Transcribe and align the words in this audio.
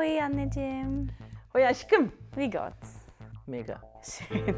Hoi 0.00 0.22
Anneciğim. 0.22 1.08
Hoi 1.52 1.66
aşkım. 1.66 2.12
Wie 2.34 2.50
geht's? 2.50 2.96
Mega. 3.46 3.80
Schön. 4.02 4.56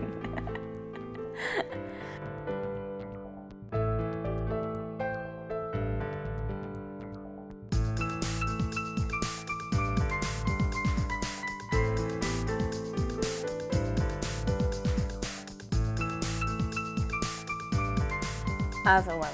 Also 18.86 19.11
Mami, 19.11 19.27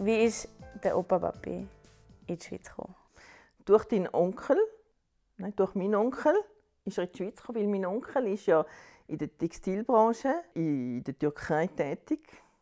wie 0.00 0.24
ist 0.24 0.48
der 0.82 0.96
Opa 0.96 1.18
Papi 1.18 1.50
in 1.50 1.68
die 2.28 2.44
Schweiz 2.44 2.68
gekommen? 2.68 2.94
Durch 3.66 3.84
deinen 3.84 4.08
Onkel, 4.12 4.56
durch 5.56 5.74
meinen 5.74 5.94
Onkel, 5.94 6.34
ist 6.84 6.98
er 6.98 7.04
in 7.04 7.10
die 7.12 7.18
Schweiz 7.18 7.36
gekommen, 7.40 7.60
weil 7.60 7.68
mein 7.68 7.86
Onkel 7.86 8.26
ist 8.28 8.46
ja 8.46 8.64
in 9.06 9.18
der 9.18 9.36
Textilbranche 9.36 10.32
in 10.54 11.02
der 11.04 11.18
Türkei 11.18 11.66
tätig. 11.66 12.20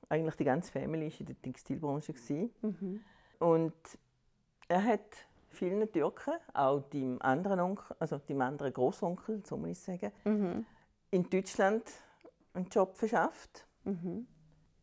Eigentlich 0.08 0.36
die 0.36 0.44
ganze 0.44 0.72
Familie 0.72 1.10
war 1.10 1.20
in 1.20 1.26
der 1.26 1.42
Textilbranche. 1.42 2.12
gewesen. 2.12 2.50
Und 3.38 3.74
er 4.68 4.84
hat 4.84 5.26
vielen 5.50 5.90
Türken, 5.90 6.34
auch 6.54 6.80
deinem 6.90 7.20
anderen 7.20 7.60
Onkel, 7.60 7.96
also 7.98 8.18
deinem 8.18 8.42
anderen 8.42 8.72
Großonkel, 8.72 9.42
so 9.44 9.56
muss 9.56 9.70
ich 9.70 9.78
sagen, 9.78 10.12
in 11.10 11.28
Deutschland 11.30 11.84
einen 12.54 12.66
Job 12.68 12.96
verschafft. 12.96 13.66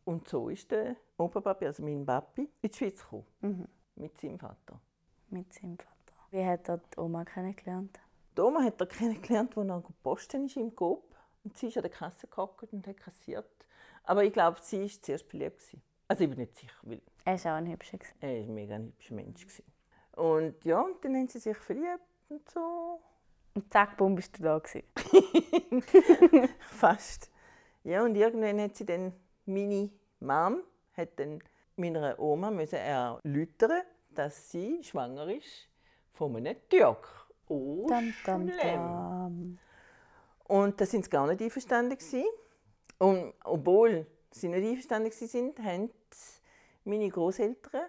Und 0.04 0.28
so 0.28 0.48
ist 0.48 0.70
der 0.70 0.96
Oberpapi, 1.16 1.66
also 1.66 1.82
mein 1.82 2.04
Papi, 2.04 2.48
in 2.62 2.70
die 2.70 2.76
Schweiz 2.76 3.02
gekommen. 3.02 3.68
Mit 3.96 4.18
seinem 4.18 4.38
Vater. 4.38 4.80
Mit 5.28 5.52
seinem 5.52 5.76
Vater. 5.78 5.90
Wie 6.30 6.46
hat 6.46 6.68
er 6.68 6.78
die 6.78 6.98
Oma 6.98 7.24
kennengelernt? 7.24 7.98
Die 8.36 8.40
Oma 8.40 8.62
hat 8.62 8.80
er 8.80 8.86
kennengelernt, 8.86 9.56
als 9.58 9.68
er 9.68 9.82
Posten 10.02 10.46
ist 10.46 10.56
im 10.56 10.74
Coop. 10.76 11.02
Und 11.42 11.58
sie 11.58 11.66
ist 11.66 11.76
an 11.76 11.82
der 11.82 11.90
Kasse 11.90 12.28
gehockt 12.28 12.72
und 12.72 12.86
hat 12.86 12.98
kassiert. 12.98 13.50
Aber 14.04 14.22
ich 14.22 14.32
glaube, 14.32 14.58
sie 14.62 14.82
war 14.82 15.02
zuerst 15.02 15.28
gewesen. 15.28 15.82
Also 16.06 16.24
ich 16.24 16.30
bin 16.30 16.38
nicht 16.38 16.56
sicher, 16.56 16.74
weil 16.82 17.00
Er 17.24 17.44
war 17.44 17.52
auch 17.52 17.56
ein 17.56 17.66
hübscher. 17.66 17.98
er 18.20 18.40
ist 18.40 18.48
ein 18.48 18.54
mega 18.54 18.76
hübscher 18.76 19.14
Mensch. 19.14 19.44
Und 20.12 20.64
ja, 20.64 20.80
und 20.80 21.04
dann 21.04 21.16
haben 21.16 21.28
sie 21.28 21.38
sich 21.40 21.56
verliebt 21.56 22.00
und 22.28 22.48
so. 22.48 23.00
Und 23.54 23.72
zack, 23.72 23.96
bumm, 23.96 24.14
bist 24.14 24.38
du 24.38 24.42
da. 24.44 24.58
Gewesen. 24.58 24.84
Fast. 26.60 27.30
Ja, 27.82 28.04
und 28.04 28.14
irgendwann 28.14 28.60
hat 28.60 28.76
sie 28.76 28.86
dann, 28.86 29.12
meine 29.46 29.90
Mom, 30.20 30.62
hat 30.96 31.18
dann 31.18 31.42
meiner 31.76 32.18
Oma 32.20 32.50
müssen 32.50 32.76
erläutern, 32.76 33.82
dass 34.10 34.50
sie 34.50 34.84
schwanger 34.84 35.28
ist 35.28 35.69
von 36.12 36.36
einem 36.36 36.56
Türk. 36.68 37.06
Oh, 37.48 37.86
Dam, 37.88 38.12
dam, 38.24 38.46
dam. 38.46 39.58
Und 40.44 40.80
da 40.80 40.86
sind 40.86 41.04
sie 41.04 41.10
gar 41.10 41.26
nicht 41.26 41.40
einverstanden. 41.42 41.96
gewesen. 41.96 42.24
Und 42.98 43.34
obwohl 43.44 44.06
sie 44.30 44.48
nicht 44.48 44.64
einverstanden 44.66 45.10
waren, 45.12 45.64
haben 45.66 45.90
meine 46.84 47.08
Großeltern 47.08 47.82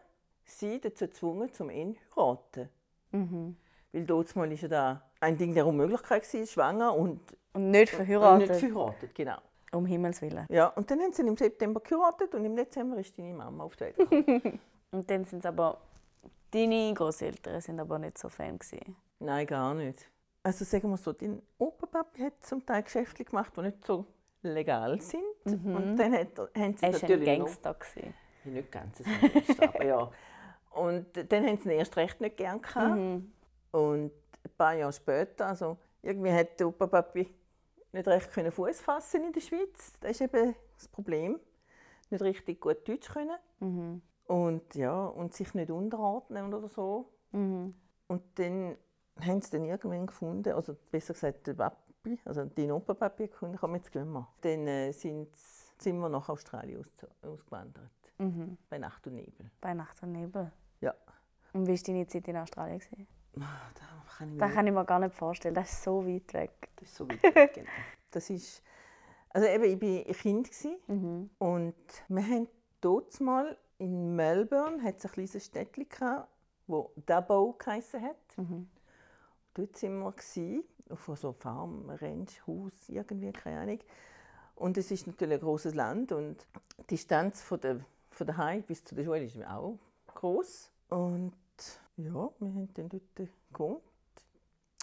sie 0.43 0.79
dazu 0.79 1.05
gezwungen, 1.05 1.51
zum 1.53 1.69
ihn 1.69 1.95
zu 1.95 2.21
heiraten. 2.21 2.69
Mhm. 3.11 3.55
Weil 3.93 4.05
dort 4.05 4.35
mal 4.35 4.51
ist 4.51 4.61
ja 4.61 4.67
da 4.67 5.01
ein 5.19 5.37
Ding 5.37 5.53
der 5.53 5.65
Unmöglichkeit 5.67 6.33
war, 6.33 6.45
schwanger 6.45 6.95
und, 6.95 7.19
Und 7.53 7.71
nicht 7.71 7.93
und 7.93 8.05
verheiratet. 8.05 8.49
nicht 8.49 8.59
verheiratet. 8.59 9.15
Genau. 9.15 9.37
Um 9.73 9.85
Himmels 9.85 10.21
Willen. 10.21 10.45
Ja, 10.49 10.67
und 10.67 10.89
dann 10.91 10.99
haben 11.01 11.13
sie 11.13 11.21
im 11.25 11.37
September 11.37 11.79
geheiratet 11.79 12.33
und 12.35 12.43
im 12.45 12.55
Dezember 12.55 12.97
ist 12.97 13.17
deine 13.17 13.33
Mama 13.33 13.63
auf 13.63 13.75
die 13.75 13.81
Welt 13.81 13.95
gekommen. 13.97 14.59
Und 14.91 15.09
dann 15.09 15.25
sind 15.25 15.39
es 15.39 15.45
aber. 15.45 15.79
Deine 16.51 16.93
Großeltern 16.93 17.61
sind 17.61 17.79
aber 17.79 17.97
nicht 17.99 18.17
so 18.17 18.29
Fan. 18.29 18.59
Gewesen. 18.59 18.95
Nein, 19.19 19.47
gar 19.47 19.73
nicht. 19.73 20.09
Also 20.43 20.65
sagen 20.65 20.89
wir 20.89 20.97
so, 20.97 21.13
dein 21.13 21.41
Opa-Papi 21.57 22.23
hat 22.23 22.43
zum 22.45 22.65
Teil 22.65 22.83
Geschäfte 22.83 23.23
gemacht, 23.23 23.53
die 23.55 23.61
nicht 23.61 23.85
so 23.85 24.05
legal 24.41 24.99
sind. 24.99 25.23
Und 25.45 25.95
dann 25.97 26.13
hat, 26.13 26.37
haben 26.37 26.75
sie 26.77 26.85
Er 26.85 26.93
war 26.93 26.95
ein 26.95 27.01
natürlich 27.01 27.25
Gangster. 27.25 27.73
Gewesen. 27.73 28.13
Ja, 28.43 28.51
nicht 28.51 28.71
ganz 28.71 29.01
ein 29.01 29.31
Gangster, 29.33 29.63
aber 29.63 29.85
ja. 29.85 30.11
Und 30.71 31.31
dann 31.31 31.45
haben 31.45 31.57
sie 31.57 31.69
ihn 31.69 31.77
erst 31.77 31.95
recht 31.95 32.19
nicht 32.21 32.37
gern 32.37 32.61
gehabt. 32.61 32.97
Und 33.71 34.11
ein 34.43 34.51
paar 34.57 34.73
Jahre 34.73 34.93
später, 34.93 35.47
also 35.47 35.77
irgendwie 36.01 36.31
hat 36.31 36.59
der 36.59 36.67
Opa 36.67 36.87
Papi 36.87 37.27
nicht 37.91 38.07
recht 38.07 38.31
können 38.31 38.51
Fuß 38.51 38.81
fassen 38.81 39.25
in 39.25 39.33
der 39.33 39.41
Schweiz. 39.41 39.93
Das 39.99 40.11
ist 40.11 40.21
eben 40.21 40.55
das 40.75 40.87
Problem. 40.87 41.39
Nicht 42.09 42.23
richtig 42.23 42.59
gut 42.59 42.87
Deutsch 42.87 43.09
können. 43.09 44.01
Und 44.25 44.75
ja, 44.75 45.05
und 45.07 45.33
sich 45.33 45.53
nicht 45.53 45.71
unterordnen 45.71 46.53
oder 46.53 46.67
so. 46.67 47.09
Und 47.31 48.23
dann 48.35 48.77
haben 49.19 49.41
sie 49.41 49.51
dann 49.51 49.65
irgendwann 49.65 50.07
gefunden, 50.07 50.53
also 50.53 50.75
besser 50.91 51.13
gesagt 51.13 51.47
der 51.47 51.53
Papi, 51.53 52.19
also 52.25 52.45
den 52.45 52.71
Opa 52.71 52.93
Papi 52.93 53.27
gefunden, 53.27 53.57
komm 53.59 53.75
jetzt 53.75 53.91
gehen 53.91 54.11
wir. 54.11 54.27
Dann 54.41 54.67
äh, 54.67 54.91
sind, 54.91 55.35
sind 55.77 55.97
wir 55.99 56.09
nach 56.09 56.27
Australien 56.29 56.81
ausge- 56.83 57.07
ausgewandert. 57.27 57.91
Bei 58.69 58.77
Nacht 58.77 59.07
und 59.07 59.15
Nebel. 59.15 59.49
Bei 59.61 59.73
Nacht 59.73 60.01
und 60.03 60.11
Nebel. 60.11 60.51
Ja. 60.79 60.93
Und 61.53 61.65
wie 61.67 61.71
war 61.71 61.83
deine 61.85 62.05
Zeit 62.07 62.27
in 62.27 62.37
Australien? 62.37 62.77
Gewesen? 62.79 63.07
Ah, 63.39 63.71
Da 63.73 64.15
kann 64.17 64.27
ich 64.29 64.33
mir 64.35 64.39
Das 64.39 64.53
kann 64.53 64.67
ich 64.67 64.73
mir 64.73 64.85
gar 64.85 64.99
nicht 64.99 65.15
vorstellen. 65.15 65.55
Das 65.55 65.71
ist 65.71 65.83
so 65.83 66.05
weit 66.05 66.33
weg. 66.33 66.69
Das 66.75 66.87
ist 66.89 66.95
so 66.95 67.07
weit 67.09 67.23
weg. 67.35 67.53
genau. 67.55 67.69
Das 68.11 68.29
ist, 68.29 68.61
also 69.29 69.47
eben, 69.47 69.63
ich 69.63 69.81
war 69.81 70.07
ein 70.07 70.13
Kind 70.13 70.51
gewesen, 70.51 71.29
und 71.39 71.73
wir 72.09 72.23
haben 72.23 72.47
dort 72.81 73.19
mal 73.21 73.57
in 73.81 74.15
Melbourne 74.15 74.83
hat 74.83 74.99
es 74.99 75.05
ein 75.05 75.11
kleines 75.11 75.43
Städtchen 75.43 75.89
gehabt, 75.89 76.29
wo 76.67 76.91
Dubbo 77.07 77.55
geheissen 77.57 78.03
hat. 78.03 78.15
Dort 79.55 79.83
waren 79.83 79.99
wir 79.99 80.11
gewesen, 80.11 80.63
auf 80.89 81.11
so 81.17 81.29
einer 81.29 81.33
Farm, 81.33 81.89
Ranch, 81.89 82.45
Haus, 82.45 82.73
irgendwie, 82.89 83.31
keine 83.31 83.59
Ahnung. 83.59 83.79
Und 84.55 84.77
es 84.77 84.91
ist 84.91 85.07
natürlich 85.07 85.39
ein 85.39 85.41
großes 85.41 85.73
Land 85.73 86.11
und 86.11 86.45
die 86.81 86.87
Distanz 86.87 87.41
von 87.41 87.59
der, 87.59 87.79
von 88.11 88.27
der 88.27 88.37
Heim 88.37 88.61
bis 88.61 88.83
zu 88.83 88.93
der 88.93 89.03
Schule 89.03 89.23
ist 89.23 89.43
auch 89.47 89.79
groß. 90.13 90.69
Und 90.89 91.33
ja, 91.97 92.13
wir 92.13 92.47
haben 92.47 92.69
dann 92.75 92.89
dort 92.89 93.29
gewohnt. 93.51 93.81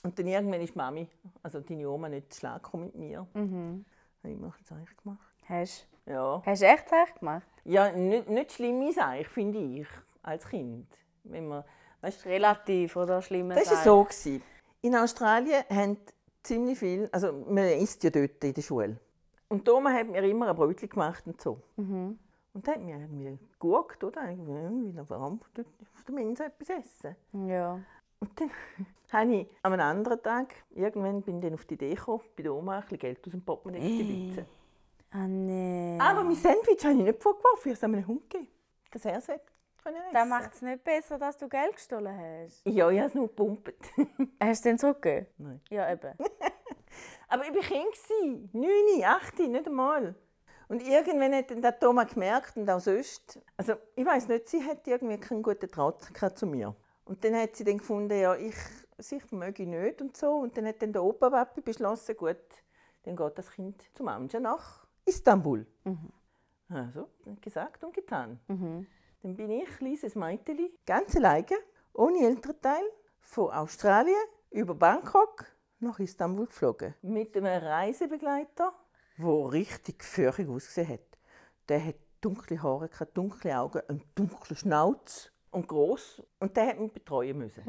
Und 0.03 0.19
dann 0.19 0.27
irgendwann 0.27 0.61
ist 0.61 0.75
Mami, 0.75 1.09
also 1.43 1.61
deine 1.61 1.89
Oma, 1.89 2.09
nicht 2.09 2.33
zu 2.33 2.41
Schlag 2.41 2.75
mit 2.75 2.97
mir. 2.97 3.29
Mhm. 3.35 3.85
Habe 4.23 4.33
ich 4.33 4.39
mir 4.39 4.47
ein 4.47 4.65
Zeichen 4.65 4.97
gemacht. 5.03 5.35
Hast 5.45 5.87
Ja, 6.09 6.43
hast 6.45 6.63
du 6.63 6.67
echt 6.67 6.87
echt 6.93 7.19
gemacht? 7.19 7.47
ja 7.69 7.93
nicht, 7.93 8.29
nicht 8.29 8.53
schlimme 8.53 8.93
Sache, 8.93 9.25
finde 9.25 9.59
ich, 9.59 9.87
als 10.23 10.47
Kind. 10.49 10.87
Wenn 11.25 11.49
man, 11.49 11.65
weißt, 12.01 12.27
Relativ 12.27 12.97
oder 12.97 13.21
schlimme 13.23 13.55
das 13.55 13.71
war 13.71 13.85
so. 13.85 14.05
Gewesen. 14.05 14.43
In 14.81 14.97
Australien 14.97 15.65
haben 15.69 15.99
ziemlich 16.43 16.79
viel, 16.79 17.09
also 17.13 17.33
man 17.33 17.69
isst 17.69 18.03
ja 18.05 18.11
dort 18.11 18.43
in 18.43 18.55
der 18.55 18.63
Schule. 18.63 18.97
Und 19.49 19.69
Oma 19.69 19.93
hat 19.93 20.09
mir 20.09 20.23
immer 20.23 20.49
ein 20.49 20.57
Brötchen 20.57 20.89
gemacht 20.89 21.27
und 21.27 21.41
so. 21.41 21.61
Und 21.77 22.67
da 22.67 22.73
hat 22.73 22.81
mir 22.81 22.97
irgendwie 22.97 23.39
geguckt, 23.53 24.03
oder? 24.03 24.29
Irgendwie, 24.31 24.99
warum 25.09 25.41
auf 25.41 26.05
der 26.07 26.15
Mensa 26.15 26.47
etwas 26.47 26.71
essen? 26.71 27.17
Ja. 27.47 27.81
Und 28.21 28.41
dann 28.41 28.51
habe 29.13 29.35
ich 29.35 29.47
am 29.63 29.73
anderen 29.75 30.23
Tag, 30.23 30.55
irgendwann 30.71 31.23
bin 31.23 31.37
ich 31.37 31.43
dann 31.43 31.55
auf 31.55 31.65
die 31.67 31.75
Idee 31.75 31.95
gekommen, 31.95 32.23
bei 32.37 32.43
der 32.43 32.55
Oma 32.55 32.77
ein 32.77 32.83
bisschen 32.83 32.99
Geld 32.99 33.27
aus 33.27 33.33
dem 33.33 33.43
Portemonnaie 33.43 33.99
zu 33.99 34.05
bitzen. 34.37 34.58
Ah, 35.11 35.27
nee. 35.27 35.99
Aber 36.01 36.23
mein 36.23 36.37
Sandwich 36.37 36.85
habe 36.85 36.95
ich 36.95 37.03
nicht 37.03 37.23
vorgeworfen, 37.23 37.61
ich 37.61 37.65
habe 37.67 37.73
es 37.73 37.85
einem 37.85 38.07
Hund 38.07 38.29
gegeben. 38.29 38.49
Das 38.91 39.05
er 39.05 39.19
es 39.19 39.27
können 39.89 40.03
essen. 40.03 40.15
Das 40.15 40.29
macht 40.29 40.55
es 40.55 40.63
nicht 40.63 40.85
besser, 40.85 41.19
dass 41.19 41.37
du 41.37 41.49
Geld 41.49 41.75
gestohlen 41.75 42.17
hast. 42.17 42.67
Ja, 42.67 42.91
ich 42.91 42.99
habe 42.99 43.09
es 43.09 43.15
nur 43.15 43.29
gepumpt. 43.29 43.75
Hast 43.97 44.15
du 44.41 44.51
es 44.51 44.61
denn 44.61 44.79
zurückgegeben? 44.79 45.29
Nein. 45.39 45.61
Ja, 45.71 45.91
eben. 45.91 46.13
Aber 47.29 47.45
ich 47.45 47.55
war 47.55 47.63
Kind, 47.63 48.55
9, 48.55 49.05
8, 49.05 49.39
nicht 49.41 49.67
einmal. 49.67 50.15
Und 50.69 50.87
irgendwann 50.87 51.35
hat 51.35 51.51
dann 51.51 51.63
der 51.63 51.79
Thomas 51.79 52.13
gemerkt 52.13 52.57
und 52.57 52.69
auch 52.69 52.81
sonst, 52.81 53.41
also 53.57 53.75
ich 53.95 54.05
weiß 54.05 54.29
nicht, 54.29 54.49
sie 54.49 54.63
hat 54.63 54.87
irgendwie 54.87 55.19
keinen 55.19 55.43
guten 55.43 55.71
Draht 55.71 56.39
zu 56.39 56.47
mir. 56.47 56.75
Und 57.07 57.25
dann 57.25 57.35
hat 57.37 57.57
sie 57.57 57.65
dann 57.65 57.79
gefunden, 57.79 58.19
ja, 58.19 58.35
ich, 58.35 58.57
sich 58.99 59.31
möge 59.33 59.63
ich 59.63 59.69
nicht 59.69 60.03
und 60.03 60.17
so. 60.17 60.31
Und 60.33 60.57
dann 60.59 60.67
hat 60.67 60.83
dann 60.83 60.93
der 60.93 61.03
Opa 61.03 61.45
beschlossen, 61.65 62.17
gut, 62.17 62.37
dann 63.05 63.17
geht 63.17 63.39
das 63.39 63.51
Kind 63.51 63.83
zum 63.95 64.09
Amja 64.09 64.41
nach 64.41 64.88
Istanbul. 65.09 65.67
Also, 66.69 67.09
gesagt 67.41 67.83
und 67.85 67.95
getan. 67.95 68.41
Dann 68.47 69.37
bin 69.37 69.51
ich, 69.51 69.69
kleines 69.79 70.15
Mädchen, 70.15 70.71
ganz 70.87 71.17
alleine, 71.17 71.57
ohne 71.95 72.19
Elternteil, 72.21 72.85
von 73.21 73.51
Australien 73.51 74.17
über 74.51 74.75
Bangkok 74.75 75.47
nach 75.81 75.99
Istanbul 75.99 76.47
geflogen. 76.47 76.95
Mit 77.03 77.37
einem 77.37 77.63
Reisebegleiter, 77.63 78.73
der 79.19 79.53
richtig 79.53 80.01
gefährlich 80.01 80.49
ausgesehen 80.49 80.89
hat. 80.89 81.19
Der 81.69 81.85
hat 81.85 81.97
dunkle 82.21 82.63
Haare, 82.63 82.89
dunkle 83.15 83.59
Augen, 83.59 83.83
einen 83.89 84.03
dunklen 84.15 84.57
Schnauz 84.57 85.33
und 85.51 85.69
groß. 85.69 86.23
Und 86.41 86.57
der 86.57 86.69
hat 86.69 86.79
mich 86.81 86.93
betreuen 86.93 87.39
müssen. 87.39 87.65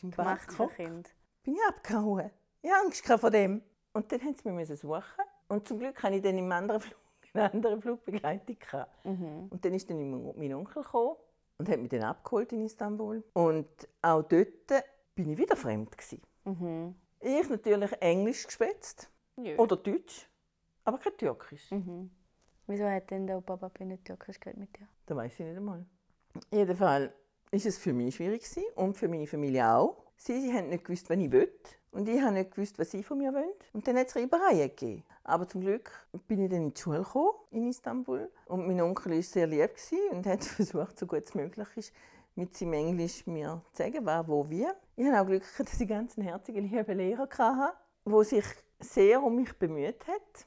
Gemacht 0.00 0.50
für 0.50 0.66
Bangkok 0.66 0.74
Kind. 0.74 1.14
bin 1.42 1.54
ich 1.54 1.60
abgehauen. 1.68 2.30
Ich 2.60 2.70
hatte 2.70 2.84
Angst 2.84 3.06
vor 3.06 3.30
dem. 3.30 3.62
Und 3.92 4.10
dann 4.10 4.24
mussten 4.24 4.42
sie 4.42 4.50
mich 4.50 4.80
suchen. 4.80 5.24
Und 5.52 5.68
zum 5.68 5.78
Glück 5.78 6.02
hatte 6.02 6.14
ich 6.14 6.22
dann 6.22 6.38
im 6.38 6.50
anderen 6.50 6.80
Flug 6.80 6.98
eine 7.34 7.52
andere 7.52 7.78
Flugbegleitung. 7.80 8.56
gehabt. 8.58 9.04
Und 9.04 9.58
dann 9.62 9.74
ist 9.74 9.88
dann 9.90 10.34
mein 10.36 10.54
Onkel 10.54 10.82
gekommen 10.82 11.16
und 11.58 11.68
hat 11.68 11.78
mich 11.78 11.90
dann 11.90 12.04
abgeholt 12.04 12.52
in 12.52 12.64
Istanbul. 12.64 13.22
Und 13.34 13.68
auch 14.00 14.22
dort 14.22 14.48
bin 15.14 15.28
ich 15.30 15.36
wieder 15.36 15.54
fremd 15.56 15.96
gewesen. 15.96 16.22
Mhm. 16.44 16.94
Ich 17.20 17.48
natürlich 17.50 17.92
Englisch 18.00 18.46
geschwätzt 18.46 19.10
Ja. 19.36 19.56
oder 19.58 19.76
Deutsch, 19.76 20.26
aber 20.84 20.96
kein 20.98 21.16
Türkisch. 21.18 21.70
Mhm. 21.70 22.10
Wieso 22.66 22.84
hat 22.88 23.10
denn 23.10 23.26
der 23.26 23.36
Opa 23.36 23.56
Papi 23.58 23.84
nicht 23.84 24.06
Türkisch 24.06 24.40
geredet 24.40 24.58
mit 24.60 24.76
dir? 24.76 24.88
Das 25.04 25.16
weiß 25.16 25.32
ich 25.38 25.46
nicht 25.46 25.56
einmal. 25.58 25.84
Jedenfalls 26.50 27.12
ist 27.50 27.66
es 27.66 27.76
für 27.76 27.92
mich 27.92 28.14
schwierig 28.16 28.40
gewesen 28.42 28.64
und 28.76 28.96
für 28.96 29.06
meine 29.08 29.26
Familie 29.26 29.68
auch. 29.70 30.02
Sie, 30.16 30.40
sie 30.40 30.52
haben 30.54 30.70
nicht 30.70 30.84
gewusst, 30.84 31.10
was 31.10 31.18
ich 31.18 31.30
will 31.30 31.52
und 31.92 32.08
ich 32.08 32.20
habe 32.20 32.32
nicht 32.32 32.54
gewusst, 32.54 32.78
was 32.78 32.90
sie 32.90 33.02
von 33.02 33.18
mir 33.18 33.32
wollen. 33.32 33.52
Und 33.72 33.86
dann 33.86 33.96
hat 33.98 34.08
es 34.08 34.16
Reibereien 34.16 34.68
gegeben. 34.68 35.04
Aber 35.24 35.46
zum 35.46 35.60
Glück 35.60 35.90
bin 36.26 36.42
ich 36.42 36.50
dann 36.50 36.62
in 36.62 36.74
die 36.74 36.80
Schule 36.80 36.98
gekommen, 36.98 37.32
in 37.50 37.68
Istanbul 37.68 38.30
und 38.46 38.66
mein 38.66 38.80
Onkel 38.80 39.12
war 39.14 39.22
sehr 39.22 39.46
lieb 39.46 39.70
und 40.10 40.26
hat 40.26 40.44
versucht, 40.44 40.98
so 40.98 41.06
gut 41.06 41.24
es 41.24 41.34
möglich 41.34 41.68
ist, 41.76 41.92
mit 42.34 42.56
seinem 42.56 42.72
Englisch 42.72 43.26
mir 43.26 43.62
zu 43.72 43.82
sagen, 43.82 44.00
wer, 44.04 44.26
wo, 44.26 44.48
wie. 44.48 44.66
Ich 44.96 45.06
habe 45.06 45.20
auch 45.20 45.26
Glück 45.26 45.44
dass 45.58 45.80
ich 45.80 45.88
ganz 45.88 46.18
einen 46.18 46.26
herzigen, 46.26 46.68
lieben 46.68 46.96
Lehrer 46.96 47.28
hatte, 47.38 47.76
der 48.04 48.24
sich 48.24 48.44
sehr 48.80 49.22
um 49.22 49.36
mich 49.36 49.52
bemüht 49.58 50.06
hat. 50.08 50.46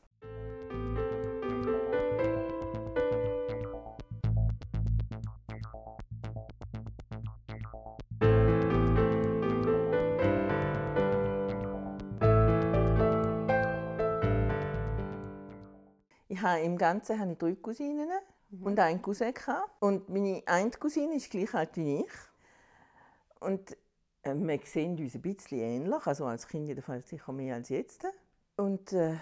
Habe 16.46 16.62
Im 16.62 16.78
Ganzen 16.78 17.20
habe 17.20 17.32
ich 17.32 17.38
drei 17.40 17.56
Cousinen 17.56 18.08
und 18.62 18.80
einen 18.80 19.02
Cousin. 19.02 19.34
Gehabt. 19.34 19.68
Und 19.80 20.10
meine 20.10 20.44
eine 20.46 20.70
Cousine 20.70 21.16
ist 21.16 21.32
gleich 21.32 21.52
alt 21.56 21.76
wie 21.76 22.02
ich. 22.02 22.12
Und 23.40 23.76
äh, 24.22 24.36
wir 24.36 24.60
sehen 24.64 24.96
uns 24.96 25.16
ein 25.16 25.24
bisschen 25.24 25.58
ähnlich, 25.58 26.06
also 26.06 26.26
als 26.28 26.48
Kind 26.48 26.68
jedenfalls 26.68 27.10
sicher 27.10 27.32
mehr 27.32 27.56
als 27.56 27.70
jetzt. 27.70 28.06
Und 28.58 28.94
äh, 28.94 29.14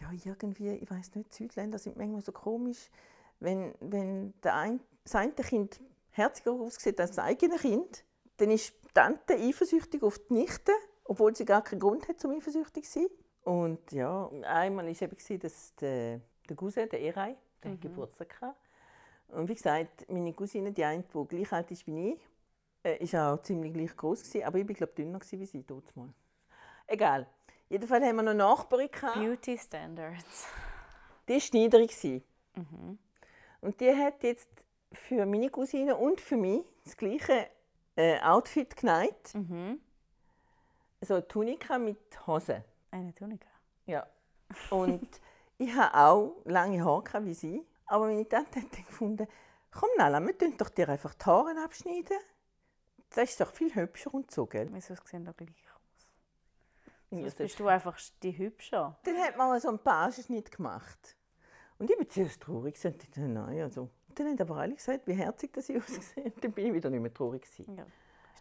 ja, 0.00 0.10
irgendwie, 0.24 0.70
ich 0.70 0.90
weiß 0.90 1.14
nicht, 1.14 1.32
Südländer 1.32 1.78
sind 1.78 1.96
manchmal 1.96 2.22
so 2.22 2.32
komisch, 2.32 2.90
wenn, 3.38 3.76
wenn 3.78 4.34
der 4.42 4.56
ein, 4.56 4.80
das 5.04 5.14
eine 5.14 5.32
Kind 5.32 5.80
herziger 6.10 6.50
aussieht 6.50 7.00
als 7.00 7.12
das 7.12 7.24
eigene 7.24 7.56
Kind, 7.56 8.04
dann 8.38 8.50
ist 8.50 8.74
die 8.84 8.92
Tante 8.92 9.34
eifersüchtig 9.34 10.02
auf 10.02 10.18
die 10.18 10.34
Nichte, 10.34 10.72
obwohl 11.04 11.36
sie 11.36 11.44
gar 11.44 11.62
keinen 11.62 11.78
Grund 11.78 12.08
hat, 12.08 12.18
zum 12.18 12.32
eifersüchtig 12.32 12.84
zu 12.84 12.98
sein. 12.98 13.08
Und 13.46 13.92
ja, 13.92 14.28
einmal 14.42 14.86
war 14.86 14.90
es 14.90 15.00
eben, 15.00 15.38
dass 15.38 15.72
der, 15.76 16.20
der 16.48 16.56
Cousin, 16.56 16.88
der 16.88 17.00
Erei, 17.00 17.36
der 17.62 17.70
hat 17.70 17.80
Geburtstag 17.80 18.40
hatte. 18.40 18.58
Und 19.28 19.48
wie 19.48 19.54
gesagt, 19.54 20.04
meine 20.10 20.32
Cousine, 20.32 20.72
die 20.72 20.82
eine, 20.82 21.04
die 21.04 21.28
gleich 21.28 21.52
alt 21.52 21.70
ist 21.70 21.86
wie 21.86 22.14
ich, 22.14 22.20
äh, 22.82 22.96
ist 22.96 23.14
auch 23.14 23.40
ziemlich 23.42 23.72
gleich 23.72 23.96
groß 23.96 24.24
gewesen, 24.24 24.44
aber 24.44 24.58
ich 24.58 24.68
war 24.68 24.74
glaube 24.74 24.94
dünner 24.94 25.20
gewesen 25.20 25.38
wie 25.38 25.46
sie 25.46 25.62
dort 25.62 25.94
mal. 25.94 26.08
Egal. 26.88 27.28
Jedenfalls 27.68 28.04
haben 28.04 28.16
wir 28.16 28.22
noch 28.24 28.34
Nachbarin 28.34 28.90
gehabt, 28.90 29.14
Beauty 29.14 29.56
Standards. 29.56 30.48
die 31.28 31.34
war 31.34 31.40
Schneiderin. 31.40 31.86
gewesen. 31.86 32.24
Und 33.60 33.80
die 33.80 33.94
hat 33.94 34.24
jetzt 34.24 34.50
für 34.92 35.24
meine 35.24 35.50
Cousine 35.50 35.94
und 35.96 36.20
für 36.20 36.36
mich 36.36 36.64
das 36.82 36.96
gleiche 36.96 37.46
äh, 37.94 38.18
Outfit 38.22 38.74
genäht. 38.74 39.34
Mhm. 39.34 39.80
So 41.00 41.14
eine 41.14 41.28
Tunika 41.28 41.78
mit 41.78 42.26
Hose. 42.26 42.64
Eine 42.90 43.14
Tunika. 43.14 43.48
Ja. 43.86 44.06
Und 44.70 45.20
ich 45.58 45.72
hatte 45.74 45.96
auch 45.96 46.36
lange 46.44 46.84
Haare 46.84 47.24
wie 47.24 47.34
sie. 47.34 47.66
Aber 47.86 48.06
meine 48.06 48.28
Tante 48.28 48.60
hat 48.60 48.72
gefunden, 48.72 49.26
komm 49.72 49.88
Nala, 49.96 50.20
wir 50.20 50.36
tun 50.36 50.56
doch 50.56 50.68
dir 50.70 50.88
einfach 50.88 51.14
die 51.14 51.24
Haare 51.24 51.54
abschneiden. 51.64 52.18
Das 53.10 53.30
ist 53.30 53.40
doch 53.40 53.52
viel 53.52 53.74
hübscher 53.74 54.12
und 54.12 54.30
so, 54.30 54.46
gell? 54.46 54.68
Wieso 54.72 54.94
sehen 55.04 55.24
da 55.24 55.32
gleich 55.32 55.50
aus? 55.50 55.76
Sonst 57.10 57.38
bist 57.38 57.60
du 57.60 57.68
einfach 57.68 57.96
die 58.22 58.36
Hübsche. 58.36 58.96
Dann 59.04 59.16
hat 59.18 59.36
man 59.36 59.60
so 59.60 59.68
einen 59.68 59.78
Pagenschnitt 59.78 60.50
gemacht. 60.50 61.16
Und 61.78 61.90
ich 61.90 61.96
war 61.98 62.08
zuerst 62.08 62.42
traurig. 62.42 62.80
Dachte, 62.80 63.20
nein, 63.20 63.60
also. 63.62 63.90
Dann 64.08 64.28
haben 64.28 64.40
aber 64.40 64.56
alle 64.56 64.74
gesagt, 64.74 65.06
wie 65.06 65.12
herzig 65.12 65.52
das 65.52 65.68
ich 65.68 65.76
ausgesehen 65.82 66.32
Dann 66.40 66.52
bin 66.52 66.66
ich 66.66 66.72
wieder 66.72 66.90
nicht 66.90 67.00
mehr 67.00 67.14
traurig. 67.14 67.42
Gewesen. 67.42 67.76
Ja. 67.76 67.86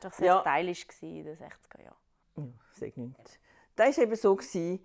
Das 0.01 0.03
war 0.03 0.09
doch 0.09 0.17
sehr 0.17 0.27
Ja. 0.27 0.41
stylisch 0.41 0.87
gewesen 0.87 1.15
in 1.17 1.25
den 1.25 1.37
60er 1.37 1.83
Jahren. 1.83 1.97
Ja, 2.37 2.43
sag 2.73 2.97
nicht. 2.97 3.39
Das 3.75 3.97
war 3.97 4.03
eben 4.03 4.15
so, 4.15 4.37
die 4.53 4.79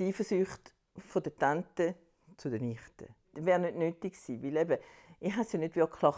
Eifersucht 0.00 0.74
von 0.98 1.22
der 1.22 1.36
Tante 1.36 1.94
zu 2.36 2.50
der 2.50 2.60
Nichte. 2.60 3.08
Das 3.32 3.44
wäre 3.44 3.58
nicht 3.58 3.76
nötig 3.76 4.12
gewesen, 4.14 4.42
weil 4.42 4.56
eben, 4.56 4.78
ich 5.20 5.32
habe 5.32 5.42
es 5.42 5.52
ja 5.52 5.58
nicht 5.58 5.76
wirklich 5.76 6.14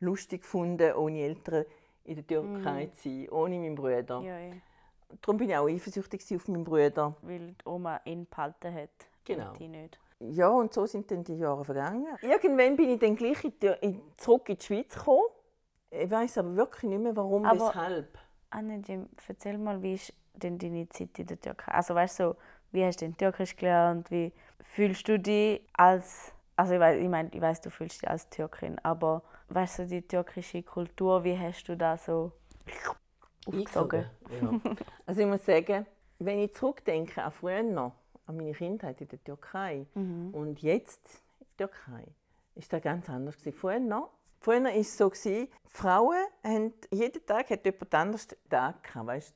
lustig 0.00 0.42
gefunden, 0.42 0.92
ohne 0.94 1.20
Eltern 1.20 1.64
in 2.04 2.16
der 2.16 2.26
Türkei 2.26 2.86
zu 2.94 3.08
sein, 3.08 3.28
ohne 3.30 3.58
meinen 3.58 3.74
Bruder. 3.74 4.20
Ja, 4.20 4.38
ja. 4.38 4.52
Darum 5.22 5.36
bin 5.36 5.50
ich 5.50 5.56
auch 5.56 5.68
eifersüchtig 5.68 6.36
auf 6.36 6.48
meinen 6.48 6.64
Bruder. 6.64 7.16
Weil 7.22 7.52
die 7.52 7.56
Oma 7.64 8.00
ihn 8.04 8.26
behalten 8.26 8.74
hat. 8.74 8.90
Genau. 9.24 9.50
Und 9.50 9.58
die 9.60 9.68
nicht. 9.68 9.98
Ja, 10.18 10.48
und 10.48 10.72
so 10.72 10.86
sind 10.86 11.10
dann 11.10 11.24
die 11.24 11.36
Jahre 11.36 11.64
vergangen. 11.64 12.06
Irgendwann 12.22 12.76
bin 12.76 12.90
ich 12.90 12.98
dann 12.98 13.16
gleich 13.16 13.44
in 13.44 13.52
die, 13.60 13.72
in, 13.82 14.02
zurück 14.16 14.48
in 14.48 14.56
die 14.56 14.64
Schweiz 14.64 14.94
gekommen. 14.94 15.26
Ich 15.90 16.10
weiß 16.10 16.38
aber 16.38 16.56
wirklich 16.56 16.84
nicht 16.84 17.02
mehr, 17.02 17.14
warum, 17.16 17.44
Aber- 17.44 17.68
weshalb. 17.68 18.18
Anne, 18.50 18.82
erzähl 19.28 19.58
mal, 19.58 19.82
wie 19.82 19.94
ist 19.94 20.12
denn 20.36 20.58
deine 20.58 20.88
Zeit 20.88 21.18
in 21.18 21.26
der 21.26 21.40
Türkei? 21.40 21.72
Also 21.72 21.94
weißt 21.94 22.20
du, 22.20 22.24
so, 22.24 22.36
wie 22.72 22.84
hast 22.84 23.00
du 23.00 23.06
denn 23.06 23.16
Türkisch 23.16 23.56
gelernt? 23.56 24.10
Wie 24.10 24.32
fühlst 24.60 25.08
du 25.08 25.18
dich 25.18 25.60
als, 25.72 26.32
also 26.56 26.74
ich 26.74 26.80
weiß, 26.80 27.00
ich, 27.00 27.08
mein, 27.08 27.30
ich 27.32 27.40
weiß, 27.40 27.60
du 27.60 27.70
fühlst 27.70 28.02
dich 28.02 28.10
als 28.10 28.28
Türkin, 28.28 28.78
aber 28.82 29.22
weißt 29.48 29.80
du, 29.80 29.86
die 29.86 30.02
türkische 30.02 30.62
Kultur, 30.62 31.24
wie 31.24 31.38
hast 31.38 31.64
du 31.64 31.76
da 31.76 31.96
so 31.96 32.32
aufgesogen? 33.46 34.06
Ja. 34.30 34.60
Also 35.06 35.20
ich 35.20 35.26
muss 35.26 35.44
sagen, 35.44 35.86
wenn 36.18 36.40
ich 36.40 36.54
zurückdenke 36.54 37.22
an 37.22 37.32
früher 37.32 37.62
noch, 37.62 37.92
an 38.26 38.36
meine 38.36 38.52
Kindheit 38.52 39.00
in 39.00 39.08
der 39.08 39.22
Türkei 39.22 39.86
und 40.32 40.60
jetzt 40.62 41.22
in 41.38 41.46
der 41.58 41.68
Türkei, 41.68 42.04
ist 42.54 42.72
das 42.72 42.82
ganz 42.82 43.08
anders 43.08 43.36
gewesen. 43.36 43.56
Früher 43.56 43.78
noch, 43.78 44.10
früher 44.40 44.64
war 44.64 44.74
es 44.74 44.96
so 44.96 45.10
Frauen 45.68 46.24
haben 46.42 46.72
jeden 46.90 47.24
Tag 47.26 47.50
hat 47.50 47.64
jemand 47.64 47.94
anders 47.94 48.28
einen 48.30 48.48
Tag 48.48 48.82
gehabt, 48.82 49.06
weißt, 49.06 49.34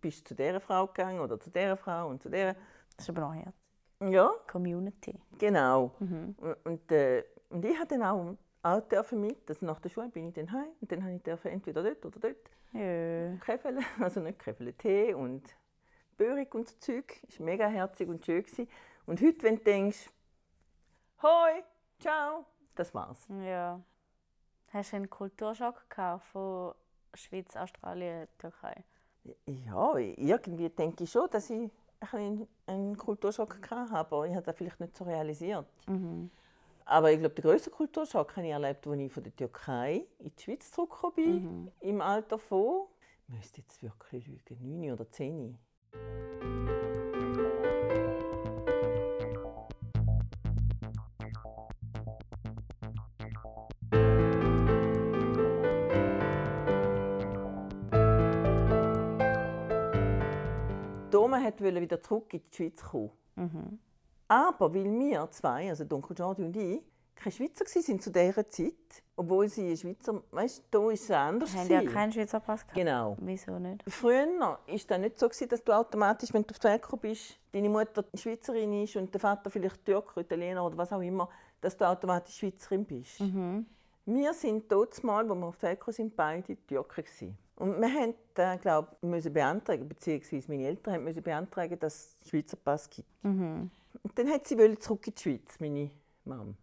bist 0.00 0.26
zu 0.28 0.34
dieser 0.34 0.60
Frau 0.60 0.86
gegangen 0.86 1.20
oder 1.20 1.38
zu 1.40 1.50
dieser 1.50 1.76
Frau 1.76 2.08
und 2.08 2.22
zu 2.22 2.28
dieser. 2.30 2.54
Das 2.96 3.08
ist 3.08 3.10
aber 3.10 3.20
noch 3.22 3.34
Herz. 3.34 3.54
Ja, 4.00 4.30
Community. 4.50 5.20
Genau. 5.38 5.92
Und, 6.00 6.36
und, 6.64 6.92
äh, 6.92 7.24
und 7.50 7.64
ich 7.64 7.78
hatte 7.78 7.98
dann 7.98 8.02
auch, 8.02 8.36
auch 8.62 8.80
dürfen 8.88 9.20
mit, 9.20 9.48
also 9.48 9.64
nach 9.66 9.80
der 9.80 9.88
Schule 9.90 10.08
bin 10.08 10.28
ich 10.28 10.34
dann 10.34 10.50
heim 10.52 10.68
und 10.80 10.90
dann 10.90 11.02
habe 11.02 11.14
ich 11.14 11.22
dürfen 11.22 11.50
entweder 11.52 11.82
dort 11.82 12.04
oder 12.04 12.18
dort 12.20 12.50
Ja. 12.72 13.36
Käfele, 13.36 13.80
also 14.00 14.20
nicht 14.20 14.38
Käfele, 14.38 14.72
Tee 14.74 15.14
und 15.14 15.42
Börig 16.16 16.54
und 16.54 16.68
so 16.68 16.76
Zeug. 16.78 17.20
Das 17.26 17.38
war 17.38 17.46
mega 17.46 17.66
herzig 17.66 18.08
und 18.08 18.24
schön. 18.24 18.42
Gewesen. 18.42 18.68
Und 19.06 19.20
heute, 19.22 19.42
wenn 19.42 19.56
du 19.56 19.62
denkst, 19.64 20.10
Hoi, 21.22 21.62
ciao, 22.00 22.44
das 22.74 22.92
war's. 22.94 23.28
ja. 23.28 23.80
Hast 24.72 24.92
du 24.92 24.96
einen 24.96 25.10
Kulturschock 25.10 25.88
gehabt 25.90 26.24
von 26.24 26.74
Schweiz, 27.14 27.54
Australien, 27.56 28.26
Türkei? 28.38 28.84
Ja, 29.46 29.96
irgendwie 29.96 30.68
denke 30.68 31.04
ich 31.04 31.10
schon, 31.10 31.28
dass 31.30 31.48
ich 31.50 31.70
einen, 32.12 32.48
einen 32.66 32.96
Kulturschock 32.96 33.58
hatte, 33.70 33.94
aber 33.94 34.26
ich 34.26 34.34
habe 34.34 34.44
das 34.44 34.56
vielleicht 34.56 34.80
nicht 34.80 34.96
so 34.96 35.04
realisiert. 35.04 35.66
Aber 36.84 37.12
ich 37.12 37.20
glaube, 37.20 37.34
den 37.34 37.42
grössten 37.42 37.70
Kulturschock 37.70 38.36
habe 38.36 38.46
ich 38.46 38.52
erlebt, 38.52 38.86
als 38.86 38.98
ich 38.98 39.12
von 39.12 39.22
der 39.22 39.36
Türkei 39.36 40.04
in 40.18 40.32
die 40.36 40.42
Schweiz 40.42 40.70
zurückgekommen 40.72 41.14
bin, 41.14 41.70
im 41.80 42.00
Alter 42.00 42.38
von, 42.38 42.86
ich 43.28 43.34
müsste 43.36 43.60
jetzt 43.60 43.82
wirklich 43.82 44.26
lügen, 44.26 44.80
9 44.80 44.92
oder 44.92 45.08
10. 45.08 45.56
Wollte 61.60 61.80
wieder 61.80 62.02
zurück 62.02 62.32
in 62.34 62.40
die 62.50 62.56
Schweiz 62.56 62.82
kommen. 62.82 63.10
Aber 64.28 64.74
weil 64.74 64.84
wir 64.84 65.30
zwei, 65.30 65.68
also 65.68 65.84
die 65.84 65.94
Onkel 65.94 66.16
Jordi 66.16 66.42
und 66.42 66.56
ich, 66.56 66.82
keine 67.14 67.32
Schweizer 67.32 67.64
waren 67.64 68.00
zu 68.00 68.10
dieser 68.10 68.48
Zeit, 68.48 69.02
obwohl 69.14 69.48
sie 69.48 69.76
Schweizer, 69.76 70.22
weißt 70.30 70.64
du, 70.70 70.78
da 70.80 70.90
ist 70.90 71.04
es 71.04 71.10
anders. 71.10 71.54
Haben 71.54 71.70
ja 71.70 71.84
keinen 71.84 72.10
Schweizer 72.10 72.40
Pass 72.40 72.62
gehabt? 72.62 72.74
Genau. 72.74 73.16
Wieso 73.20 73.58
nicht? 73.58 73.84
Früher 73.86 74.26
war 74.40 74.58
das 74.66 74.98
nicht 74.98 75.18
so, 75.18 75.28
dass 75.28 75.62
du 75.62 75.72
automatisch, 75.72 76.32
wenn 76.32 76.42
du 76.42 76.50
auf 76.52 76.58
die 76.58 76.68
Welt 76.68 77.00
bist, 77.00 77.38
deine 77.52 77.68
Mutter 77.68 78.04
Schweizerin 78.14 78.82
ist 78.82 78.96
und 78.96 79.12
der 79.12 79.20
Vater 79.20 79.50
vielleicht 79.50 79.84
Türker, 79.84 80.22
Italiener 80.22 80.64
oder 80.64 80.76
was 80.78 80.92
auch 80.92 81.02
immer, 81.02 81.28
dass 81.60 81.76
du 81.76 81.86
automatisch 81.86 82.36
Schweizerin 82.36 82.84
bist. 82.84 83.20
Wir 84.04 84.34
sind 84.34 84.72
dort 84.72 85.04
mal, 85.04 85.28
wo 85.28 85.34
wir 85.34 85.46
auf 85.46 85.58
die 85.58 85.62
Welt 85.62 85.80
sind, 85.88 86.16
beide 86.16 86.56
Türken. 86.66 87.36
Und 87.56 87.80
wir 87.80 87.88
haben, 87.92 88.14
äh, 88.36 88.58
glaub, 88.58 89.02
müssen 89.02 89.32
beantragen, 89.32 89.88
beziehungsweise 89.88 90.50
meine 90.50 90.66
Eltern 90.66 90.94
haben 90.94 91.04
müssen 91.04 91.22
beantragen, 91.22 91.78
dass 91.78 91.94
es 91.94 92.16
einen 92.22 92.28
Schweizer 92.30 92.56
Pass 92.56 92.88
gibt. 92.90 93.08
Und 94.02 94.18
dann 94.18 94.28
hat 94.30 94.46
sie 94.46 94.56
zurück 94.78 95.06
in 95.06 95.14
die 95.14 95.22
Schweiz, 95.22 95.60
meine 95.60 95.90
Mom. 96.24 96.56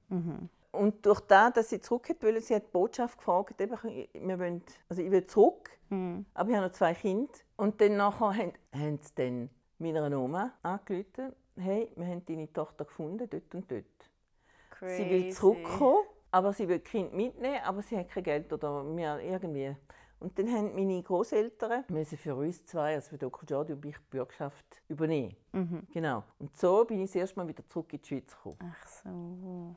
und 0.71 1.05
durch 1.05 1.19
das, 1.21 1.53
dass 1.53 1.69
sie 1.69 1.79
zurück 1.81 2.07
wollte, 2.21 2.41
sie 2.41 2.55
hat 2.55 2.63
die 2.67 2.71
Botschaft 2.71 3.17
gefragt, 3.17 3.59
eben, 3.61 3.75
wir 4.13 4.39
wollen, 4.39 4.63
also 4.87 5.01
ich 5.01 5.11
will 5.11 5.25
zurück, 5.25 5.69
Mhm. 5.89 6.25
aber 6.35 6.49
ich 6.49 6.55
habe 6.55 6.67
noch 6.67 6.73
zwei 6.73 6.93
Kinder. 6.93 7.31
Und 7.55 7.81
dann 7.81 7.97
nachher 7.97 8.35
haben, 8.37 8.53
haben 8.73 8.99
sie 9.01 9.11
dann 9.15 9.49
meiner 9.79 10.19
Oma 10.19 10.53
angerufen, 10.61 11.33
hey, 11.57 11.91
wir 11.95 12.05
haben 12.05 12.23
deine 12.25 12.51
Tochter 12.53 12.85
gefunden, 12.85 13.27
dort 13.29 13.55
und 13.55 13.71
dort. 13.71 13.85
Crazy. 14.71 15.03
Sie 15.03 15.09
will 15.09 15.31
zurückkommen, 15.33 16.05
aber 16.31 16.53
sie 16.53 16.67
will 16.67 16.79
das 16.79 16.89
Kind 16.91 17.13
mitnehmen, 17.13 17.59
aber 17.63 17.81
sie 17.81 17.97
hat 17.97 18.09
kein 18.09 18.23
Geld 18.23 18.53
oder 18.53 18.83
mehr 18.83 19.19
irgendwie. 19.19 19.75
Und 20.19 20.37
dann 20.37 20.51
haben 20.51 20.75
meine 20.75 21.01
Großeltern 21.01 21.85
müssen 21.89 22.17
für 22.17 22.35
uns 22.35 22.65
zwei, 22.65 22.95
also 22.95 23.09
für 23.11 23.17
Dr. 23.17 23.43
Jordi 23.47 23.73
und 23.73 23.83
mich, 23.85 23.95
die 23.97 24.09
Bürgschaft 24.09 24.81
übernehmen. 24.89 25.35
Mhm. 25.53 25.87
Genau. 25.93 26.23
Und 26.39 26.55
so 26.57 26.83
bin 26.83 26.99
ich 26.99 27.09
das 27.09 27.15
erste 27.15 27.39
Mal 27.39 27.47
wieder 27.47 27.65
zurück 27.67 27.93
in 27.93 28.01
die 28.01 28.07
Schweiz 28.07 28.35
gekommen. 28.35 28.57
Ach 28.61 28.87
so. 28.87 29.75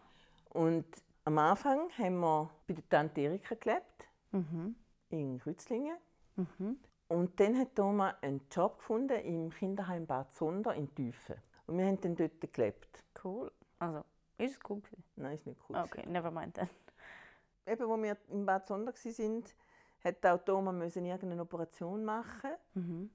Und 0.51 0.87
am 1.25 1.39
Anfang 1.39 1.89
haben 1.97 2.19
wir 2.19 2.51
bei 2.67 2.75
der 2.75 2.89
Tante 2.89 3.21
Erika 3.21 3.55
gelebt, 3.55 4.09
Mhm. 4.33 4.75
in 5.11 5.41
Rützlingen. 5.47 5.97
Mhm. 6.37 6.79
Und 7.09 7.39
dann 7.39 7.59
hat 7.59 7.77
Thomas 7.77 8.15
einen 8.23 8.41
Job 8.51 8.79
gefunden 8.79 9.21
im 9.21 9.51
Kinderheim 9.51 10.07
Bad 10.07 10.33
Sonder 10.33 10.75
in 10.75 10.93
Tüfen. 10.95 11.37
Und 11.67 11.79
wir 11.79 11.87
haben 11.87 12.01
dann 12.01 12.17
dort 12.17 12.53
gelebt. 12.53 13.05
Cool. 13.23 13.53
Also, 13.79 14.03
ist 14.39 14.53
es 14.57 14.61
cool 14.69 14.81
gewesen? 14.81 15.05
Nein, 15.17 15.35
ist 15.35 15.47
nicht 15.47 15.61
cool. 15.69 15.77
Okay, 15.77 16.05
never 16.09 16.31
mind 16.31 16.55
then. 16.55 16.69
Eben, 17.67 17.87
wo 17.87 17.97
wir 18.03 18.17
in 18.31 18.45
Bad 18.47 18.67
Sonder 18.67 18.93
waren, 18.93 19.45
hat 20.05 20.27
auch 20.27 20.39
Thomas 20.45 20.75
müssen 20.75 21.05
irgendeine 21.05 21.43
Operation 21.43 22.05
machen. 22.05 22.51
Mhm. 22.75 23.11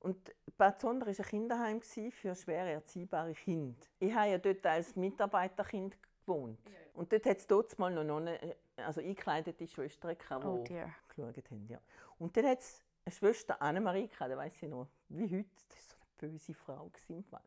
Und 0.00 0.34
Bad 0.58 0.80
Sonder 0.80 1.06
war 1.06 1.14
ein 1.18 1.24
Kinderheim 1.24 1.80
für 1.80 2.34
schwer 2.34 2.64
erziehbare 2.66 3.32
Kinder. 3.32 3.86
Ich 3.98 4.12
habe 4.14 4.30
ja 4.30 4.38
dort 4.38 4.66
als 4.66 4.94
Mitarbeiterkind 4.96 5.96
gewohnt. 6.26 6.58
Und 6.92 7.10
dort 7.12 7.24
hat 7.24 7.38
es 7.38 7.46
dort 7.46 7.78
mal 7.78 7.92
noch 7.92 8.04
Nonnen, 8.04 8.36
also 8.76 9.00
eingekleidete 9.00 9.66
Schwestern 9.66 10.16
gehabt, 10.16 10.44
die 10.44 10.48
Oh 10.48 10.62
dear. 10.64 10.94
geschaut 11.08 11.50
haben. 11.50 11.66
Ja. 11.68 11.78
Und 12.18 12.36
dann 12.36 12.46
hat 12.46 12.60
es 12.60 12.84
eine 13.04 13.14
Schwester 13.14 13.60
Annemarie 13.60 14.08
gehabt, 14.08 14.30
da 14.30 14.36
weiss 14.36 14.54
ich 14.62 14.68
noch, 14.68 14.88
wie 15.08 15.24
heute. 15.24 15.48
Das 15.68 15.78
war 15.78 15.82
so 15.88 15.96
eine 16.26 16.32
böse 16.32 16.54
Frau 16.54 16.90
im 17.08 17.24
Fall. 17.24 17.40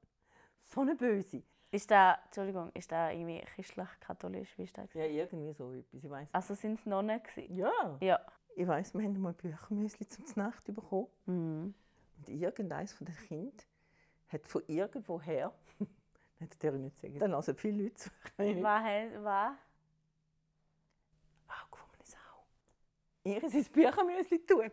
So 0.63 0.81
eine 0.81 0.96
böse. 0.96 1.43
Ist 1.69 1.91
da, 1.91 2.17
Entschuldigung, 2.25 2.72
ist 2.74 2.91
da 2.91 3.12
irgendwie 3.12 3.41
christlich-katholisch? 3.41 4.57
Wie 4.57 4.63
ist 4.63 4.77
das? 4.77 4.93
Ja, 4.93 5.03
irgendwie 5.05 5.53
so 5.53 5.74
etwas. 5.74 6.03
Ich 6.03 6.10
weiss. 6.10 6.29
Also 6.31 6.53
sind 6.55 6.79
es 6.79 6.86
Nonnen 6.86 7.22
gewesen? 7.22 7.55
Ja. 7.55 7.98
Ja. 8.01 8.19
Ich 8.59 8.67
weiss, 8.67 8.91
wir 8.95 9.03
haben 9.03 9.21
mal 9.21 9.33
Büchermüsli 9.33 10.07
zum 10.07 10.25
Nacht 10.35 10.65
bekommen. 10.73 11.05
Mhm. 11.27 11.75
Und 12.17 12.29
irgendeines 12.29 12.91
von 12.91 13.05
den 13.05 13.15
Kindern 13.15 13.67
hat 14.29 14.47
von 14.47 14.63
irgendwoher, 14.65 15.53
das 16.39 16.57
darf 16.57 16.73
ich 16.73 16.81
nicht 16.81 16.97
sagen, 16.97 17.19
dann 17.19 17.29
lassen 17.29 17.55
viele 17.55 17.83
Leute 17.83 17.93
zu. 17.93 18.09
Was? 18.37 18.43
Was? 19.23 19.57
Von 21.45 21.79
einer 21.93 22.03
Sau. 22.03 22.17
Ihr 23.25 23.47
sein 23.47 23.65
Büchermüsli 23.71 24.43
tun. 24.43 24.71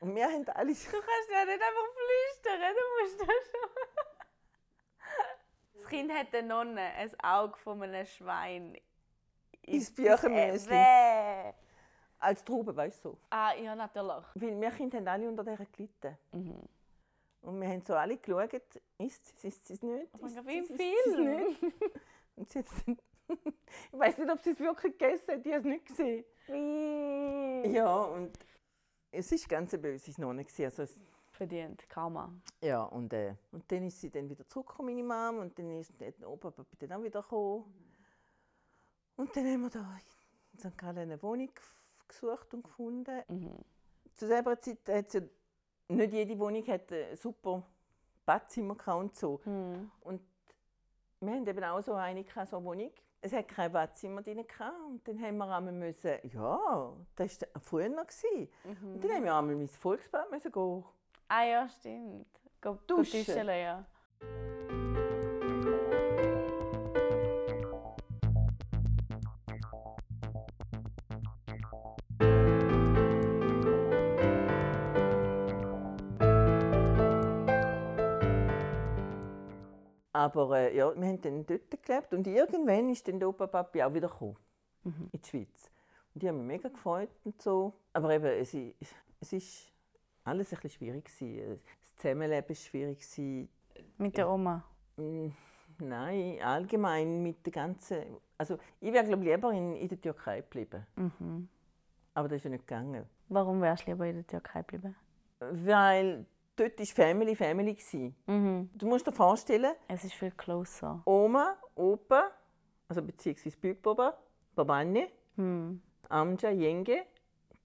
Und 0.00 0.16
wir 0.16 0.24
haben 0.24 0.48
alle 0.48 0.74
so, 0.74 0.90
Du 0.90 0.96
kannst 0.96 1.30
ja 1.30 1.44
nicht 1.44 1.62
einfach 1.62 1.88
flüstern, 1.94 2.74
du 2.74 3.02
musst 3.04 3.20
das 3.20 3.50
schon. 3.52 3.99
Das 5.90 5.98
Kind 5.98 6.12
hat 6.12 6.32
eine 6.32 6.46
Nonne, 6.46 6.80
ein 6.80 7.10
Auge 7.20 7.58
von 7.58 7.82
einem 7.82 8.06
Schwein. 8.06 8.76
Ins 9.62 9.90
Büchermüsli. 9.90 10.68
Bäh. 10.68 11.52
als 12.20 12.44
Traube, 12.44 12.76
weißt 12.76 13.04
du. 13.04 13.10
So. 13.10 13.18
Ah, 13.30 13.54
ja, 13.54 13.74
natürlich. 13.74 14.24
Weil 14.34 14.60
wir 14.60 14.70
Kinder 14.70 14.98
haben 14.98 15.08
alle 15.08 15.28
unter 15.28 15.42
dieser 15.42 15.66
gelitten. 15.66 16.16
Mhm. 16.30 16.62
Und 17.42 17.60
wir 17.60 17.68
haben 17.68 17.82
so 17.82 17.94
alle 17.94 18.18
geschaut, 18.18 18.52
ist 18.98 19.34
es, 19.38 19.44
ist 19.44 19.70
es 19.70 19.82
nicht? 19.82 20.06
Oh 20.12 20.18
mein 20.20 20.34
Gott, 20.34 20.46
es, 20.46 20.78
wie 20.78 20.92
im 20.92 21.14
Film. 21.14 21.56
Und 22.36 22.48
sie 22.48 22.58
hat 22.60 22.66
ich 23.28 23.98
weiß 23.98 24.18
nicht, 24.18 24.30
ob 24.30 24.40
sie 24.42 24.50
es 24.50 24.60
wirklich 24.60 24.96
gegessen 24.96 25.34
hat, 25.34 25.46
ich 25.46 25.52
habe 25.52 25.60
es 25.60 25.64
nicht 25.64 25.86
gesehen. 25.86 27.74
Ja, 27.74 27.96
und 27.96 28.38
es 29.10 29.32
war 29.32 29.38
ganz 29.48 29.74
eine 29.74 29.82
böse 29.82 30.20
Nonne. 30.20 30.46
Also 30.46 30.84
Verdient, 31.40 31.88
Karma. 31.88 32.30
ja, 32.60 32.82
und, 32.82 33.14
äh, 33.14 33.34
und 33.50 33.64
dann 33.72 33.86
ist 33.86 33.98
sie 33.98 34.10
dann 34.10 34.28
wieder 34.28 34.46
zurückgekommen, 34.46 34.94
meine 34.94 35.32
Mom, 35.32 35.40
und 35.40 35.58
dann 35.58 35.70
ist 35.70 35.98
der 35.98 36.28
Opa 36.28 36.52
dann 36.78 36.92
auch 36.92 37.02
wieder 37.02 37.22
gekommen. 37.22 37.64
Und 39.16 39.34
dann 39.34 39.46
haben 39.46 39.62
wir 39.62 39.70
da 39.70 39.98
in 40.52 40.58
St. 40.58 40.76
Gallen 40.76 40.98
eine 40.98 41.22
Wohnung 41.22 41.48
gesucht 42.06 42.52
und 42.52 42.64
gefunden. 42.64 43.22
Mhm. 43.28 43.56
Zu 44.14 44.26
selber 44.26 44.60
Zeit 44.60 44.86
hat 44.86 45.14
ja 45.14 45.22
nicht 45.88 46.12
jede 46.12 46.38
Wohnung 46.38 46.66
hat 46.66 46.92
ein 46.92 47.16
super 47.16 47.62
Badzimmer 48.26 48.76
und 48.98 49.16
so. 49.16 49.40
Mhm. 49.46 49.90
Und 50.02 50.20
wir 51.20 51.32
haben 51.32 51.46
eben 51.46 51.64
auch 51.64 51.80
so 51.80 51.94
eine, 51.94 52.22
so 52.22 52.56
eine 52.56 52.64
Wohnung. 52.66 52.92
Es 53.22 53.32
hat 53.32 53.48
kein 53.48 53.72
Badzimmer 53.72 54.20
drin 54.20 54.44
und 54.88 55.08
dann 55.08 55.22
haben 55.22 55.38
wir 55.38 55.56
einmal 55.56 55.72
müssen, 55.72 56.18
ja, 56.22 56.92
das 57.16 57.40
war 57.40 57.62
früher 57.62 57.88
noch. 57.88 58.04
Mhm. 58.64 58.92
Und 58.92 59.04
dann 59.04 59.10
haben 59.10 59.24
wir 59.24 59.34
einmal 59.34 59.56
mein 59.56 59.68
Volksbad 59.68 60.30
müssen 60.30 60.52
gehen. 60.52 60.84
Ah 61.32 61.44
ja, 61.44 61.68
stimmt. 61.68 62.26
Go, 62.60 62.74
go 62.74 62.80
Duschen. 62.88 63.24
duschen, 63.24 63.46
ja. 63.48 63.84
Aber 80.12 80.58
äh, 80.58 80.76
ja, 80.76 80.92
wir 80.94 81.08
haben 81.08 81.20
dann 81.20 81.46
dort 81.46 81.82
gelebt 81.82 82.12
und 82.12 82.26
irgendwann 82.26 82.88
ist 82.90 83.06
dann 83.06 83.18
der 83.18 83.28
Opa 83.28 83.46
Papi 83.46 83.82
auch 83.82 83.94
wieder 83.94 84.08
gekommen, 84.08 84.36
Mhm. 84.82 85.08
in 85.12 85.20
die 85.22 85.28
Schweiz. 85.28 85.70
Und 86.14 86.22
die 86.22 86.28
haben 86.28 86.38
mich 86.38 86.46
mega 86.46 86.68
gefreut 86.68 87.10
und 87.24 87.40
so. 87.40 87.72
Aber 87.92 88.10
eben, 88.12 88.26
es, 88.26 88.54
es 89.20 89.32
ist 89.32 89.72
alles 90.24 90.52
ein 90.52 90.56
bisschen 90.56 90.70
schwierig 90.70 91.04
gewesen. 91.06 91.60
Das 91.82 91.96
Zusammenleben 91.96 92.48
war 92.48 92.56
schwierig. 92.56 92.98
gewesen. 93.00 93.48
Mit 93.98 94.16
der 94.16 94.28
Oma. 94.28 94.64
Mm, 94.96 95.28
Nein, 95.82 96.38
allgemein 96.42 97.22
mit 97.22 97.44
der 97.46 97.52
ganzen... 97.52 98.02
Also 98.36 98.58
ich 98.80 98.92
wäre 98.92 99.04
glaube 99.06 99.24
lieber 99.24 99.50
in, 99.52 99.74
in 99.76 99.88
der 99.88 100.00
Türkei 100.00 100.40
geblieben. 100.42 100.86
Mhm. 100.96 101.48
Aber 102.12 102.28
das 102.28 102.36
ist 102.38 102.44
ja 102.44 102.50
nicht 102.50 102.66
gegangen. 102.66 103.06
Warum 103.28 103.62
wärst 103.62 103.86
du 103.86 103.90
lieber 103.92 104.06
in 104.06 104.16
der 104.16 104.26
Türkei 104.26 104.60
geblieben? 104.62 104.94
Weil 105.38 106.26
dort 106.56 106.78
war 106.78 106.86
Family 106.86 107.34
Family. 107.34 107.78
Mhm. 108.26 108.68
Du 108.74 108.86
musst 108.88 109.06
dir 109.06 109.12
vorstellen, 109.12 109.72
Es 109.88 110.04
ist 110.04 110.12
viel 110.14 110.32
closer. 110.32 111.00
Oma, 111.06 111.56
Opa, 111.74 112.30
also 112.88 113.00
beziehungsweise 113.02 113.56
Bügbaba, 113.56 114.18
Babanne, 114.54 115.08
Mhm. 115.36 115.80
Amja, 116.10 116.50
Jenge, 116.50 117.04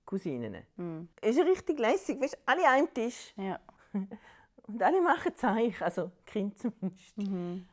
Cousinen. 0.06 0.64
Mhm. 0.78 1.10
Es 1.22 1.36
ist 1.38 1.46
richtig 1.46 1.80
lässig, 1.80 2.20
weißt, 2.22 2.38
alle 2.46 2.68
an 2.68 2.74
einem 2.74 2.94
Tisch 2.94 3.34
Ja. 3.38 3.60
und 4.68 4.82
alle 4.84 5.02
machen 5.02 5.36
Zeichen, 5.36 5.84
also 5.84 6.12
Kinder 6.26 6.56
zumindest. 6.56 7.18
Mhm. 7.18 7.68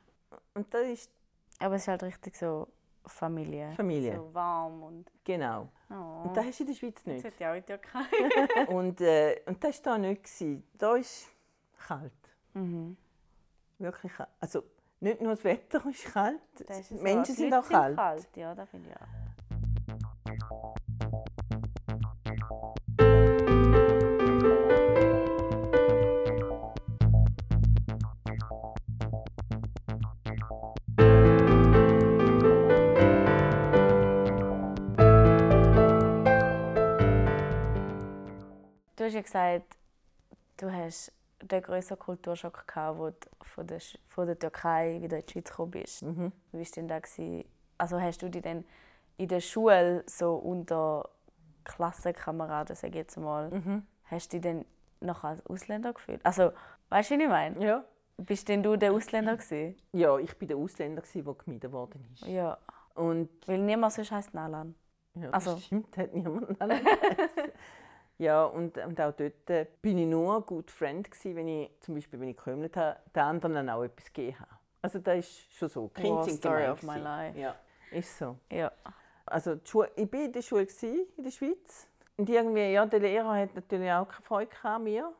Und 0.54 0.72
das 0.74 0.86
ist 0.86 1.10
Aber 1.58 1.74
es 1.76 1.82
ist 1.82 1.88
halt 1.88 2.02
richtig 2.02 2.36
so 2.36 2.68
Familie. 3.06 3.72
Familie. 3.72 4.16
So 4.16 4.32
warm 4.32 4.82
und. 4.84 5.10
genau. 5.24 5.68
Oh. 5.90 6.22
Und 6.28 6.36
das 6.36 6.46
hast 6.46 6.60
du 6.60 6.62
in 6.64 6.68
der 6.68 6.74
Schweiz 6.76 7.04
nicht. 7.04 7.24
wird 7.24 7.40
ja 7.40 7.50
auch 7.50 7.56
in 7.56 7.62
die 7.62 7.66
Türkei. 7.66 8.66
Und, 8.68 9.00
äh, 9.00 9.40
und 9.46 9.62
das 9.62 9.84
war 9.84 9.94
da 9.94 9.98
nicht. 9.98 10.22
gewesen. 10.22 10.64
Da 10.78 10.94
ist 10.96 11.28
kalt. 11.86 12.12
mhm. 12.54 12.96
Wirklich 13.78 14.12
kalt. 14.14 14.28
Also 14.40 14.62
nicht 15.00 15.20
nur 15.20 15.34
das 15.34 15.42
Wetter 15.44 15.84
ist 15.90 16.04
kalt, 16.04 16.40
ist 16.60 16.88
so, 16.90 16.94
Menschen 17.02 17.34
die 17.34 17.42
sind 17.42 17.52
auch 17.54 17.68
kalt. 17.68 17.96
kalt. 17.96 18.28
Ja, 18.36 18.54
das 18.54 18.70
finde 18.70 18.90
ich 18.90 18.96
auch. 18.96 20.74
Hast 39.12 39.14
ja 39.14 39.20
gesagt, 39.56 39.76
du 40.58 40.72
hast 40.72 41.12
den 41.40 41.62
größeren 41.62 41.98
Kulturschock 41.98 42.66
gehabt, 42.68 42.98
wo 42.98 43.10
du 43.10 43.16
von 43.42 43.66
der, 43.66 43.80
Sch- 43.80 43.98
von 44.06 44.26
der 44.26 44.38
Türkei 44.38 44.98
wieder 45.02 45.18
in 45.18 45.24
die 45.26 45.32
Schweiz 45.32 45.48
gekommen 45.50 45.70
bist. 45.72 46.02
Mhm. 46.02 46.32
Wie 46.52 46.58
war 46.60 46.66
denn 46.76 46.88
gewesen? 46.88 47.44
Also 47.78 48.00
hast 48.00 48.22
du 48.22 48.28
dich 48.30 48.42
dann 48.42 48.64
in 49.16 49.28
der 49.28 49.40
Schule 49.40 50.04
so 50.06 50.34
unter 50.36 51.08
Klassenkameraden, 51.64 52.76
sag 52.76 52.90
ich 52.90 52.94
jetzt 52.96 53.16
mal, 53.16 53.50
Mhm. 53.50 53.86
hast 54.04 54.32
du 54.32 54.38
dich 54.40 54.50
dann 54.52 54.64
noch 55.00 55.24
als 55.24 55.44
Ausländer 55.46 55.92
gefühlt? 55.92 56.24
Also, 56.24 56.52
weißt 56.90 57.10
du, 57.10 57.14
was 57.16 57.22
ich 57.22 57.28
meine? 57.28 57.64
Ja. 57.64 57.84
Bist 58.18 58.48
denn 58.48 58.62
du 58.62 58.76
der 58.76 58.92
Ausländer 58.92 59.36
gewesen? 59.36 59.74
ja, 59.92 60.16
ich 60.18 60.40
war 60.40 60.46
der 60.48 60.56
Ausländer, 60.56 61.02
gewesen, 61.02 61.24
der 61.24 61.34
gemieden 61.34 61.72
worden 61.72 62.06
ist. 62.12 62.26
Ja. 62.26 62.58
Und 62.94 63.28
Weil 63.48 63.58
niemand 63.58 63.94
sonst 63.94 64.12
heisst 64.12 64.34
Nalan. 64.34 64.74
ja, 65.14 65.30
das 65.30 65.46
Also- 65.48 65.56
stimmt, 65.58 65.96
hat 65.96 66.12
niemand 66.14 66.60
allein 66.60 66.84
Ja, 68.22 68.44
und, 68.44 68.78
und 68.78 69.00
auch 69.00 69.12
dort 69.12 69.50
äh, 69.50 69.66
bin 69.82 69.98
ich 69.98 70.06
nur 70.06 70.36
ein 70.36 70.42
guter 70.42 70.72
Freund 70.72 71.10
gewesen, 71.10 71.34
wenn 71.34 71.48
ich 71.48 71.70
zum 71.80 71.96
Beispiel, 71.96 72.20
wenn 72.20 72.28
ich 72.28 72.36
gekrümelt 72.36 72.76
habe, 72.76 72.96
den 73.12 73.20
anderen 73.20 73.54
dann 73.54 73.68
auch 73.68 73.82
etwas 73.82 74.12
gegeben 74.12 74.38
habe. 74.38 74.50
Also 74.80 75.00
das 75.00 75.18
ist 75.18 75.52
schon 75.52 75.68
so. 75.68 75.88
Kinder 75.88 76.18
Wow, 76.18 76.24
sind 76.24 76.36
story 76.36 76.68
of 76.68 76.84
my 76.84 76.98
life. 76.98 77.36
Ja, 77.36 77.56
ist 77.90 78.16
so. 78.16 78.38
Ja. 78.48 78.70
Also 79.26 79.58
Schule, 79.64 79.90
ich 79.96 80.12
war 80.12 80.20
in 80.20 80.32
der 80.32 80.42
Schule 80.42 80.66
gewesen, 80.66 81.04
in 81.16 81.24
der 81.24 81.32
Schweiz. 81.32 81.88
Und 82.16 82.30
irgendwie, 82.30 82.72
ja, 82.72 82.86
der 82.86 83.00
Lehrer 83.00 83.34
hat 83.34 83.56
natürlich 83.56 83.90
auch 83.90 84.06
keine 84.06 84.22
Freude 84.22 84.46
gehabt 84.46 84.66
an 84.66 84.84
mir. 84.84 85.12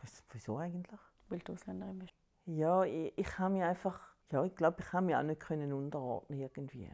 Was, 0.00 0.24
wieso 0.32 0.56
eigentlich? 0.56 1.00
Weil 1.28 1.40
du 1.40 1.52
Ausländerin 1.52 1.98
bist. 1.98 2.14
Ja, 2.46 2.82
ich, 2.84 3.12
ich 3.14 3.38
habe 3.38 3.52
mich 3.52 3.62
einfach, 3.62 4.00
ja, 4.32 4.42
ich 4.42 4.54
glaube, 4.54 4.76
ich 4.80 4.90
habe 4.94 5.04
mich 5.04 5.16
auch 5.16 5.22
nicht 5.22 5.40
können 5.40 5.70
unterordnen 5.74 6.40
irgendwie. 6.40 6.90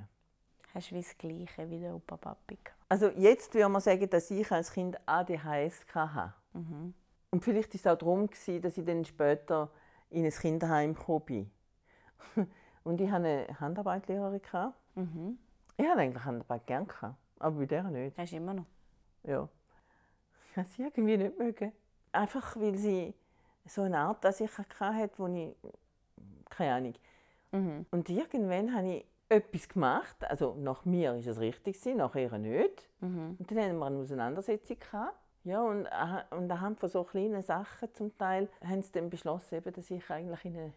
Hast 0.74 0.90
du 0.90 0.96
wie 0.96 1.02
das 1.02 1.16
Gleiche 1.16 1.70
wie 1.70 1.78
der 1.78 1.94
Opa 1.94 2.16
Papi? 2.16 2.58
Also 2.88 3.08
jetzt 3.10 3.54
würde 3.54 3.68
man 3.68 3.80
sagen, 3.80 4.10
dass 4.10 4.30
ich 4.30 4.50
als 4.50 4.72
Kind 4.72 4.98
ADHS 5.06 5.86
hatte. 5.94 6.34
Und 7.30 7.44
vielleicht 7.44 7.72
war 7.72 7.80
es 7.80 7.86
auch 7.86 7.98
darum, 7.98 8.28
dass 8.28 8.48
ich 8.78 8.84
dann 8.84 9.04
später 9.04 9.70
in 10.10 10.24
ein 10.24 10.30
Kinderheim 10.32 10.96
bin. 11.26 11.50
Und 12.84 13.00
ich 13.00 13.10
hatte 13.10 13.24
eine 13.24 13.60
Handarbeitlehrerin. 13.60 14.42
gehabt. 14.42 14.76
Ich 15.76 15.86
hatte 15.88 16.00
eigentlich 16.00 16.24
Handarbeit 16.24 16.66
gerne, 16.66 16.86
aber 17.38 17.56
bei 17.56 17.66
der 17.66 17.84
nicht. 17.84 18.18
Hast 18.18 18.32
du 18.32 18.36
immer 18.36 18.54
noch? 18.54 18.66
Ja. 19.22 19.48
Ich 20.50 20.56
habe 20.56 20.68
sie 20.68 20.82
irgendwie 20.82 21.16
nicht 21.16 21.38
mögen. 21.38 21.72
Einfach 22.12 22.56
weil 22.56 22.76
sie 22.76 23.14
so 23.64 23.82
eine 23.82 23.98
Art 23.98 24.24
an 24.26 24.32
sich 24.32 24.50
hatte, 24.58 25.10
wo 25.18 25.26
ich. 25.28 25.56
keine 26.50 26.74
Ahnung. 26.74 27.86
Und 27.90 28.08
irgendwann 28.08 28.74
habe 28.74 28.88
ich 28.88 29.06
etwas 29.34 29.68
gemacht. 29.68 30.16
Also 30.24 30.54
nach 30.54 30.84
mir 30.84 31.10
war 31.12 31.18
es 31.18 31.38
richtig, 31.38 31.84
nach 31.96 32.14
ihr 32.14 32.36
nicht. 32.38 32.88
Und 33.00 33.38
dann 33.50 33.58
hatten 33.58 33.78
wir 33.78 33.86
eine 33.86 33.98
Auseinandersetzung. 33.98 34.78
Gehabt. 34.78 35.16
Ja, 35.44 35.60
und, 35.62 35.86
aha- 35.92 36.24
und 36.30 36.50
anhand 36.50 36.80
von 36.80 36.88
so 36.88 37.04
kleinen 37.04 37.42
Sachen 37.42 37.92
zum 37.94 38.16
Teil 38.16 38.48
haben 38.64 38.80
sie 38.82 38.92
dann 38.92 39.10
beschlossen, 39.10 39.56
eben, 39.56 39.72
dass 39.74 39.90
ich 39.90 40.08
eigentlich 40.10 40.44
in 40.46 40.56
ein 40.56 40.74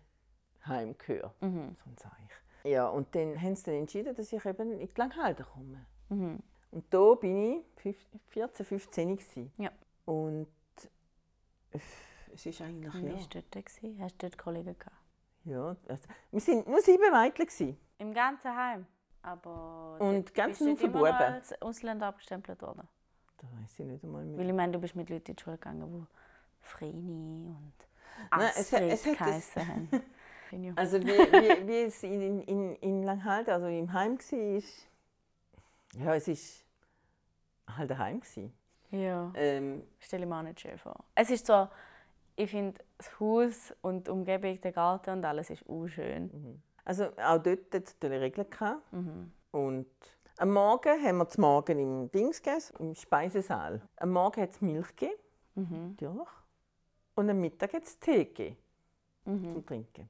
Heim 0.66 0.98
gehöre. 0.98 1.34
So 1.40 1.48
ein 1.48 1.78
Zeichen. 1.96 2.30
Ja, 2.66 2.90
und 2.90 3.16
dann 3.16 3.42
haben 3.42 3.56
sie 3.56 3.64
dann 3.64 3.76
entschieden, 3.76 4.14
dass 4.14 4.34
ich 4.34 4.46
eben 4.46 4.72
in 4.74 4.80
die 4.88 4.94
Langhalde 4.98 5.44
komme. 5.46 5.86
Und 6.10 6.84
da 6.90 7.14
bin 7.14 7.38
ich 7.38 7.66
fünf- 7.82 8.10
14, 8.28 8.66
15 8.66 9.16
gewesen. 9.18 9.52
Ja. 9.58 9.72
Und 10.04 10.48
äh, 11.72 11.80
es 12.34 12.46
ist 12.46 12.60
eigentlich, 12.62 12.94
wie 12.96 13.08
ja, 13.08 13.14
warst 13.14 13.34
du 13.34 13.42
dort? 13.42 13.66
gewesen? 13.66 13.98
Hast 14.02 14.22
du 14.22 14.28
dort 14.28 14.38
Kollegen 14.38 14.78
gehabt? 14.78 14.96
Ja 15.48 15.76
also, 15.88 16.04
wir 16.32 16.40
sind 16.42 16.68
nur 16.68 16.82
sieben 16.82 17.12
Mädchen. 17.12 17.78
Im 18.00 18.14
ganzen 18.14 18.56
Heim? 18.56 18.86
Aber 19.24 19.98
Und 20.00 20.34
ganz 20.34 20.62
immer 20.62 20.74
noch 20.74 20.80
Buben. 20.92 21.06
als 21.06 21.62
Ausländer 21.62 22.08
abgestempelt 22.08 22.62
worden? 22.62 22.88
Da 23.38 23.48
weiß 23.62 23.80
ich 23.80 23.86
nicht 23.86 24.04
einmal 24.04 24.24
mehr. 24.24 24.38
Weil 24.40 24.48
ich 24.48 24.54
meine, 24.56 24.72
du 24.72 24.80
bist 24.80 24.96
mit 24.96 25.10
Leuten 25.10 25.32
in 25.32 25.36
die 25.36 25.44
Schule 25.44 25.58
gegangen, 25.58 26.08
die 26.10 26.66
Vreni 26.66 27.50
und 27.50 27.74
Nein, 28.32 28.50
es 28.56 28.74
Astrid 28.74 28.92
es 28.92 29.04
geheissen 29.04 29.68
haben. 29.68 29.90
Also 30.78 31.02
wie, 31.02 31.08
wie, 31.08 31.68
wie 31.68 31.82
es 31.82 32.02
in, 32.04 32.42
in, 32.44 32.76
in 32.78 33.04
Langhalde, 33.04 33.54
also 33.54 33.68
im 33.68 33.92
Heim 33.92 34.18
war, 34.18 34.40
ist, 34.56 34.88
ja, 35.98 36.16
es 36.16 36.30
ist 36.30 36.66
halt 37.70 37.92
ein 37.92 37.98
Heim. 37.98 38.20
Gewesen. 38.22 38.54
ja, 38.92 39.30
Ähm, 39.36 39.84
stelle 40.00 40.24
ich 40.24 40.30
mir 40.30 40.38
auch 40.40 40.44
nicht 40.44 40.62
schön 40.62 40.78
vor. 40.78 41.04
Es 41.16 41.30
ist 41.30 41.46
so, 41.46 41.68
ich 42.38 42.52
finde, 42.52 42.80
das 42.98 43.20
Haus 43.20 43.74
und 43.82 44.08
die 44.08 44.12
Umgebung, 44.12 44.62
der 44.62 44.72
Garten 44.72 45.10
und 45.10 45.26
alles 45.26 45.50
ist 45.50 45.68
auch 45.68 45.88
schön. 45.88 46.62
also 46.86 47.06
auch 47.18 47.40
dort 47.40 47.74
hat 47.74 47.88
es 47.88 47.96
natürlich 48.00 48.22
Regeln. 48.22 48.50
Gehabt. 48.50 48.82
Und 49.52 49.88
am 50.38 50.54
Morgen 50.54 51.04
haben 51.04 51.18
wir 51.18 51.28
zum 51.28 51.42
Morgen 51.42 51.80
im 51.80 52.12
Dings 52.12 52.42
gegessen, 52.42 52.76
im 52.78 52.96
Speisesaal. 52.96 53.82
Am 53.98 54.12
Morgen 54.12 54.42
hat 54.42 54.52
es 54.52 54.62
Milch 54.62 54.96
gegeben, 54.96 55.20
natürlich. 55.56 56.30
Und 57.16 57.30
am 57.30 57.42
Mittag 57.42 57.74
hat 57.74 57.84
es 57.84 58.00
Tee 58.00 58.26
gegeben, 58.26 58.58
zum 59.26 59.66
Trinken. 59.66 60.08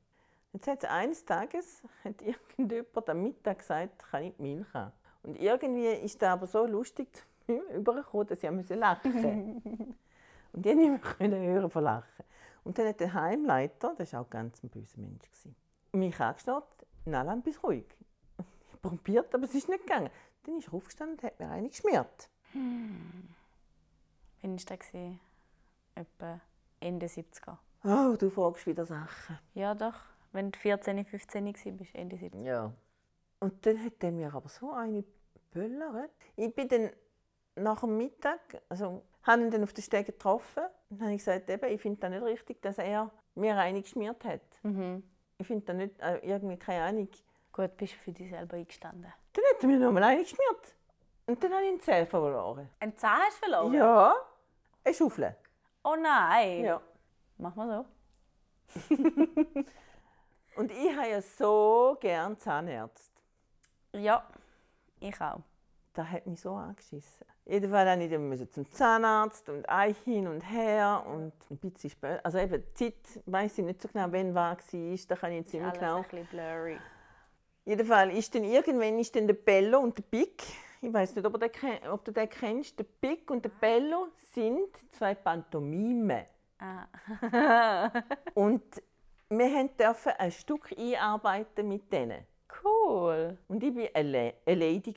Jetzt 0.52 0.68
hat 0.68 0.84
es 0.84 0.90
eines 0.90 1.24
Tages 1.24 1.82
hat 2.04 2.22
irgendjemand 2.22 3.10
am 3.10 3.24
Mittag 3.24 3.60
gesagt, 3.60 4.04
kann 4.12 4.24
ich 4.24 4.36
die 4.36 4.42
Milch 4.42 4.74
haben. 4.74 4.92
Und 5.24 5.40
irgendwie 5.40 5.88
ist 5.88 6.22
das 6.22 6.30
aber 6.30 6.46
so 6.46 6.66
lustig 6.66 7.08
übergekommen, 7.74 8.28
dass 8.28 8.44
ich 8.44 8.52
musste 8.52 8.76
lachen 8.76 9.96
Und 10.54 10.64
konnte 10.64 10.76
nicht 10.76 11.32
mehr 11.32 11.54
hören 11.54 11.70
von 11.70 11.84
Lachen. 11.84 12.26
Und 12.64 12.78
dann 12.78 12.88
hat 12.88 13.00
der 13.00 13.14
Heimleiter, 13.14 13.96
das 13.98 14.14
war 14.14 14.22
auch 14.22 14.30
ganz 14.30 14.62
ein 14.64 14.70
böser 14.70 15.00
Mensch, 15.00 15.24
gewesen, 15.24 15.56
mich 15.94 16.20
angeschaut, 16.20 16.68
Nalan, 17.06 17.42
bist 17.42 17.64
ruhig. 17.64 17.86
Ich 18.78 18.84
habe 18.84 18.96
probiert, 18.96 19.34
aber 19.34 19.46
es 19.46 19.56
ist 19.56 19.70
nicht 19.70 19.86
gegangen. 19.86 20.10
Dann 20.44 20.58
ist 20.58 20.68
er 20.68 20.74
aufgestanden 20.76 21.18
und 21.18 21.24
hat 21.24 21.40
mir 21.40 21.50
eine 21.50 21.68
geschmiert. 21.68 22.30
Wann 22.54 23.30
war 24.44 24.78
das? 24.78 24.94
Etwa 25.96 26.42
Ende 26.80 27.08
70er. 27.08 27.58
Oh, 27.84 28.16
du 28.18 28.30
fragst 28.30 28.68
wieder 28.68 28.86
Sachen. 28.86 29.40
Ja, 29.56 29.74
doch. 29.74 30.00
Wenn 30.32 30.52
du 30.52 30.60
14, 30.60 31.06
15 31.06 31.46
warst, 31.46 31.96
Ende 31.96 32.16
70er. 32.18 32.44
Ja. 32.44 32.74
Und 33.40 33.66
dann 33.66 33.84
hat 33.84 34.04
er 34.04 34.12
mir 34.12 34.34
aber 34.34 34.50
so 34.50 34.72
eine 34.72 35.04
geböllert. 35.34 36.12
Ich 36.36 36.54
bin 36.54 36.68
dann 36.68 36.92
nach 37.58 37.82
dem 37.82 37.98
Mittag, 37.98 38.40
also 38.70 39.04
habe 39.24 39.42
ihn 39.42 39.52
dann 39.52 39.64
auf 39.64 39.74
der 39.74 39.82
Stege 39.82 40.12
getroffen 40.12 40.64
und 40.90 41.02
habe 41.02 41.12
ich 41.12 41.18
gesagt, 41.18 41.50
eben, 41.50 41.70
ich 41.70 41.82
finde 41.82 42.00
das 42.00 42.10
nicht 42.10 42.24
richtig, 42.24 42.62
dass 42.62 42.78
er 42.78 43.12
mir 43.36 43.58
eine 43.58 43.82
geschmiert 43.82 44.24
hat. 44.24 44.42
Ich 45.38 45.48
finde 45.48 45.66
das 45.66 45.76
nicht, 45.76 46.00
äh, 46.00 46.18
irgendwie 46.18 46.58
keine 46.58 46.84
Ahnung. 46.84 47.10
Gut, 47.52 47.76
bist 47.78 47.94
du 47.94 47.98
für 47.98 48.12
dich 48.12 48.30
selber 48.30 48.56
eingestanden. 48.56 49.12
Dann 49.34 49.44
hat 49.54 49.64
er 49.64 49.68
mir 49.68 49.80
nochmal 49.80 50.04
eine 50.04 50.22
geschmiert. 50.22 50.76
Und 51.26 51.44
dann 51.44 51.52
habe 51.52 51.64
ich 51.64 51.70
einen 51.70 51.82
Zeh 51.82 52.06
verloren. 52.06 52.70
Ein 52.80 52.96
Zahn 52.98 53.20
hast 53.20 53.44
du 53.44 53.50
verloren? 53.50 53.74
Ja, 53.74 54.16
eine 54.84 54.94
Schaufel. 54.94 55.36
Oh 55.84 55.96
nein! 56.00 56.64
Ja. 56.64 56.82
Mach 57.38 57.56
mal 57.56 57.86
so. 58.70 58.96
Und 60.56 60.72
ich 60.72 60.96
habe 60.96 61.10
ja 61.10 61.22
so 61.22 61.98
gerne 62.00 62.38
Zahnärzte. 62.38 63.22
Ja, 63.94 64.28
ich 65.00 65.20
auch. 65.22 65.42
Das 65.98 66.12
hat 66.12 66.28
mich 66.28 66.40
so 66.40 66.52
angeschissen. 66.52 67.26
Jedenfalls 67.46 68.00
musste 68.20 68.34
ich 68.36 68.40
dann 68.40 68.52
zum 68.52 68.72
Zahnarzt 68.72 69.50
und 69.50 69.68
ein 69.68 69.96
hin 70.06 70.28
und 70.28 70.42
her 70.42 71.04
und 71.08 71.34
ein 71.50 71.58
bisschen 71.58 71.90
später. 71.90 72.24
Also 72.24 72.38
eben, 72.38 72.62
die 72.62 72.76
Zeit 72.76 73.24
weiss 73.26 73.58
ich 73.58 73.66
nicht 73.66 73.82
so 73.82 73.88
genau, 73.88 74.06
wann 74.12 74.36
war 74.36 74.56
war. 74.56 74.98
Da 75.08 75.16
kann 75.16 75.32
ich 75.32 75.38
jetzt 75.40 75.54
nicht 75.54 75.62
mehr 75.62 75.72
Alles 75.72 75.80
genau. 75.80 75.96
ein 75.98 76.04
bisschen 76.04 76.28
blurry. 76.28 76.78
Jedenfalls 77.66 78.14
ist 78.14 78.36
dann 78.36 78.44
irgendwann 78.44 79.00
ist 79.00 79.16
dann 79.16 79.26
der 79.26 79.34
Bello 79.34 79.80
und 79.80 79.98
der 79.98 80.04
Pic. 80.04 80.44
Ich 80.82 80.94
weiß 80.94 81.16
nicht, 81.16 81.26
ob, 81.26 81.34
du 81.34 81.40
den, 81.40 81.90
ob 81.90 82.06
du 82.06 82.12
den 82.12 82.30
kennst. 82.30 82.78
Der 82.78 82.84
Pic 82.84 83.32
und 83.32 83.44
der 83.44 83.50
Bello 83.50 84.10
sind 84.36 84.70
zwei 84.92 85.16
Pantomime. 85.16 86.28
Ah. 86.60 86.86
Und 88.36 88.64
wir 89.30 89.46
haben 89.46 89.76
dürfen 89.78 90.12
ein 90.18 90.32
Stück 90.32 90.76
einarbeiten 90.78 91.68
mit 91.68 91.92
denen. 91.92 92.24
Cool. 92.64 93.38
Und 93.48 93.64
ich 93.64 93.76
war 93.76 93.90
eine, 93.96 94.34
eine 94.46 94.56
Lady 94.56 94.96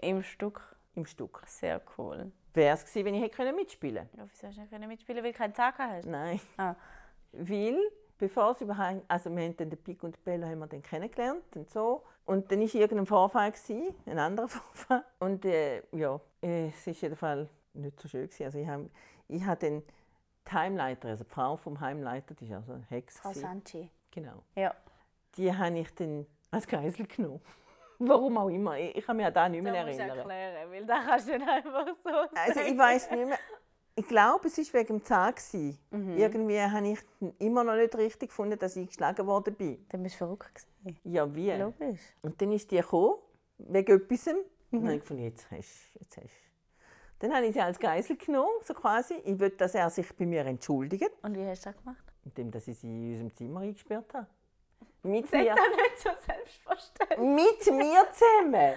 Im 0.00 0.22
Stück. 0.22 0.76
im 0.94 1.06
Stück. 1.06 1.42
Sehr 1.46 1.80
cool. 1.96 2.32
Wäre 2.54 2.74
es 2.74 2.84
gewesen, 2.84 3.04
wenn 3.04 3.14
ich 3.14 3.22
hätte 3.22 3.52
mitspielen 3.52 4.08
Ja, 4.16 4.26
wieso 4.30 4.46
hast 4.46 4.56
du 4.56 4.60
nicht 4.60 4.70
können 4.70 4.88
mitspielen, 4.88 5.22
weil 5.22 5.32
du 5.32 5.38
keinen 5.38 5.52
gehabt 5.52 5.78
hast? 5.78 6.06
Nein. 6.06 6.40
Ah. 6.56 6.74
Weil, 7.32 7.78
bevor 8.16 8.52
es 8.52 8.60
überhaupt, 8.62 9.04
also 9.08 9.28
wir 9.30 9.44
haben 9.44 9.56
dann 9.56 9.68
den 9.68 9.82
Pic 9.82 10.02
und 10.02 10.16
den 10.16 10.22
Bello 10.24 10.46
haben 10.46 10.58
wir 10.60 10.66
dann 10.66 10.82
kennengelernt 10.82 11.54
und 11.54 11.68
so. 11.68 12.04
Und 12.24 12.50
dann 12.50 12.60
war 12.60 12.74
irgendein 12.74 13.06
Vorfall, 13.06 13.52
gewesen, 13.52 13.94
ein 14.06 14.18
anderer 14.18 14.48
Vorfall. 14.48 15.04
Und 15.18 15.44
äh, 15.44 15.82
ja, 15.92 16.18
äh, 16.42 16.68
es 16.68 16.86
war 16.86 16.94
jedenfalls 16.94 17.50
nicht 17.74 18.00
so 18.00 18.08
schön. 18.08 18.24
Gewesen. 18.26 18.44
Also 18.44 18.58
ich 18.58 18.66
habe 18.66 18.90
ich 19.28 19.44
hab 19.44 19.60
dann 19.60 19.82
die 20.48 20.52
Heimleiter, 20.52 21.08
also 21.08 21.24
die 21.24 21.30
Frau 21.30 21.56
vom 21.56 21.80
Heimleiter, 21.80 22.34
die 22.34 22.46
ist 22.46 22.52
also 22.52 22.72
eine 22.72 22.86
Hex. 22.88 23.18
Frau. 23.18 23.32
Sanchi. 23.32 23.90
Genau. 24.10 24.42
Ja. 24.54 24.74
Die 25.36 25.54
habe 25.54 25.78
ich 25.78 25.94
dann 25.94 26.26
als 26.50 26.66
Geisel 26.66 27.06
genommen. 27.06 27.40
Warum 27.98 28.36
auch 28.38 28.48
immer. 28.48 28.76
Ich, 28.78 28.96
ich 28.96 29.04
kann 29.06 29.16
mich 29.16 29.26
an 29.26 29.34
das 29.34 29.50
nicht 29.50 29.62
mehr 29.62 29.74
erinnern. 29.74 30.18
erklären, 30.18 30.70
weil 30.70 30.86
da 30.86 31.02
kannst 31.02 31.28
du 31.28 31.32
nicht 31.38 31.48
einfach 31.48 31.86
so 32.04 32.10
Also 32.34 32.60
ich 32.60 32.76
weiß 32.78 33.10
nicht 33.10 33.26
mehr. 33.26 33.38
Ich 33.98 34.06
glaube, 34.06 34.48
es 34.48 34.58
war 34.58 34.80
wegen 34.80 34.98
dem 34.98 35.04
Zahn. 35.04 35.34
gewesen. 35.34 35.78
Mhm. 35.90 36.16
Irgendwie 36.18 36.60
habe 36.60 36.88
ich 36.88 36.98
immer 37.38 37.64
noch 37.64 37.74
nicht 37.76 37.94
richtig 37.96 38.28
gefunden, 38.28 38.58
dass 38.58 38.76
ich 38.76 38.86
geschlagen 38.88 39.26
worden 39.26 39.54
bin. 39.54 39.86
Dann 39.88 40.02
bist 40.02 40.16
du 40.16 40.18
verrückt 40.18 40.66
gewesen. 40.84 41.00
Ja, 41.04 41.34
wie? 41.34 41.50
Logisch. 41.52 42.00
Und 42.20 42.40
dann 42.40 42.52
ist 42.52 42.70
die 42.70 42.76
gekommen, 42.76 43.14
wegen 43.58 43.96
etwas. 43.96 44.26
Und 44.28 44.36
Mhm. 44.70 44.84
dann 44.86 45.00
habe 45.00 45.14
ich 45.14 45.20
jetzt 45.20 45.50
hast 45.50 45.94
du. 45.94 45.98
Jetzt 46.00 46.16
hast. 46.18 46.34
Dann 47.20 47.32
habe 47.34 47.46
ich 47.46 47.54
sie 47.54 47.60
als 47.62 47.78
Geisel 47.78 48.16
genommen, 48.18 48.50
so 48.62 48.74
quasi. 48.74 49.14
Ich 49.24 49.38
will, 49.38 49.48
dass 49.50 49.74
er 49.74 49.88
sich 49.88 50.14
bei 50.14 50.26
mir 50.26 50.44
entschuldigt, 50.44 51.10
Und 51.22 51.34
wie 51.34 51.46
hast 51.46 51.64
du 51.64 51.70
das 51.70 51.78
gemacht? 51.82 52.04
indem 52.26 52.50
dass 52.50 52.68
ich 52.68 52.76
sie 52.78 52.88
in 52.88 53.08
unserem 53.12 53.32
Zimmer 53.34 53.60
eingesperrt 53.60 54.12
habe. 54.12 54.26
Mit 55.02 55.28
Sag 55.28 55.40
mir, 55.40 55.54
nicht 55.54 55.98
so 55.98 56.10
selbstverständlich. 56.26 57.18
mit 57.18 57.74
mir 57.76 58.06
zusammen. 58.12 58.74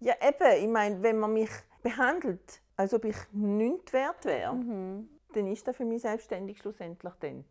Ja, 0.00 0.14
eben. 0.20 0.62
Ich 0.64 0.68
meine, 0.68 1.02
wenn 1.02 1.18
man 1.18 1.32
mich 1.32 1.50
behandelt, 1.82 2.60
als 2.76 2.92
ob 2.92 3.04
ich 3.04 3.16
nichts 3.32 3.92
wert 3.92 4.24
wäre, 4.24 4.54
Mhm. 4.54 5.08
dann 5.32 5.46
ist 5.46 5.66
das 5.66 5.76
für 5.76 5.84
mich 5.84 6.02
selbstständig 6.02 6.58
schlussendlich 6.58 7.14
dann. 7.20 7.44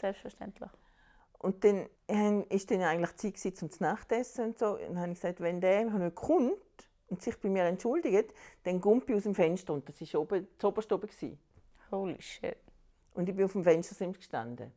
Selbstverständlich. 0.00 0.70
Und 1.38 1.62
dann 1.62 1.88
war 2.08 2.46
dann 2.68 2.82
eigentlich 2.82 3.16
Zeit 3.16 3.34
gewesen, 3.34 3.70
zum 3.70 3.86
Nachtessen 3.86 4.46
und 4.46 4.58
so. 4.58 4.72
Und 4.74 4.80
dann 4.80 4.98
habe 5.00 5.12
ich 5.12 5.20
gesagt, 5.20 5.40
wenn 5.40 5.60
der 5.60 5.84
nicht 5.84 6.14
kommt, 6.16 6.56
und 7.08 7.22
sich 7.22 7.38
bei 7.38 7.48
mir 7.50 7.64
entschuldigt, 7.64 8.32
dann 8.64 8.80
Gumpi 8.80 9.14
aus 9.14 9.24
dem 9.24 9.34
Fenster 9.34 9.74
und 9.74 9.86
das 9.88 10.00
war 10.00 10.20
oben, 10.22 10.48
das 10.56 10.64
oberste 10.64 10.94
oben. 10.94 11.06
gewesen. 11.06 11.38
Holy 11.92 12.20
shit. 12.20 12.56
Und 13.12 13.28
ich 13.28 13.36
bin 13.36 13.44
auf 13.44 13.52
dem 13.52 13.62
Fenstersims 13.62 14.16
gestanden. 14.16 14.72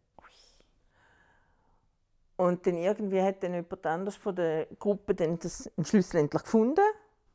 Und 2.37 2.65
dann 2.67 2.77
irgendwie 2.77 3.21
hat 3.21 3.43
dann 3.43 3.55
jemand 3.55 3.85
anders 3.85 4.15
von 4.15 4.35
der 4.35 4.67
Gruppe 4.79 5.15
dann 5.15 5.39
das 5.39 5.69
den 5.75 5.85
Schlüssel 5.85 6.17
endlich 6.17 6.43
gefunden. 6.43 6.85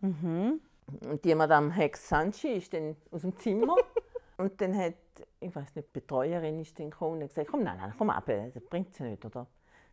Mhm. 0.00 0.60
Und 1.06 1.24
die 1.24 1.34
Madame 1.34 1.72
Hex 1.72 2.08
Sanchi 2.08 2.54
ist 2.54 2.72
dann 2.72 2.96
aus 3.10 3.22
dem 3.22 3.36
Zimmer. 3.36 3.76
und 4.36 4.60
dann 4.60 4.76
hat, 4.76 4.94
ich 5.40 5.54
weiß 5.54 5.74
nicht, 5.74 5.88
die 5.88 6.00
Betreuerin 6.00 6.60
ist 6.60 6.78
dann 6.78 6.90
gekommen 6.90 7.16
und 7.16 7.22
hat 7.22 7.28
gesagt, 7.30 7.48
komm, 7.50 7.64
nein, 7.64 7.78
nein, 7.78 7.92
komm 7.96 8.10
ab, 8.10 8.26
das 8.26 8.62
bringt 8.64 8.94
sie 8.94 9.02
nicht, 9.02 9.24
oder? 9.24 9.46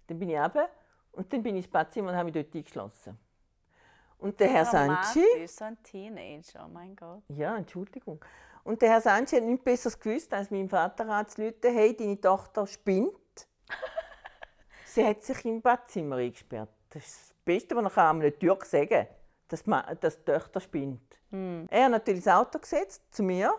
Dann 0.08 0.20
bin 0.20 0.30
ich 0.30 0.38
runter 0.38 0.70
und 1.14 1.32
dann 1.34 1.42
bin 1.42 1.56
ich 1.56 1.66
ins 1.66 1.72
Badzimmer 1.72 2.12
und 2.12 2.16
habe 2.16 2.26
mich 2.26 2.34
dort 2.34 2.56
eingeschlossen. 2.56 3.18
Und 4.20 4.40
der 4.40 4.50
Herr 4.50 4.66
Sanchi... 4.66 5.22
Dramatisch, 5.22 5.52
so 5.52 5.66
ein 5.66 5.82
Teenager, 5.82 6.66
oh 6.66 6.70
mein 6.72 6.96
Gott. 6.96 7.24
Ja, 7.30 7.58
Entschuldigung. 7.58 8.20
Und 8.64 8.82
der 8.82 8.90
Herr 8.90 9.02
Sanchi 9.02 9.38
hat 9.38 9.44
nichts 9.44 9.64
Besseres 9.64 10.00
gewusst, 10.00 10.34
als 10.34 10.52
meinem 10.52 10.70
Vater 10.70 11.08
anzurufen, 11.08 11.56
hey, 11.62 11.96
deine 11.96 12.20
Tochter 12.20 12.68
spinnt. 12.68 13.14
Sie 15.00 15.08
hat 15.08 15.24
sich 15.24 15.46
im 15.46 15.62
Badzimmer 15.62 16.18
eingesperrt. 16.18 16.68
Das 16.90 17.06
ist 17.06 17.30
das 17.30 17.34
Beste, 17.46 17.74
was 17.74 17.96
er 17.96 18.10
einem 18.10 18.38
Türk 18.38 18.66
sagen 18.66 18.90
kann, 18.90 19.08
dass, 19.48 19.64
dass 20.02 20.18
die 20.18 20.26
Tochter 20.26 20.60
spinnt. 20.60 21.18
Er 21.32 21.86
hat 21.86 21.92
natürlich 21.92 22.26
das 22.26 22.34
Auto 22.36 22.60
gesetzt, 22.60 23.02
zu 23.10 23.24
mir. 23.24 23.54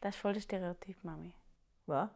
Das 0.00 0.14
ist 0.14 0.20
voll 0.22 0.32
der 0.32 0.40
Stereotyp, 0.40 0.96
Mami. 1.04 1.34
Was? 1.84 2.08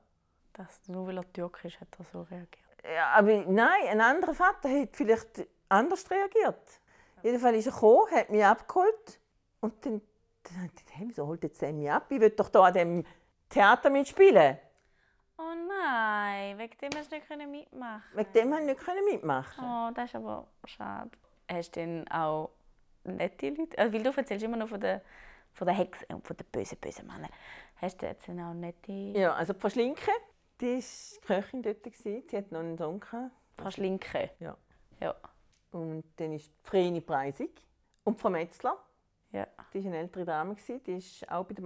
Das, 0.54 0.80
nur 0.88 1.06
weil 1.06 1.18
er 1.18 1.30
Türk 1.30 1.62
ist, 1.62 1.78
hat 1.78 1.88
er 1.98 2.06
so 2.06 2.22
reagiert. 2.22 2.64
Ja, 2.82 3.08
aber 3.08 3.44
nein, 3.46 3.86
ein 3.90 4.00
anderer 4.00 4.32
Vater 4.32 4.70
hat 4.70 4.96
vielleicht 4.96 5.46
anders 5.68 6.10
reagiert. 6.10 6.80
Jedenfalls 7.22 7.58
ist 7.58 7.66
er 7.66 7.72
gekommen, 7.72 8.10
hat 8.12 8.30
mich 8.30 8.42
abgeholt 8.42 9.20
und 9.60 9.84
dann, 9.84 10.00
dann 10.44 10.70
hey, 10.92 11.06
wieso 11.06 11.26
holt 11.26 11.42
jetzt 11.42 11.60
der 11.60 11.74
mich 11.74 11.90
ab? 11.90 12.06
Ich 12.08 12.18
will 12.18 12.30
doch 12.30 12.50
hier 12.50 12.62
an 12.62 12.72
diesem 12.72 13.04
Theater 13.50 13.90
mitspielen. 13.90 14.56
Oh 15.42 15.54
nein, 15.68 16.58
wegen 16.58 16.76
dem 16.78 16.90
hast 16.98 17.10
du 17.10 17.16
nicht 17.16 17.48
mitmachen 17.48 18.02
Wegen 18.14 18.32
dem 18.34 18.50
konnte 18.50 18.72
ich 18.72 19.04
nicht 19.06 19.12
mitmachen. 19.14 19.64
Oh, 19.64 19.90
das 19.94 20.10
ist 20.10 20.16
aber 20.16 20.46
schade. 20.66 21.10
Hast 21.50 21.74
du 21.76 21.80
denn 21.80 22.08
auch 22.10 22.50
nette 23.04 23.48
Leute? 23.48 23.78
Also, 23.78 23.92
weil 23.94 24.02
du 24.02 24.10
erzählst 24.10 24.44
immer 24.44 24.58
noch 24.58 24.68
von 24.68 24.80
der, 24.80 25.00
von 25.54 25.66
der 25.66 25.74
Hexe 25.74 26.04
und 26.08 26.26
von 26.26 26.36
den 26.36 26.46
bösen, 26.52 26.76
bösen 26.78 27.06
Männern. 27.06 27.30
Hast 27.76 28.02
du 28.02 28.06
jetzt 28.06 28.28
denn 28.28 28.38
auch 28.40 28.52
nette... 28.52 28.92
Ja, 28.92 29.32
also 29.32 29.54
die 29.54 29.60
Frau 29.60 29.70
Schlinke, 29.70 30.10
die 30.60 30.76
war 30.76 31.20
Köchin 31.42 31.62
dort. 31.62 31.82
gewesen. 31.82 32.22
Sie 32.28 32.36
hatte 32.36 32.52
noch 32.52 32.60
einen 32.60 32.76
Sohn. 32.76 33.00
gehabt. 33.00 33.30
Frau 33.56 33.70
Schlinke? 33.70 34.30
Ja. 34.40 34.56
Ja. 35.00 35.14
Und 35.72 36.04
dann 36.16 36.32
ist 36.34 36.48
die 36.48 36.68
Vreni 36.68 37.00
Preisig. 37.00 37.66
Und 38.04 38.18
die 38.18 38.20
Frau 38.20 38.28
Metzler, 38.30 38.76
Ja. 39.32 39.46
die 39.72 39.82
war 39.82 39.86
eine 39.90 39.98
ältere 40.00 40.24
Dame, 40.26 40.54
die 40.86 40.98
war 41.26 41.40
auch 41.40 41.46
bei 41.46 41.54
den 41.54 41.64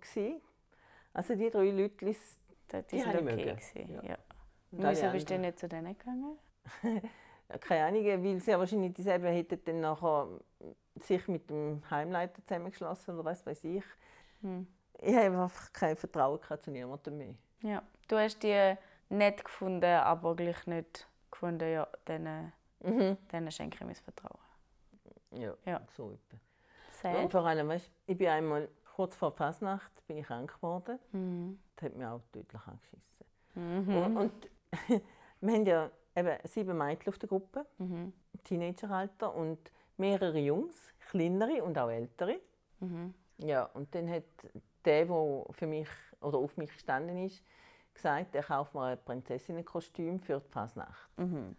gewesen. 0.00 0.40
Also 1.12 1.34
die 1.34 1.50
drei 1.50 1.70
Leute, 1.70 2.14
Die, 2.72 2.82
die, 2.82 2.96
ich 2.96 3.06
okay. 3.06 3.44
Gewesen. 3.44 3.94
Ja. 3.94 4.02
Ja. 4.10 4.18
Wieso 4.70 5.10
bist 5.10 5.30
du 5.30 5.38
nicht 5.38 5.58
zu 5.58 5.68
denen 5.68 5.96
gegangen? 5.96 6.38
Ja, 7.48 7.58
keine 7.58 7.84
Ahnung, 7.86 8.04
weil 8.24 8.40
sie 8.40 8.58
wahrscheinlich 8.58 8.92
dieselben 8.94 9.26
hätten 9.32 9.60
dann 9.64 9.78
nachher 9.80 10.26
sich 10.96 11.28
mit 11.28 11.48
dem 11.48 11.80
Heimleiter 11.88 12.44
zusammengeschlossen 12.44 13.14
oder 13.14 13.24
was 13.24 13.46
weiß 13.46 13.62
ich. 13.62 13.84
Hm. 14.40 14.66
Ich 15.00 15.14
habe 15.14 15.26
einfach 15.26 15.72
kein 15.72 15.96
Vertrauen 15.96 16.40
zu 16.60 16.72
niemandem 16.72 17.16
mehr. 17.18 17.34
Ja. 17.60 17.82
Du 18.08 18.16
hast 18.18 18.42
die 18.42 18.74
nett 19.10 19.44
gefunden, 19.44 19.84
aber 19.84 20.34
gleich 20.34 20.66
nicht 20.66 21.06
gefunden, 21.30 21.70
ja, 21.72 21.86
denen, 22.08 22.52
Mhm. 22.80 23.16
denen 23.30 23.50
schenke 23.52 23.76
ich 23.76 23.84
mein 23.86 23.94
Vertrauen. 23.94 24.40
Ja, 25.30 25.54
Ja. 25.66 25.80
so 25.96 26.10
etwa. 26.10 26.36
Sad. 26.90 27.16
Und 27.16 27.30
vor 27.30 27.46
allem, 27.46 27.68
weißt, 27.68 27.90
ich 28.08 28.18
bin 28.18 28.26
einmal 28.26 28.68
kurz 28.96 29.14
vor 29.14 29.30
der 29.30 29.36
Fasnacht 29.36 29.92
bin 30.06 30.16
ich 30.16 30.26
krank 30.26 30.54
geworden. 30.54 30.98
Mhm. 31.12 31.58
Das 31.76 31.84
hat 31.84 31.96
mich 31.96 32.06
auch 32.06 32.22
tödlich 32.32 32.62
angeschissen. 32.66 33.26
Mhm. 33.54 33.96
Und, 33.96 34.16
und 34.16 34.50
wir 35.42 35.54
haben 35.54 35.66
ja 35.66 35.90
eben 36.16 36.38
sieben 36.44 36.78
Mädchen 36.78 37.12
auf 37.12 37.18
der 37.18 37.28
Gruppe, 37.28 37.66
Mhm. 37.76 38.14
Teenageralter, 38.44 39.34
und 39.34 39.70
mehrere 39.98 40.38
Jungs, 40.38 40.74
kleinere 41.10 41.62
und 41.62 41.76
auch 41.76 41.90
ältere. 41.90 42.40
Mhm. 42.80 43.12
Ja, 43.38 43.64
und 43.74 43.94
dann 43.94 44.08
hat 44.08 44.24
der, 44.86 45.04
der 45.04 45.44
für 45.50 45.66
mich 45.66 45.88
oder 46.22 46.38
auf 46.38 46.56
mich 46.56 46.72
gestanden 46.72 47.18
ist, 47.18 47.42
gesagt, 47.92 48.34
er 48.34 48.44
kauft 48.44 48.74
mir 48.74 48.84
ein 48.84 49.04
Prinzessinnenkostüm 49.04 50.20
für 50.20 50.40
die 50.40 50.48
Fasnacht. 50.48 51.18
Mhm. 51.18 51.54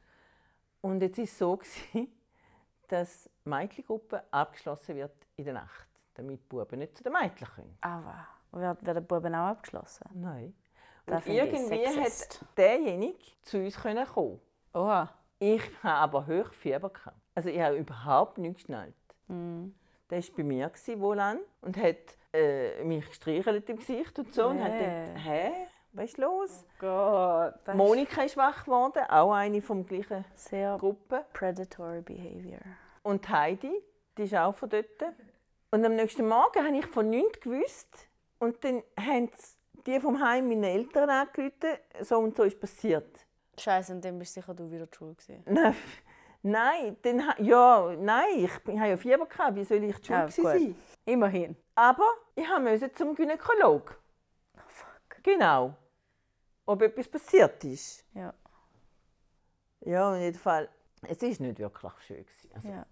Und 0.82 1.02
jetzt 1.02 1.18
war 1.18 1.24
es 1.24 1.38
so, 1.38 1.58
gewesen, 1.58 2.12
dass 2.88 3.30
die 3.46 3.50
Mädchengruppe 3.50 4.24
abgeschlossen 4.32 4.96
wird 4.96 5.28
in 5.36 5.46
der 5.46 5.54
Nacht, 5.54 5.87
damit 6.18 6.42
die 6.42 6.46
Buben 6.48 6.80
nicht 6.80 6.98
zu 6.98 7.04
den 7.04 7.14
Mädchen 7.14 7.48
können. 7.56 7.78
Aber 7.82 8.28
wird, 8.52 8.86
wird 8.86 8.96
der 8.98 9.02
Buben 9.02 9.34
auch 9.36 9.48
abgeschlossen? 9.50 10.10
Nein. 10.14 10.54
Das 11.06 11.26
Und 11.26 11.32
irgendwie 11.34 11.88
hat 11.88 12.46
derjenige 12.58 13.18
zu 13.44 13.58
uns 13.60 13.78
können 13.82 14.06
kommen. 14.06 14.42
Oha. 14.74 15.10
Ich 15.40 15.62
hatte 15.84 15.94
aber 15.94 16.26
hoch 16.28 16.52
Fieber. 16.52 16.90
gehabt. 16.90 17.18
Also 17.36 17.50
ich 17.50 17.60
habe 17.62 17.78
überhaupt 17.78 18.38
nichts 18.40 18.64
geschnallt. 18.64 18.96
Mhm. 19.28 19.74
Der 20.10 20.20
war 20.22 20.36
bei 20.38 20.44
mir 20.44 20.72
wohlan 20.98 21.40
und 21.62 21.78
hat 21.78 21.96
äh, 22.34 22.84
mich 22.84 23.08
gestreichelt 23.08 23.70
im 23.70 23.78
Gesicht 23.78 24.18
und 24.20 24.34
so. 24.34 24.48
Und 24.48 24.64
hat 24.64 24.72
Nee. 24.72 24.80
gedacht, 24.80 25.26
hä, 25.26 25.52
was 25.94 26.06
ist 26.06 26.18
los? 26.18 26.66
Gott. 26.80 27.54
Das 27.66 27.74
ist 27.74 27.78
Monika 27.78 28.22
ist 28.24 28.36
wach 28.38 28.66
geworden, 28.66 29.04
auch 29.10 29.32
eine 29.34 29.62
vom 29.62 29.86
gleichen 29.86 30.26
sehr 30.36 30.78
Gruppe. 30.78 31.26
predatory 31.34 32.02
behavior. 32.02 32.60
Und 33.04 33.28
Heidi, 33.30 33.72
die 34.18 34.24
ist 34.24 34.36
auch 34.36 34.54
von 34.56 34.70
dort. 34.70 34.86
Und 35.72 35.86
am 35.86 35.96
nächsten 35.96 36.28
Morgen 36.28 36.66
habe 36.66 36.78
ich 36.78 36.86
von 36.86 37.10
nichts 37.10 37.40
gewusst. 37.42 38.08
Und 38.40 38.64
dann 38.64 38.84
haben 39.00 39.30
die 39.86 40.00
vom 40.00 40.22
Heim 40.22 40.48
meinen 40.48 40.64
Eltern 40.64 41.10
angerufen, 41.10 41.78
so 42.02 42.20
und 42.20 42.36
so 42.36 42.44
ist 42.44 42.60
passiert. 42.60 43.26
Scheiße, 43.58 43.94
und 43.94 44.06
dann 44.06 44.20
bist 44.20 44.34
sicher 44.34 44.54
du 44.54 44.70
wieder 44.72 44.88
Schuld 44.96 45.18
gewesen. 45.18 45.44
Nein, 45.48 45.76
nein, 46.44 46.98
dann, 47.02 47.24
ja, 47.40 47.96
nein, 47.98 48.26
ich, 48.46 48.60
bin- 48.64 48.76
ich 48.76 48.80
habe 48.80 48.90
ja 48.92 48.98
Fieber 48.98 49.26
gehabt, 49.26 49.56
wie 49.56 49.64
soll 49.64 49.84
ich 49.84 49.96
die 50.00 50.06
Schuld 50.06 50.28
gewesen 50.36 50.44
sein? 50.44 50.76
Immerhin. 51.06 51.56
Aber 51.76 52.08
ich 52.36 52.48
musste 52.60 52.92
zum 52.94 53.16
Gynäkologen. 53.16 53.96
Oh, 54.56 54.60
fuck. 54.68 55.24
Genau. 55.24 55.74
Ob 56.66 56.82
etwas 56.82 57.08
passiert 57.08 57.64
ist. 57.64 58.06
Ja. 58.14 58.34
Ja, 59.82 60.16
in 60.16 60.22
jedem 60.22 60.40
Fall, 60.40 60.70
es 61.04 61.22
ist 61.24 61.40
nicht 61.40 61.60
wirklich 61.60 61.94
schön 62.06 62.18
gewesen. 62.26 62.50
Also, 62.54 62.68
ja. 62.70 62.86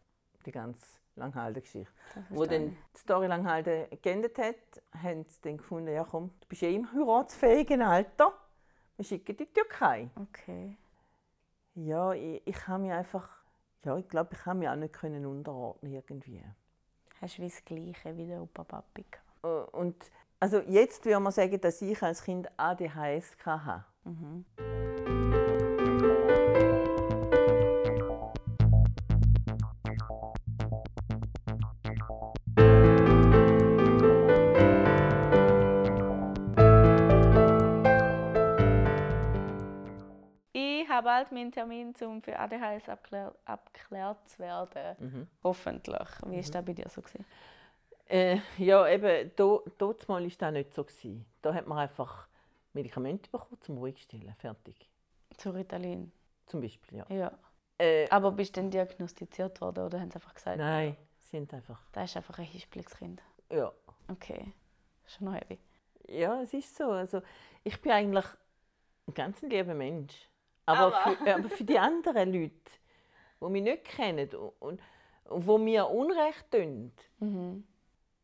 die 0.45 0.51
ganze 0.51 0.81
Langhalde-Geschichte. 1.15 1.91
das 2.13 2.23
Wo 2.30 2.45
dann 2.45 2.69
die 2.93 2.99
Story 2.99 3.28
Langhalde 3.28 3.88
geendet 4.01 4.38
hat, 4.38 4.56
haben 5.01 5.25
sie 5.28 5.41
dann 5.41 5.58
gefunden, 5.58 5.93
ja 5.93 6.04
komm, 6.04 6.32
du 6.41 6.47
bist 6.47 6.62
ja 6.62 6.69
im 6.69 6.91
heiratsfähigen 6.91 7.82
Alter. 7.82 8.34
Wir 8.97 9.06
schicken 9.06 9.36
dich 9.36 9.47
in 9.47 9.54
die 9.54 9.60
Türkei. 9.60 10.10
Okay. 10.15 10.78
Ja, 11.75 12.13
ich, 12.13 12.41
ich 12.45 12.67
habe 12.67 12.84
mich 12.84 12.91
einfach, 12.91 13.30
ja, 13.84 13.97
ich 13.97 14.08
glaube, 14.08 14.34
ich 14.34 14.45
habe 14.45 14.60
mich 14.60 14.69
auch 14.69 14.75
nicht 14.75 14.93
können 14.93 15.25
unterordnen 15.25 15.93
irgendwie. 15.93 16.41
Hast 17.21 17.38
du 17.38 17.41
wie 17.43 17.47
das 17.49 17.63
Gleiche 17.65 18.17
wie 18.17 18.28
der 18.28 18.41
Opa 18.41 18.63
Papi? 18.63 19.06
Äh, 19.43 19.47
Und 19.47 19.95
also 20.39 20.60
jetzt 20.60 21.06
würde 21.06 21.19
man 21.19 21.32
sagen, 21.32 21.60
dass 21.60 21.82
ich 21.82 22.01
als 22.01 22.23
Kind 22.23 22.47
ADHS 22.58 23.38
hatte. 23.45 23.86
Mhm. 24.04 24.45
Bald 41.05 41.31
meinen 41.31 41.51
Termin, 41.51 41.93
um 42.01 42.21
für 42.21 42.37
ADHS 42.37 42.89
abklär 42.89 43.33
abklärt 43.45 44.27
zu 44.27 44.39
werden. 44.39 44.95
Mhm. 44.99 45.27
Hoffentlich. 45.43 46.09
Wie 46.25 46.35
war 46.35 46.51
das 46.51 46.65
bei 46.65 46.73
dir 46.73 46.89
so? 46.89 47.01
Gewesen? 47.01 47.25
Äh, 48.07 48.39
ja, 48.57 48.87
eben, 48.87 49.31
do, 49.35 49.63
dort 49.77 50.07
mal 50.09 50.21
war 50.21 50.31
das 50.37 50.51
nicht 50.51 50.73
so. 50.73 50.83
Gewesen. 50.83 51.25
Da 51.41 51.53
hat 51.53 51.65
man 51.67 51.77
einfach 51.79 52.27
Medikamente 52.73 53.29
bekommen 53.29 53.61
zum 53.61 53.77
Ruhigstellen. 53.77 54.35
Fertig. 54.37 54.89
Zu 55.37 55.51
Ritalin. 55.51 56.11
Zum 56.45 56.61
Beispiel, 56.61 56.97
ja. 56.99 57.05
Ja. 57.09 57.31
Äh, 57.77 58.07
Aber 58.09 58.31
bist 58.31 58.55
du 58.55 58.61
dann 58.61 58.69
diagnostiziert 58.71 59.59
worden 59.61 59.85
oder 59.85 59.99
haben 59.99 60.11
sie 60.11 60.15
einfach 60.15 60.33
gesagt, 60.33 60.57
nein, 60.57 60.95
sind 61.19 61.53
einfach, 61.53 61.81
das 61.91 62.11
ist 62.11 62.17
einfach 62.17 62.37
ein 62.39 62.45
Hispelungskind? 62.45 63.21
ja. 63.49 63.71
Okay. 64.07 64.53
Schon 65.07 65.25
noch 65.25 65.33
heavy. 65.33 65.57
Ja, 66.07 66.41
es 66.41 66.53
ist 66.53 66.75
so. 66.75 66.91
Also, 66.91 67.21
ich 67.63 67.81
bin 67.81 67.91
eigentlich 67.91 68.25
ein 69.07 69.13
ganz 69.15 69.41
lieber 69.41 69.73
Mensch. 69.73 70.13
Aber, 70.65 70.95
Aber- 70.95 71.15
Für, 71.17 71.36
aber 71.36 71.49
für 71.49 71.63
die 71.63 71.78
anderen 71.80 72.34
Leute, 72.34 72.54
die 73.41 73.45
mich 73.49 73.63
nicht 73.63 73.84
kennen 73.86 74.30
und, 74.60 74.82
und, 75.30 75.45
die 75.47 75.58
mir 75.60 75.88
Unrecht 75.89 76.49
tun, 76.51 76.91
Mhm. 77.19 77.63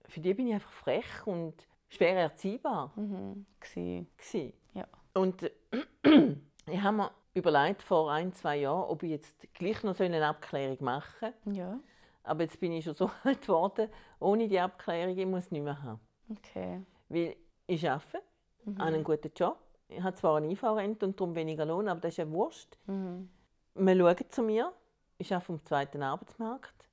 für 0.07 0.19
die 0.19 0.33
bin 0.33 0.47
ich 0.47 0.53
einfach 0.55 0.71
frech 0.71 1.25
und 1.27 1.67
schwer 1.89 2.17
erziehbar. 2.17 2.91
Mhm. 2.95 3.45
Gsi. 3.59 4.53
Ja. 4.73 4.87
Und 5.13 5.49
ich 6.03 6.81
habe 6.81 6.97
mir 6.97 7.11
überlegt 7.33 7.81
vor 7.83 8.11
ein, 8.11 8.33
zwei 8.33 8.57
Jahren, 8.57 8.89
ob 8.89 9.03
ich 9.03 9.11
jetzt 9.11 9.53
gleich 9.53 9.83
noch 9.83 9.95
so 9.95 10.03
eine 10.03 10.25
Abklärung 10.25 10.77
machen 10.83 11.33
Ja. 11.45 11.79
Aber 12.23 12.43
jetzt 12.43 12.59
bin 12.59 12.71
ich 12.71 12.85
schon 12.85 12.93
so 12.95 13.09
alt 13.23 13.41
geworden, 13.41 13.89
ohne 14.19 14.47
die 14.47 14.59
Abklärung, 14.59 15.17
ich 15.17 15.25
muss 15.25 15.45
es 15.45 15.51
nicht 15.51 15.63
mehr 15.63 15.81
haben. 15.81 15.99
Okay. 16.29 16.81
Weil 17.09 17.35
ich 17.67 17.89
arbeite, 17.89 18.21
mhm. 18.65 18.77
habe 18.77 18.87
einen 18.93 19.03
guten 19.03 19.31
Job, 19.35 19.57
habe 19.99 20.15
zwar 20.15 20.37
eine 20.37 20.51
IV-Rente 20.51 21.05
und 21.05 21.19
darum 21.19 21.35
weniger 21.35 21.65
Lohn, 21.65 21.87
aber 21.87 21.99
das 22.01 22.13
ist 22.13 22.17
ja 22.17 22.29
Wurst. 22.29 22.77
Mhm. 22.87 23.29
Man 23.75 23.97
schaut 23.97 24.31
zu 24.31 24.43
mir, 24.43 24.71
ich 25.17 25.33
arbeite 25.33 25.53
am 25.53 25.65
zweiten 25.65 26.03
Arbeitsmarkt, 26.03 26.89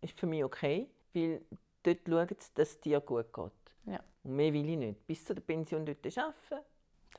ist 0.00 0.18
für 0.18 0.26
mich 0.26 0.44
okay, 0.44 0.88
weil 1.12 1.42
dort 1.82 1.98
schauen 2.06 2.28
sie, 2.28 2.50
dass 2.54 2.70
es 2.70 2.80
dir 2.80 3.00
gut 3.00 3.32
geht. 3.32 3.52
Ja. 3.86 4.00
Und 4.24 4.36
mehr 4.36 4.52
will 4.52 4.68
ich 4.68 4.76
nicht. 4.76 5.06
Bis 5.06 5.24
zur 5.24 5.36
Pension 5.36 5.84
dort 5.84 6.04
arbeiten. 6.18 6.64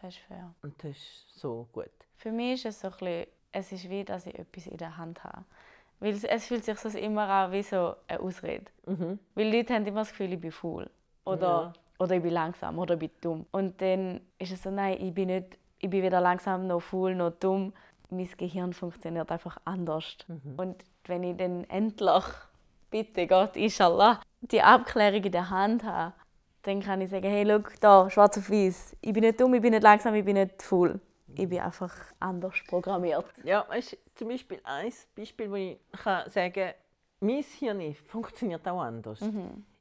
Das 0.01 0.15
ist 0.15 0.23
fair. 0.27 0.53
Und 0.61 0.83
das 0.83 0.91
ist 0.91 1.39
so 1.39 1.67
gut. 1.71 1.91
Für 2.15 2.31
mich 2.31 2.53
ist 2.53 2.65
es 2.65 2.81
so 2.81 2.87
ein 2.87 2.91
bisschen, 2.91 3.27
es 3.51 3.71
ist 3.71 3.89
wie, 3.89 4.03
dass 4.05 4.25
ich 4.25 4.37
etwas 4.37 4.67
in 4.67 4.77
der 4.77 4.97
Hand 4.97 5.23
habe. 5.23 5.43
Weil 5.99 6.13
es, 6.13 6.23
es 6.23 6.45
fühlt 6.47 6.63
sich 6.63 6.79
so 6.79 6.89
immer 6.97 7.27
an 7.27 7.51
wie 7.51 7.61
so 7.61 7.95
eine 8.07 8.19
Ausrede. 8.19 8.65
Mhm. 8.85 9.19
Weil 9.35 9.55
Leute 9.55 9.73
haben 9.73 9.85
immer 9.85 10.01
das 10.01 10.09
Gefühl, 10.09 10.33
ich 10.33 10.41
bin 10.41 10.51
faul. 10.51 10.89
Oder, 11.25 11.47
Ja. 11.47 11.73
Oder 12.01 12.15
ich 12.15 12.23
bin 12.23 12.33
langsam 12.33 12.79
oder 12.79 12.95
ich 12.95 12.99
bin 12.99 13.11
dumm. 13.21 13.45
Und 13.51 13.79
dann 13.79 14.21
ist 14.39 14.51
es 14.51 14.63
so, 14.63 14.71
nein, 14.71 14.97
ich 14.99 15.13
bin 15.13 15.27
nicht, 15.27 15.57
ich 15.77 15.89
bin 15.89 16.01
weder 16.01 16.19
langsam 16.19 16.65
noch 16.65 16.79
faul 16.79 17.13
noch 17.13 17.33
dumm. 17.39 17.73
Mein 18.09 18.27
Gehirn 18.37 18.73
funktioniert 18.73 19.31
einfach 19.31 19.57
anders. 19.65 20.17
Und 20.57 20.83
wenn 21.05 21.23
ich 21.23 21.37
dann 21.37 21.63
endlich, 21.65 22.23
bitte 22.89 23.27
Gott, 23.27 23.55
inshallah, 23.55 24.19
die 24.41 24.61
Abklärung 24.61 25.23
in 25.23 25.31
der 25.31 25.49
Hand 25.51 25.83
habe, 25.83 26.13
dann 26.63 26.81
kann 26.81 27.01
ich 27.01 27.11
sagen, 27.11 27.29
hey, 27.29 27.45
schau, 27.47 27.69
da, 27.79 28.09
schwarz 28.09 28.37
auf 28.39 28.49
weiß. 28.49 28.97
Ich 28.99 29.13
bin 29.13 29.23
nicht 29.23 29.39
dumm, 29.39 29.53
ich 29.53 29.61
bin 29.61 29.71
nicht 29.71 29.83
langsam, 29.83 30.15
ich 30.15 30.25
bin 30.25 30.35
nicht 30.35 30.61
faul. 30.61 30.99
Ich 31.35 31.47
bin 31.47 31.59
einfach 31.59 31.93
anders 32.19 32.55
programmiert. 32.67 33.25
Ja, 33.43 33.65
weißt, 33.69 33.95
zum 34.15 34.27
Beispiel 34.27 34.59
ein 34.63 34.91
Beispiel, 35.15 35.51
wo 35.51 35.55
ich 35.55 35.77
kann 36.03 36.29
sagen 36.31 36.53
kann, 36.53 36.73
mein 37.19 37.43
Hirn 37.43 37.93
funktioniert 37.93 38.67
auch 38.67 38.81
anders. 38.81 39.19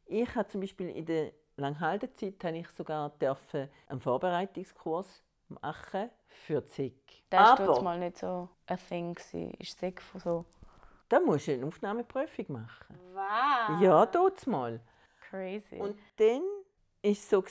Ich 0.07 0.35
habe 0.35 0.49
zum 0.49 0.61
Beispiel 0.61 0.91
in 0.91 1.07
der 1.07 1.33
Langhaldezeit 1.57 2.43
habe 2.45 2.59
ich 2.59 2.69
sogar 2.71 3.11
dürfen 3.11 3.69
einen 3.89 4.01
Vorbereitungskurs 4.01 5.23
machen 5.49 6.11
für 6.27 6.63
SIG. 6.63 6.95
Das 7.29 7.59
war 7.59 7.83
mal 7.83 7.99
nicht 7.99 8.19
so 8.19 8.49
ein 8.67 8.79
Thing. 8.79 9.17
Ist 9.59 9.79
von 10.01 10.21
so. 10.21 10.45
da 11.09 11.21
musst 11.21 11.49
du 11.49 11.53
eine 11.53 11.67
Aufnahmeprüfung 11.67 12.47
machen. 12.49 12.99
Wow. 13.13 13.81
Ja, 13.81 14.07
dort 14.07 14.47
mal. 14.47 14.81
Crazy. 15.29 15.77
Und 15.77 15.99
dann 16.17 16.43
war 16.43 17.11
es 17.11 17.29
so, 17.29 17.45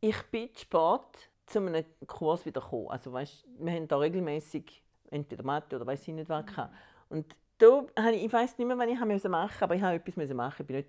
ich 0.00 0.22
bin 0.30 0.48
spät 0.56 1.30
zu 1.46 1.58
einem 1.58 1.84
Kurs 2.06 2.44
wieder 2.44 2.60
gekommen. 2.60 2.88
Also 2.88 3.12
weißt, 3.12 3.46
wir 3.58 3.72
haben 3.72 3.88
da 3.88 3.98
regelmäßig 3.98 4.82
entweder 5.10 5.44
Mathe 5.44 5.76
oder 5.76 5.86
weiß 5.86 6.02
ich 6.02 6.14
nicht 6.14 6.28
was 6.28 6.46
gehabt. 6.46 6.74
Und 7.08 7.34
da 7.58 7.84
habe 7.98 8.12
ich, 8.16 8.24
ich 8.24 8.32
weiß 8.32 8.58
nicht 8.58 8.66
mehr, 8.66 8.76
was 8.78 8.86
ich 8.86 8.98
machen 8.98 9.08
musste, 9.08 9.64
aber 9.64 9.74
ich 9.74 9.82
habe 9.82 9.94
etwas 9.96 10.30
machen. 10.34 10.62
Ich 10.62 10.66
bin 10.66 10.76
nicht 10.76 10.88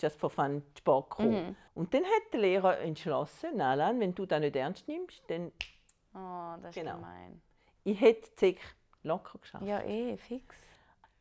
just 0.00 0.18
for 0.18 0.30
fun 0.30 0.62
spät 0.76 0.84
gekommen. 1.10 1.56
Und 1.74 1.94
dann 1.94 2.04
hat 2.04 2.32
der 2.32 2.40
Lehrer 2.40 2.78
entschlossen, 2.80 3.56
Nalan, 3.56 4.00
wenn 4.00 4.14
du 4.14 4.26
das 4.26 4.40
nicht 4.40 4.56
ernst 4.56 4.86
nimmst, 4.88 5.22
dann 5.28 5.52
oh, 6.14 6.60
das 6.62 6.70
ist 6.70 6.82
Genau. 6.82 6.96
gemein. 6.96 7.40
ich 7.84 8.00
hätte 8.00 8.28
SIG 8.36 8.58
locker 9.04 9.38
geschafft. 9.38 9.64
Ja, 9.64 9.80
eh, 9.82 10.16
fix. 10.16 10.56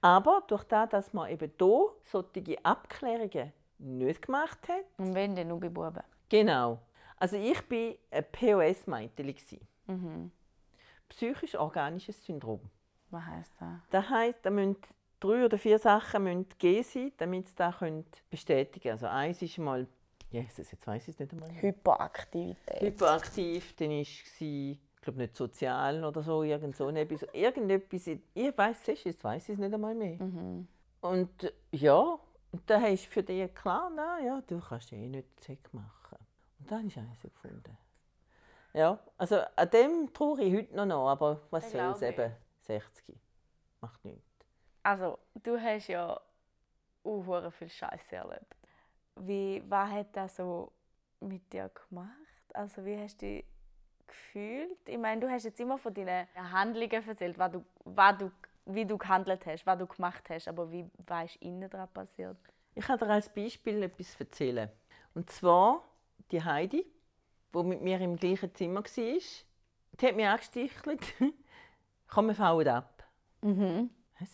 Aber 0.01 0.43
durch 0.47 0.63
das, 0.65 0.89
dass 0.89 1.13
man 1.13 1.29
eben 1.29 1.51
hier 1.59 1.89
solche 2.03 2.65
Abklärungen 2.65 3.53
nicht 3.79 4.21
gemacht 4.23 4.67
hat, 4.67 4.85
Und 4.97 5.13
wenn, 5.13 5.35
dann 5.35 5.47
nur 5.49 5.59
bei 5.59 5.69
Buben. 5.69 6.03
Genau. 6.29 6.79
Also 7.17 7.35
ich 7.37 7.57
war 7.69 7.93
ein 8.11 8.25
POS-Mädchen. 8.31 9.59
Mhm. 9.87 10.31
Psychisch-organisches 11.09 12.25
Syndrom. 12.25 12.59
Was 13.09 13.25
heisst 13.25 13.53
das? 13.59 13.79
Das 13.89 14.09
heisst, 14.09 14.45
da 14.45 14.49
müssen 14.49 14.77
drei 15.19 15.45
oder 15.45 15.57
vier 15.57 15.79
Sachen 15.79 16.23
müssen 16.23 16.49
gegeben 16.49 16.83
sein, 16.83 17.11
damit 17.17 17.47
sie 17.49 17.55
das 17.55 17.75
bestätigen 18.29 18.81
können. 18.81 18.93
Also 18.93 19.07
eins 19.07 19.41
ist 19.41 19.57
mal, 19.57 19.87
Jesus, 20.29 20.71
jetzt 20.71 20.85
weiß 20.85 21.07
ich 21.07 21.15
es 21.15 21.19
nicht 21.19 21.31
einmal. 21.31 21.49
Hyperaktivität. 21.61 22.81
Hyperaktiv, 22.81 23.75
dann 23.77 23.89
war 23.89 23.99
ich 23.99 24.79
glaube 25.01 25.19
nicht 25.19 25.37
sozial 25.37 26.03
oder 26.03 26.21
so, 26.21 26.43
irgend 26.43 26.75
so 26.75 26.89
etwas. 26.89 27.25
Irgendetwas, 27.33 28.07
ich 28.07 28.57
weiß 28.57 28.89
es, 28.89 29.03
jetzt 29.05 29.23
weiß 29.23 29.49
ich 29.49 29.53
es 29.53 29.59
nicht 29.59 29.73
einmal 29.73 29.95
mehr. 29.95 30.21
Mhm. 30.21 30.67
Und 31.01 31.53
ja, 31.71 32.19
und 32.51 32.69
dann 32.69 32.85
ist 32.85 33.05
für 33.05 33.23
dich 33.23 33.53
klar, 33.55 33.89
na 33.95 34.19
ja, 34.19 34.41
du 34.45 34.59
kannst 34.59 34.91
eh 34.91 35.07
nicht 35.07 35.27
Zeug 35.39 35.59
machen. 35.71 36.17
Und 36.59 36.71
dann 36.71 36.79
habe 36.79 36.87
ich 36.87 36.97
eins 36.97 37.21
gefunden. 37.21 37.77
Ja, 38.73 38.99
also 39.17 39.39
an 39.55 39.69
dem 39.69 40.13
traue 40.13 40.41
ich 40.41 40.53
heute 40.53 40.85
noch, 40.85 41.07
aber 41.07 41.41
was 41.51 41.71
soll 41.71 41.81
es 41.81 42.01
eben? 42.01 42.31
60. 42.67 43.15
Macht 43.81 44.03
nichts. 44.05 44.45
Also, 44.83 45.19
du 45.43 45.59
hast 45.59 45.87
ja 45.87 46.19
auch 47.03 47.51
viel 47.51 47.69
Scheiße 47.69 48.15
erlebt. 48.15 48.55
Wie, 49.15 49.63
was 49.67 49.89
hat 49.89 50.15
das 50.15 50.35
so 50.35 50.71
mit 51.19 51.51
dir 51.51 51.69
gemacht? 51.69 52.11
Also, 52.53 52.85
wie 52.85 52.97
hast 52.97 53.21
du 53.21 53.25
dich 53.25 53.45
gefühlt? 54.05 54.77
Ich 54.87 54.97
meine, 54.97 55.21
du 55.21 55.29
hast 55.29 55.43
jetzt 55.43 55.59
immer 55.59 55.77
von 55.77 55.93
deinen 55.93 56.27
Handlungen 56.35 57.07
erzählt, 57.07 57.37
was 57.37 57.51
du, 57.51 57.65
was 57.85 58.17
du, 58.17 58.31
wie 58.65 58.85
du 58.85 58.97
gehandelt 58.97 59.45
hast, 59.45 59.65
was 59.65 59.77
du 59.77 59.87
gemacht 59.87 60.29
hast, 60.29 60.47
aber 60.47 60.71
wie, 60.71 60.89
was 61.05 61.31
ist 61.31 61.41
innen 61.41 61.69
dran 61.69 61.89
passiert? 61.93 62.37
Ich 62.75 62.85
kann 62.85 62.99
dir 62.99 63.09
als 63.09 63.29
Beispiel 63.29 63.83
etwas 63.83 64.15
erzählen. 64.19 64.69
Und 65.15 65.29
zwar 65.31 65.83
die 66.31 66.43
Heidi, 66.43 66.85
die 67.53 67.63
mit 67.63 67.81
mir 67.81 67.99
im 67.99 68.17
gleichen 68.17 68.53
Zimmer 68.53 68.83
war, 68.83 68.83
die 68.85 70.05
hat 70.05 70.15
mich 70.15 70.27
angestichelt. 70.27 71.01
Komm, 72.07 72.27
wir 72.27 72.35
fahren 72.35 72.67
ab. 72.67 73.03
Mhm. 73.41 73.89
Was? 74.19 74.29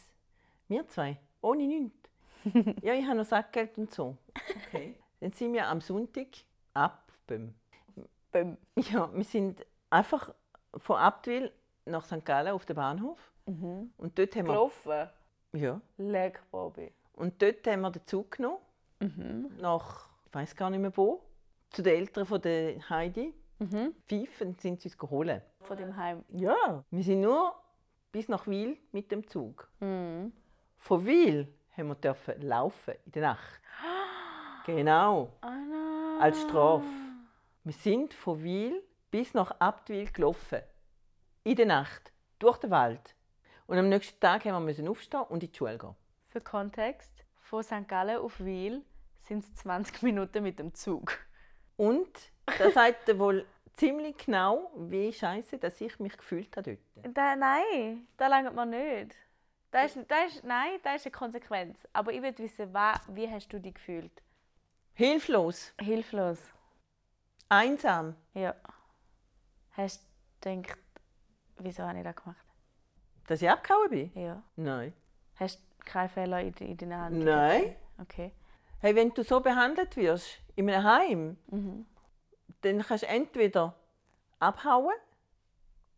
Wir 0.67 0.87
zwei? 0.87 1.17
Ohne 1.41 1.67
nichts? 1.67 2.09
ja, 2.83 2.93
ich 2.93 3.05
habe 3.05 3.17
noch 3.17 3.25
Sackgeld 3.25 3.77
und 3.77 3.91
so. 3.91 4.17
Okay. 4.67 4.95
Dann 5.19 5.31
sind 5.31 5.53
wir 5.53 5.67
am 5.67 5.81
Sonntag 5.81 6.27
ab 6.73 7.11
Böhm. 7.27 7.53
Bäm. 8.31 8.57
Ja, 8.75 9.09
wir 9.13 9.23
sind 9.23 9.65
einfach 9.89 10.33
von 10.75 10.97
Abtwil 10.97 11.51
nach 11.85 12.03
St. 12.05 12.25
Gallen 12.25 12.53
auf 12.53 12.65
den 12.65 12.75
Bahnhof. 12.75 13.19
Mhm. 13.45 13.93
Und 13.97 14.17
dort 14.17 14.35
haben 14.35 14.45
wir, 14.47 14.53
Gelaufen? 14.53 15.09
ja, 15.53 15.79
Leck, 15.97 16.41
Bobby. 16.51 16.91
und 17.13 17.41
dort 17.41 17.65
haben 17.67 17.81
wir 17.81 17.91
den 17.91 18.05
Zug 18.07 18.31
genommen, 18.31 18.57
Mhm. 18.99 19.57
nach, 19.59 20.07
ich 20.27 20.33
weiß 20.33 20.55
gar 20.55 20.69
nicht 20.69 20.79
mehr 20.79 20.95
wo, 20.95 21.21
zu 21.71 21.81
den 21.81 21.95
Eltern 21.97 22.25
von 22.25 22.41
der 22.41 22.77
Heidi. 22.89 23.33
Mhm. 23.59 23.93
Pfeifen 24.07 24.55
sind 24.59 24.79
sie 24.81 24.87
uns 24.89 24.97
geholt. 24.97 25.41
Von 25.61 25.77
dem 25.77 25.95
Heim. 25.95 26.23
Ja. 26.29 26.83
Wir 26.89 27.03
sind 27.03 27.21
nur 27.21 27.53
bis 28.13 28.29
nach 28.29 28.47
Wil 28.47 28.77
mit 28.93 29.11
dem 29.11 29.27
Zug. 29.27 29.67
Mhm. 29.81 30.31
Von 30.77 31.05
Wil 31.05 31.53
haben 31.75 31.87
wir 31.89 31.95
dürfen 31.95 32.41
laufen 32.41 32.93
in 33.05 33.11
der 33.11 33.21
Nacht. 33.23 33.61
Genau. 34.65 35.29
Oh 35.43 36.21
als 36.21 36.41
Strafe. 36.43 36.85
Wir 37.65 37.73
sind 37.73 38.13
von 38.13 38.41
Wil 38.41 38.81
bis 39.11 39.33
nach 39.33 39.51
Abtwil 39.59 40.09
gelaufen. 40.09 40.61
In 41.43 41.57
der 41.57 41.65
Nacht. 41.65 42.13
Durch 42.39 42.57
den 42.59 42.71
Wald. 42.71 43.13
Und 43.67 43.77
am 43.77 43.89
nächsten 43.89 44.17
Tag 44.21 44.45
haben 44.45 44.53
wir 44.53 44.59
müssen 44.61 44.87
aufstehen 44.87 45.23
und 45.23 45.43
in 45.43 45.51
die 45.51 45.57
Schule 45.57 45.77
gehen. 45.77 45.95
Für 46.29 46.39
Kontext, 46.39 47.25
von 47.41 47.61
St. 47.61 47.87
Gallen 47.89 48.19
auf 48.19 48.39
Wiel 48.39 48.85
sind 49.23 49.43
es 49.43 49.53
20 49.55 50.01
Minuten 50.03 50.43
mit 50.43 50.59
dem 50.59 50.73
Zug. 50.73 51.17
Und 51.75 52.31
das 52.57 52.73
sagt 52.73 53.19
wohl 53.19 53.45
ziemlich 53.73 54.17
genau, 54.17 54.71
wie 54.75 55.11
scheiße, 55.11 55.57
dass 55.57 55.79
ich 55.81 55.99
mich 55.99 56.15
gefühlt 56.17 56.55
habe 56.57 56.77
dort. 56.95 57.15
Da, 57.17 57.35
nein, 57.35 58.07
da 58.17 58.27
langt 58.27 58.53
man 58.55 58.69
nicht. 58.69 59.15
Das 59.71 59.95
ist, 59.95 60.09
das 60.09 60.35
ist, 60.35 60.43
nein, 60.43 60.79
das 60.83 60.97
ist 60.97 61.05
eine 61.07 61.11
Konsequenz. 61.11 61.79
Aber 61.93 62.11
ich 62.13 62.21
will 62.21 62.37
wissen, 62.37 62.71
wie 63.09 63.29
hast 63.29 63.51
du 63.51 63.59
dich 63.59 63.73
gefühlt? 63.73 64.11
Hilflos, 64.93 65.73
Hilflos. 65.79 66.37
einsam. 67.49 68.15
Ja. 68.35 68.53
Hast 69.71 70.05
du 70.41 70.55
gedacht, 70.61 70.77
wieso 71.57 71.83
habe 71.83 71.97
ich 71.97 72.03
das 72.03 72.15
gemacht? 72.15 72.45
Dass 73.25 73.41
ich 73.41 73.49
abgehauen 73.49 73.89
bin? 73.89 74.11
Ja. 74.13 74.43
Nein. 74.55 74.93
Hast 75.35 75.59
du 75.79 75.83
keinen 75.85 76.09
Fehler 76.09 76.41
in, 76.41 76.53
in 76.53 76.77
deinen 76.77 76.95
Handlungen? 76.99 77.25
Nein. 77.25 77.75
Okay. 77.99 78.31
Hey, 78.79 78.95
wenn 78.95 79.09
du 79.11 79.23
so 79.23 79.39
behandelt 79.39 79.95
wirst, 79.95 80.39
in 80.55 80.69
einem 80.69 80.83
Heim, 80.83 81.37
Mhm. 81.47 81.85
Dann 82.63 82.81
kannst 82.81 83.03
du 83.03 83.07
entweder 83.07 83.75
abhauen 84.39 84.95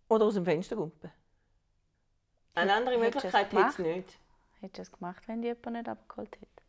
oder 0.10 0.25
aus 0.25 0.34
dem 0.36 0.45
Fenster 0.45 0.75
gumpen. 0.75 1.12
Eine 2.54 2.73
andere 2.73 2.99
Hättest 2.99 3.23
du 3.25 3.28
es 3.28 3.34
Möglichkeit 3.34 3.51
hätte 3.54 3.67
es 3.69 3.75
gemacht? 3.78 3.80
nicht. 3.80 4.19
Hättest 4.60 4.78
du 4.78 4.82
es 4.84 4.91
gemacht, 4.91 5.28
wenn 5.28 5.41
dich 5.41 5.49
jemand 5.56 5.78
nicht 5.78 5.89
abgeholt 5.89 6.36
hätte? 6.39 6.63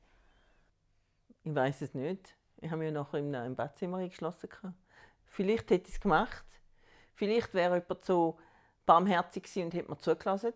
Ich 1.44 1.54
weiß 1.54 1.82
es 1.82 1.94
nicht. 1.94 2.36
Ich 2.56 2.70
habe 2.70 2.78
mich 2.78 2.86
ja 2.86 2.92
nachher 2.92 3.18
im, 3.18 3.32
im 3.32 3.54
Badzimmer 3.56 3.98
eingeschlossen. 3.98 4.48
gehabt. 4.48 4.74
Vielleicht 5.26 5.70
hätte 5.70 5.88
ich 5.88 5.94
es 5.94 6.00
gemacht. 6.00 6.44
Vielleicht 7.14 7.54
wäre 7.54 7.76
jemand 7.78 8.04
so 8.04 8.38
barmherzig 8.84 9.44
gewesen 9.44 9.64
und 9.66 9.74
hätte 9.74 9.90
mir 9.90 9.98
zugelassen. 9.98 10.52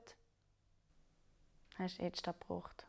Hast 1.77 1.99
du 1.99 2.03
jetzt 2.03 2.27
das 2.27 2.39
gebraucht? 2.39 2.87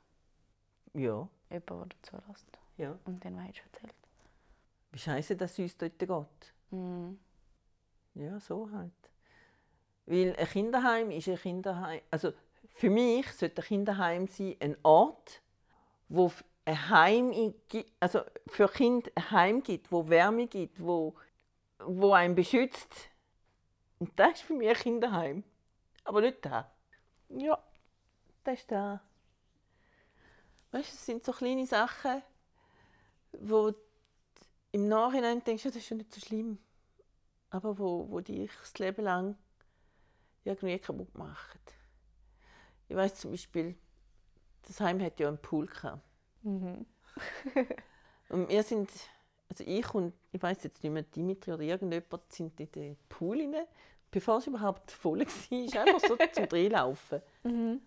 Ja, 0.94 1.28
Jemand, 1.50 1.94
der 1.94 2.04
zulässt. 2.04 2.60
ja. 2.78 2.98
Und 3.06 3.24
dann 3.24 3.42
hast 3.46 3.60
du 3.60 3.64
erzählt? 3.64 3.96
Wie 4.92 5.00
scheiße, 5.00 5.36
dass 5.36 5.54
es 5.54 5.60
uns 5.60 5.78
dort 5.78 6.00
geht. 6.00 6.54
Mhm. 6.72 7.20
Ja, 8.16 8.40
so 8.40 8.70
halt. 8.72 8.92
Weil 10.06 10.36
ein 10.36 10.48
Kinderheim 10.48 11.12
ist 11.12 11.30
ein 11.30 11.38
Kinderheim. 11.38 12.02
Also 12.12 12.34
für 12.74 12.90
mich 12.90 13.32
sollte 13.32 13.62
ein 13.62 13.66
Kinderheim 13.66 14.28
sein 14.28 14.56
ein 14.60 14.78
Ort, 14.84 15.42
wo 16.10 16.32
ein 16.66 16.90
Heim 16.90 17.54
also 18.00 18.22
für 18.48 18.68
Kinder 18.68 19.10
ein 19.16 19.32
Heim 19.32 19.64
gibt, 19.64 19.92
wo 19.92 20.10
Wärme 20.10 20.48
gibt, 20.48 20.82
wo, 20.82 21.16
wo 21.80 22.14
einen 22.14 22.36
beschützt. 22.36 23.10
Und 24.00 24.20
das 24.20 24.34
ist 24.34 24.42
für 24.42 24.54
mich 24.54 24.70
ein 24.70 24.76
Kinderheim. 24.76 25.44
Aber 26.04 26.22
nicht 26.22 26.44
da. 26.46 26.72
Ja, 27.30 27.62
das 28.44 28.60
ist 28.60 28.72
da. 28.72 29.02
Weißt 30.72 30.90
du, 30.90 30.96
es 30.96 31.06
sind 31.06 31.24
so 31.24 31.32
kleine 31.32 31.66
Sachen, 31.66 32.22
wo 33.34 33.72
du 33.72 33.91
im 34.72 34.88
Nachhinein 34.88 35.44
denkst, 35.44 35.66
ja, 35.66 35.72
das 35.72 35.82
ist 35.82 35.90
ja 35.90 35.98
nicht 35.98 36.14
so 36.14 36.22
schlimm. 36.22 36.58
Aber 37.50 37.78
wo, 37.78 38.10
wo 38.10 38.20
dich 38.22 38.52
das 38.62 38.78
Leben 38.80 39.04
lang 39.04 39.36
irgendwie 40.44 40.80
kaputt 40.80 41.18
machen. 41.18 41.60
Ich 42.88 42.96
weiß 42.96 43.16
zum 43.16 43.32
Beispiel, 43.32 43.76
das 44.68 44.80
Heim 44.80 45.02
hat 45.02 45.20
ja 45.20 45.28
einen 45.28 45.42
Pool 45.42 45.68
gehabt. 45.68 46.02
Mhm. 46.44 46.86
Und 48.30 48.50
wir 48.50 48.64
sind, 48.64 48.90
also 49.50 49.64
ich 49.68 49.94
und 49.94 50.14
ich 50.32 50.42
weiß 50.42 50.64
jetzt 50.64 50.82
nicht 50.82 50.94
mehr, 50.94 51.04
Dimitri 51.04 51.52
oder 51.52 51.64
irgendjemand 51.64 52.32
sind 52.32 52.58
in 52.62 52.72
den 52.72 52.98
Pool 53.10 53.42
rein, 53.42 53.66
bevor 54.10 54.38
es 54.38 54.48
überhaupt 54.48 54.90
voll 54.92 55.20
war, 55.20 55.60
ist 55.60 55.76
einfach 55.76 56.00
so 56.00 56.16
zum 56.32 56.48
Drehlaufen. 56.48 57.22
Mhm. 57.44 57.82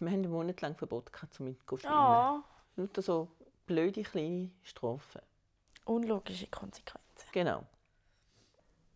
Wir 0.00 0.08
haben 0.08 0.14
einen 0.14 0.30
Monat 0.30 0.60
lang 0.60 0.76
Verbot 0.76 1.12
gehabt, 1.12 1.34
zum 1.34 1.46
mit 1.46 1.58
zu 1.68 1.76
schwimmen. 1.76 1.94
Oh. 1.94 2.40
Nur 2.74 2.88
so 2.96 3.28
blöde 3.66 4.02
kleine 4.02 4.50
Strafen. 4.62 5.20
Unlogische 5.88 6.46
Konsequenzen. 6.48 7.28
Genau. 7.32 7.62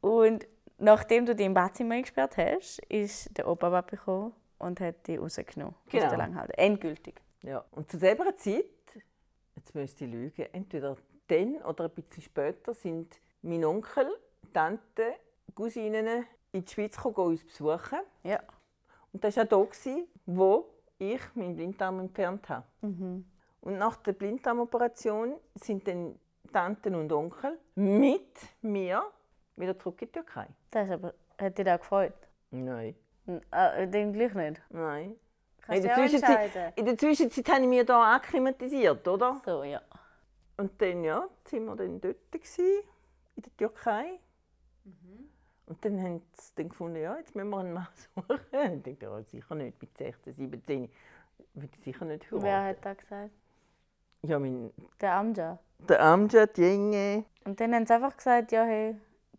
Und 0.00 0.46
nachdem 0.78 1.26
du 1.26 1.34
dich 1.34 1.46
im 1.46 1.54
Badzimmer 1.54 1.94
eingesperrt 1.94 2.36
hast, 2.36 2.80
ist 2.88 3.36
der 3.36 3.48
Oberpapi 3.48 3.96
gekommen 3.96 4.34
und 4.58 4.80
hat 4.80 5.06
dich 5.06 5.18
rausgenommen 5.18 5.74
Genau. 5.88 6.04
aus 6.04 6.10
der 6.10 6.18
Langhalde. 6.18 6.58
Endgültig. 6.58 7.20
Ja. 7.42 7.64
Und 7.70 7.90
zu 7.90 7.98
selber 7.98 8.36
Zeit, 8.36 8.66
jetzt 9.56 9.74
müsste 9.74 10.04
ich 10.04 10.10
lügen, 10.12 10.46
entweder 10.52 10.96
dann 11.28 11.56
oder 11.62 11.84
ein 11.84 11.90
bisschen 11.90 12.22
später 12.22 12.74
sind 12.74 13.18
mein 13.42 13.64
Onkel, 13.64 14.06
Tante, 14.52 15.14
Cousinen 15.54 16.26
in 16.52 16.64
die 16.64 16.72
Schweiz 16.72 16.96
gekommen, 16.96 17.28
uns 17.28 17.44
besuchen. 17.44 18.00
Ja. 18.22 18.40
Und 19.12 19.24
das 19.24 19.36
war 19.36 19.44
auch 19.44 19.68
da, 19.70 19.96
wo 20.26 20.68
ich 20.98 21.20
meinen 21.34 21.56
Blinddarm 21.56 22.00
entfernt 22.00 22.48
habe. 22.48 22.66
Mhm. 22.82 23.24
Und 23.62 23.78
nach 23.78 23.96
der 23.96 24.12
Blinddarmoperation 24.12 25.36
sind 25.54 25.86
dann 25.86 26.18
Tanten 26.52 26.94
und 26.94 27.12
Onkel 27.12 27.58
mit 27.74 28.36
mir 28.60 29.02
wieder 29.56 29.78
zurück 29.78 30.00
in 30.02 30.08
die 30.08 30.12
Türkei. 30.12 30.46
Das 30.70 30.86
ist 30.86 30.92
aber, 30.92 31.14
hat 31.38 31.58
dich 31.58 31.64
da 31.64 31.76
gefreut? 31.76 32.14
Nein. 32.50 32.94
Äh, 33.50 33.86
den 33.88 34.12
gleich 34.12 34.34
nicht. 34.34 34.62
Nein. 34.70 35.16
Kannst 35.62 35.82
in, 35.82 35.88
der 35.88 35.96
Zwischenzeit, 35.96 36.78
in 36.78 36.84
der 36.84 36.98
Zwischenzeit 36.98 37.48
habe 37.48 37.62
ich 37.62 37.68
mich 37.68 37.80
hier 37.80 37.96
akklimatisiert, 37.96 39.06
oder? 39.06 39.40
So, 39.44 39.62
ja. 39.62 39.80
Und 40.56 40.80
dann, 40.82 41.04
ja, 41.04 41.28
sind 41.44 41.64
wir 41.64 41.76
dann 41.76 42.00
dort 42.00 42.32
gewesen, 42.32 42.82
in 43.36 43.42
der 43.42 43.56
Türkei. 43.56 44.18
Mhm. 44.84 45.28
Und 45.66 45.84
dann 45.84 46.02
haben 46.02 46.22
sie 46.34 46.54
dann 46.56 46.68
gefunden, 46.68 46.96
ja, 46.96 47.16
jetzt 47.16 47.34
müssen 47.34 47.50
wir 47.50 47.58
einen 47.58 47.72
Mann 47.72 47.88
suchen. 48.14 48.40
Und 48.52 48.86
ich 48.86 48.98
dachte, 48.98 49.14
ja, 49.14 49.22
sicher 49.22 49.54
nicht 49.54 49.80
mit 49.80 49.96
16, 49.96 50.32
17. 50.32 50.90
Würde 51.54 51.68
ich 51.74 51.80
sicher 51.82 52.04
nicht 52.04 52.24
heiraten. 52.24 52.44
Wer 52.44 52.64
hat 52.64 52.84
das 52.84 52.96
gesagt? 52.98 53.30
Ja, 54.24 54.38
mein, 54.38 54.72
Der 55.00 55.14
Amja. 55.14 55.58
der 55.88 56.00
Amjad, 56.00 56.56
die 56.56 56.62
Jenge. 56.62 57.24
Und 57.44 57.58
dann 57.60 57.74
haben 57.74 57.86
sie 57.86 57.92
einfach 57.94 58.16
gesagt, 58.16 58.52
ja, 58.52 58.62
hey, 58.62 58.96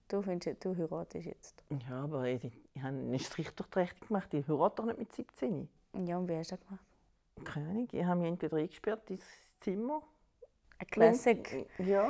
du, 0.10 0.22
findest, 0.22 0.64
du 0.66 0.76
heiratest 0.78 1.26
jetzt. 1.26 1.64
Ja, 1.90 2.04
aber 2.04 2.26
ich, 2.26 2.44
ich 2.74 2.84
habe 2.84 2.98
durch 2.98 3.30
die 3.30 3.80
Rechnung 3.80 4.08
gemacht. 4.08 4.34
Ich 4.34 4.46
heirate 4.48 4.76
doch 4.76 4.86
nicht 4.86 5.00
mit 5.00 5.14
17. 5.14 5.70
Ja, 6.06 6.18
und 6.18 6.28
wie 6.28 6.36
hast 6.36 6.52
du 6.52 6.58
das 6.58 6.66
gemacht? 6.68 6.86
Keine 7.46 7.70
Ahnung. 7.70 7.88
Ich 7.92 8.04
habe 8.04 8.20
mich 8.20 8.30
entweder 8.30 8.58
eingesperrt 8.58 9.10
ins 9.10 9.24
Zimmer. 9.62 10.02
Ein 10.80 10.88
Classic. 10.88 11.66
Ja. 11.78 12.10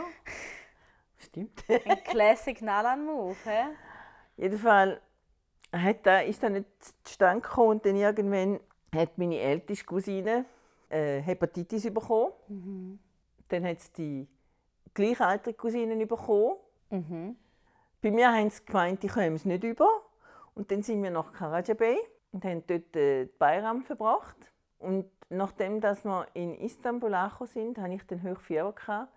Stimmt. 1.18 1.64
Ein 1.70 2.04
Classic 2.06 2.60
Nalan-Move, 2.60 3.36
hä? 3.46 3.64
Jedenfalls 4.36 5.00
hat 5.72 6.06
da, 6.08 6.22
ist 6.22 6.42
dann 6.42 6.54
nicht 6.54 6.68
zustande 7.04 7.42
gekommen 7.42 7.70
und 7.72 7.86
dann 7.86 7.96
irgendwann 7.96 8.60
hat 8.96 9.18
meine 9.18 9.38
älteste 9.40 9.86
Cousine 9.86 10.46
äh, 10.94 11.22
Hepatitis 11.22 11.92
bekommen. 11.94 13.00
Dann 13.50 13.66
hat 13.66 13.80
sie 13.82 13.92
die 13.98 14.28
gleichaltrige 14.94 15.58
Cousine 15.58 16.06
bekommen. 16.06 16.56
Mhm. 16.90 17.36
Bei 18.02 18.12
mir 18.12 18.32
haben 18.32 18.50
sie 18.50 18.64
gemeint, 18.66 19.04
ich 19.04 19.12
komme 19.12 19.34
es 19.36 19.46
nicht 19.46 19.64
über. 19.64 19.88
Und 20.56 20.70
dann 20.72 20.84
sind 20.84 21.02
wir 21.02 21.12
nach 21.12 21.32
Karacabey 21.34 21.98
und 22.32 22.46
haben 22.46 22.64
dort 22.68 22.96
äh, 22.96 23.26
Bayram 23.40 23.82
verbracht. 23.84 24.38
Und 24.80 25.06
nachdem 25.30 25.82
dass 25.82 26.04
wir 26.06 26.28
in 26.34 26.56
Istanbul 26.56 27.14
angekommen 27.14 27.50
sind, 27.50 27.78
hatte 27.80 27.94
ich 27.94 28.06
dann 28.06 28.22
Hochfieber. 28.24 28.74
gehabt. 28.74 29.12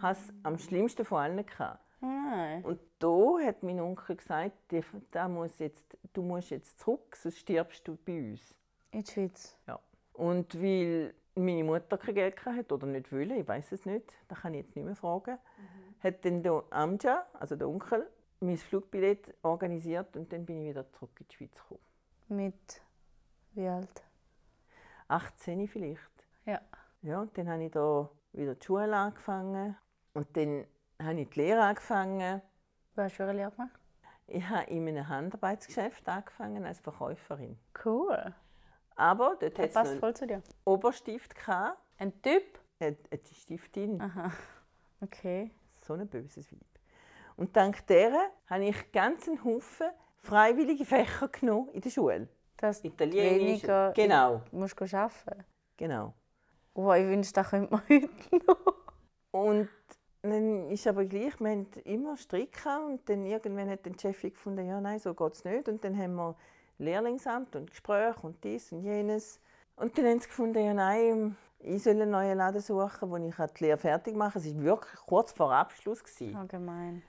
Habe 0.00 0.12
es 0.18 0.32
am 0.42 0.58
schlimmsten 0.58 1.04
von 1.04 1.18
allen. 1.18 1.44
Gehabt. 1.44 1.78
Nein. 2.00 2.64
Und 2.64 2.80
da 2.98 3.38
hat 3.44 3.62
mein 3.62 3.78
Onkel 3.78 4.16
gesagt, 4.16 4.52
«Der- 4.72 4.82
der 5.12 5.28
muss 5.28 5.58
jetzt, 5.58 5.96
du 6.14 6.22
musst 6.22 6.50
jetzt 6.50 6.80
zurück, 6.80 7.14
sonst 7.14 7.38
stirbst 7.38 7.86
du 7.86 7.96
bei 8.04 8.30
uns. 8.30 8.56
In 8.90 9.02
die 9.04 9.10
Schweiz. 9.10 9.56
Ja. 9.68 9.78
Und 10.12 10.60
weil 10.60 11.14
meine 11.34 11.64
Mutter 11.64 11.98
kein 11.98 12.14
Geld 12.14 12.44
hatte 12.44 12.74
oder 12.74 12.86
nicht 12.86 13.10
wollte, 13.12 13.34
ich 13.34 13.48
weiß 13.48 13.72
es 13.72 13.84
nicht, 13.86 14.12
das 14.28 14.40
kann 14.40 14.54
ich 14.54 14.64
jetzt 14.64 14.76
nicht 14.76 14.84
mehr 14.84 14.96
fragen, 14.96 15.38
hat 16.02 16.24
dann 16.24 16.42
der 16.42 16.62
Amja, 16.70 17.26
also 17.34 17.56
der 17.56 17.68
Onkel, 17.68 18.06
mein 18.40 18.58
Flugbillett 18.58 19.34
organisiert 19.42 20.16
und 20.16 20.32
dann 20.32 20.44
bin 20.44 20.62
ich 20.62 20.70
wieder 20.70 20.90
zurück 20.92 21.12
in 21.20 21.26
die 21.28 21.34
Schweiz 21.34 21.56
gekommen. 21.56 21.80
Mit 22.28 22.82
wie 23.54 23.68
alt? 23.68 24.02
18 25.08 25.68
vielleicht. 25.68 26.00
Ja. 26.44 26.60
Ja, 27.02 27.20
und 27.20 27.36
dann 27.36 27.48
habe 27.48 27.64
ich 27.64 27.70
da 27.70 28.08
wieder 28.32 28.54
die 28.54 28.64
Schule 28.64 28.96
angefangen 28.96 29.76
und 30.14 30.36
dann 30.36 30.66
habe 31.00 31.20
ich 31.20 31.30
die 31.30 31.40
Lehre 31.40 31.62
angefangen. 31.62 32.40
Was 32.94 33.04
hast 33.04 33.12
du 33.12 33.16
für 33.16 33.22
eine 33.24 33.32
Lehre 33.38 33.50
gemacht? 33.50 33.78
Ich 34.26 34.48
habe 34.48 34.70
in 34.70 34.88
einem 34.88 35.08
Handarbeitsgeschäft 35.08 36.08
angefangen 36.08 36.64
als 36.64 36.80
Verkäuferin. 36.80 37.58
Cool. 37.84 38.34
Aber 38.96 39.36
dort 39.40 39.58
hat 39.58 39.72
passt 39.72 39.98
voll 39.98 40.14
zu 40.14 40.26
dir. 40.26 40.42
Oberstift, 40.64 41.34
gehabt, 41.34 41.78
Ein 41.98 42.20
Typ? 42.22 42.42
eine 42.80 42.96
eine 43.10 43.20
Stiftin. 43.32 44.00
Aha. 44.00 44.32
Okay. 45.00 45.50
So 45.86 45.94
ein 45.94 46.06
böses 46.08 46.50
Weib. 46.52 46.60
Und 47.36 47.56
dank 47.56 47.86
der 47.86 48.12
habe 48.46 48.64
ich 48.64 48.92
ganz 48.92 49.28
einen 49.28 49.42
Haufen 49.44 49.88
freiwillige 50.18 50.84
Fächer 50.84 51.28
genommen 51.28 51.68
in 51.70 51.80
der 51.80 51.90
Schule. 51.90 52.28
Dass 52.56 52.84
Italienisch. 52.84 53.40
weniger 53.62 53.92
Genau, 53.94 54.42
musst 54.52 54.80
du 54.80 54.84
arbeiten. 54.96 55.44
genau. 55.76 56.14
Oh, 56.74 56.92
ich 56.92 57.04
wünschte, 57.04 57.34
das 57.34 57.50
könnte 57.50 57.72
man 57.72 57.82
heute 57.88 58.08
noch. 58.46 58.74
Und 59.32 59.68
dann 60.22 60.70
ist 60.70 60.86
aber 60.86 61.04
gleich, 61.04 61.38
wir 61.40 61.50
hatten 61.50 61.80
immer 61.84 62.16
Strick 62.16 62.64
und 62.86 63.08
dann 63.08 63.26
irgendwann 63.26 63.68
hat 63.68 63.84
der 63.84 63.94
Chef 64.00 64.22
gefunden, 64.22 64.66
ja 64.66 64.80
nein, 64.80 65.00
so 65.00 65.12
geht 65.14 65.32
es 65.32 65.44
nicht. 65.44 65.68
Und 65.68 65.82
dann 65.82 65.98
haben 65.98 66.14
wir 66.14 66.36
Lehrlingsamt 66.78 67.54
und 67.56 67.70
Gespräche 67.70 68.20
und 68.22 68.42
dies 68.44 68.72
und 68.72 68.82
jenes. 68.82 69.40
Und 69.76 69.96
dann 69.96 70.06
haben 70.06 70.20
sie 70.20 70.28
gefunden, 70.28 70.64
ja 70.64 70.74
nein, 70.74 71.36
ich 71.60 71.82
soll 71.82 71.92
einen 71.94 72.10
neuen 72.10 72.36
Laden 72.38 72.60
suchen, 72.60 73.10
wo 73.10 73.16
ich 73.16 73.34
die 73.58 73.64
Lehre 73.64 73.76
fertig 73.78 74.16
machen 74.16 74.42
kann. 74.42 74.42
Es 74.50 74.56
war 74.56 74.62
wirklich 74.62 75.00
kurz 75.06 75.32
vor 75.32 75.52
Abschluss. 75.52 76.02
gewesen. 76.02 76.36
Allgemein. 76.36 77.02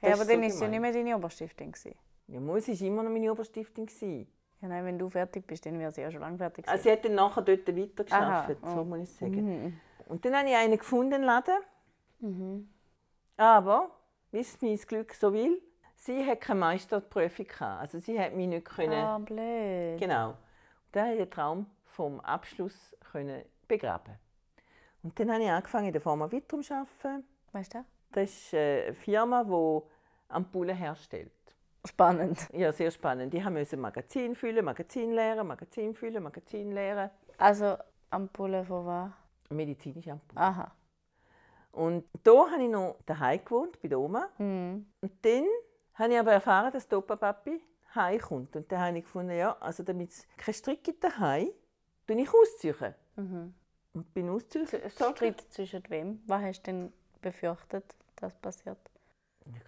Das 0.00 0.02
Hey, 0.02 0.12
aber 0.14 0.24
so 0.24 0.30
dann 0.30 0.40
war 0.40 0.48
es 0.48 0.54
ja 0.54 0.66
gemein. 0.66 0.70
nicht 0.70 0.80
mehr 0.80 0.92
deine 0.92 1.16
Oberstiftung. 1.16 1.72
gewesen. 1.72 1.94
Ja, 2.26 2.40
muss 2.40 2.68
ist 2.68 2.80
immer 2.80 3.02
noch 3.02 3.10
meine 3.10 3.30
Oberstiftung. 3.30 3.86
gewesen. 3.86 4.26
Ja, 4.60 4.68
nein, 4.68 4.84
wenn 4.84 4.98
du 4.98 5.08
fertig 5.08 5.46
bist, 5.46 5.64
dann 5.64 5.78
wäre 5.78 5.90
sie 5.90 6.02
ja 6.02 6.10
schon 6.10 6.20
lange 6.20 6.38
fertig. 6.38 6.68
Also 6.68 6.82
sie 6.82 6.92
hat 6.92 7.04
dann 7.04 7.14
nachher 7.14 7.42
dort 7.42 7.66
weitergearbeitet, 7.66 8.58
Aha, 8.62 8.74
so 8.74 8.80
oh. 8.80 8.84
muss 8.84 9.00
ich 9.00 9.10
sagen. 9.16 9.64
Mhm. 9.64 9.80
Und 10.06 10.24
dann 10.24 10.34
habe 10.36 10.48
ich 10.48 10.56
einen 10.56 10.76
gefunden, 10.78 11.22
Laden. 11.22 11.54
Mhm. 12.20 12.68
Aber, 13.36 13.90
wie 14.32 14.40
es 14.40 14.60
mein 14.60 14.76
Glück 14.76 15.14
so 15.14 15.32
will, 15.32 15.62
sie 16.00 16.24
hat 16.26 16.40
keine 16.40 16.60
Meisterprüfung 16.60 17.46
gehabt. 17.46 17.80
Also 17.80 17.98
sie 17.98 18.18
hat 18.18 18.34
mich 18.34 18.48
nicht 18.48 18.64
können. 18.64 18.92
Ah, 18.92 19.18
blöd. 19.18 19.98
Genau. 20.00 20.30
Und 20.30 20.36
dann 20.92 21.12
ich 21.12 21.18
den 21.18 21.30
Traum 21.30 21.66
vom 21.84 22.20
Abschluss 22.20 22.96
können 23.12 23.44
begraben. 23.68 24.18
Und 25.02 25.18
dann 25.18 25.32
habe 25.32 25.42
ich 25.42 25.50
angefangen 25.50 25.86
in 25.86 25.92
der 25.92 26.02
Firma 26.02 26.30
Vitrum 26.30 26.62
zu 26.62 26.74
arbeiten. 26.74 27.24
Weißt 27.52 27.74
du? 27.74 27.84
Das 28.12 28.30
ist 28.30 28.54
eine 28.54 28.94
Firma, 28.94 29.44
die 29.44 29.82
Ampullen 30.28 30.76
herstellt. 30.76 31.32
Spannend. 31.86 32.48
Ja, 32.52 32.72
sehr 32.72 32.90
spannend. 32.90 33.32
Die 33.32 33.40
mussten 33.40 33.80
Magazin 33.80 34.34
füllen, 34.34 34.64
Magazin 34.64 35.12
leeren, 35.12 35.46
Magazin 35.46 35.94
füllen, 35.94 36.22
Magazin 36.22 36.72
leeren. 36.72 37.10
Also, 37.38 37.76
Ampulle 38.10 38.64
von 38.64 38.86
was? 38.86 39.10
Medizinische 39.48 40.12
Ampullen. 40.12 40.38
Aha. 40.38 40.72
Und 41.72 42.04
da 42.22 42.50
habe 42.50 42.62
ich 42.62 42.68
noch 42.68 42.96
daheim 43.06 43.42
gewohnt, 43.42 43.80
bei 43.80 43.88
der 43.88 43.98
Oma. 43.98 44.28
Mhm. 44.38 44.86
Und 45.00 45.12
dann 45.24 45.46
habe 45.94 46.12
ich 46.12 46.18
aber 46.18 46.32
erfahren, 46.32 46.72
dass 46.72 46.88
der 46.88 46.98
Opa-Papi 46.98 47.60
heimkommt. 47.94 48.56
Und 48.56 48.70
dann 48.70 48.80
habe 48.80 48.98
ich 48.98 49.04
gefunden, 49.04 49.36
ja, 49.36 49.56
also 49.60 49.82
damit 49.82 50.10
es 50.10 50.26
keinen 50.36 50.54
Strick 50.54 50.84
gibt 50.84 51.04
daheim, 51.04 51.48
tue 52.06 52.20
ich 52.20 52.32
ausziehen. 52.32 52.94
Mhm. 53.16 53.54
Und 53.92 54.14
bin 54.14 54.28
ausziehen. 54.28 54.66
Streit 54.66 55.40
zwischen 55.50 55.82
wem? 55.88 56.22
Was 56.26 56.42
hast 56.42 56.62
du 56.62 56.70
denn 56.70 56.92
befürchtet, 57.20 57.84
dass 58.16 58.34
passiert? 58.34 58.78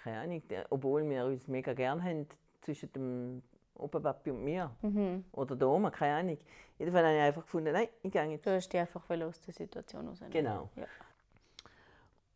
Keine 0.02 0.20
Ahnung, 0.20 0.42
obwohl 0.70 1.08
wir 1.08 1.24
uns 1.24 1.48
mega 1.48 1.72
gern 1.72 2.02
haben, 2.02 2.28
zwischen 2.60 2.92
dem 2.92 3.42
Opa, 3.74 3.98
Papi 3.98 4.30
und 4.30 4.44
mir. 4.44 4.70
Mhm. 4.82 5.24
Oder 5.32 5.56
der 5.56 5.68
Oma, 5.68 5.90
keine 5.90 6.14
Ahnung. 6.16 6.38
Jedenfalls 6.78 7.04
habe 7.04 7.16
ich 7.16 7.22
einfach 7.22 7.42
gefunden, 7.42 7.72
nein, 7.72 7.88
ich 8.02 8.12
gehe 8.12 8.24
jetzt. 8.24 8.46
Du 8.46 8.50
hast 8.50 8.68
dich 8.68 8.80
einfach 8.80 9.08
aus 9.10 9.40
der 9.40 9.54
Situation 9.54 10.08
raus. 10.08 10.20
Genau. 10.30 10.70
Ja. 10.76 10.86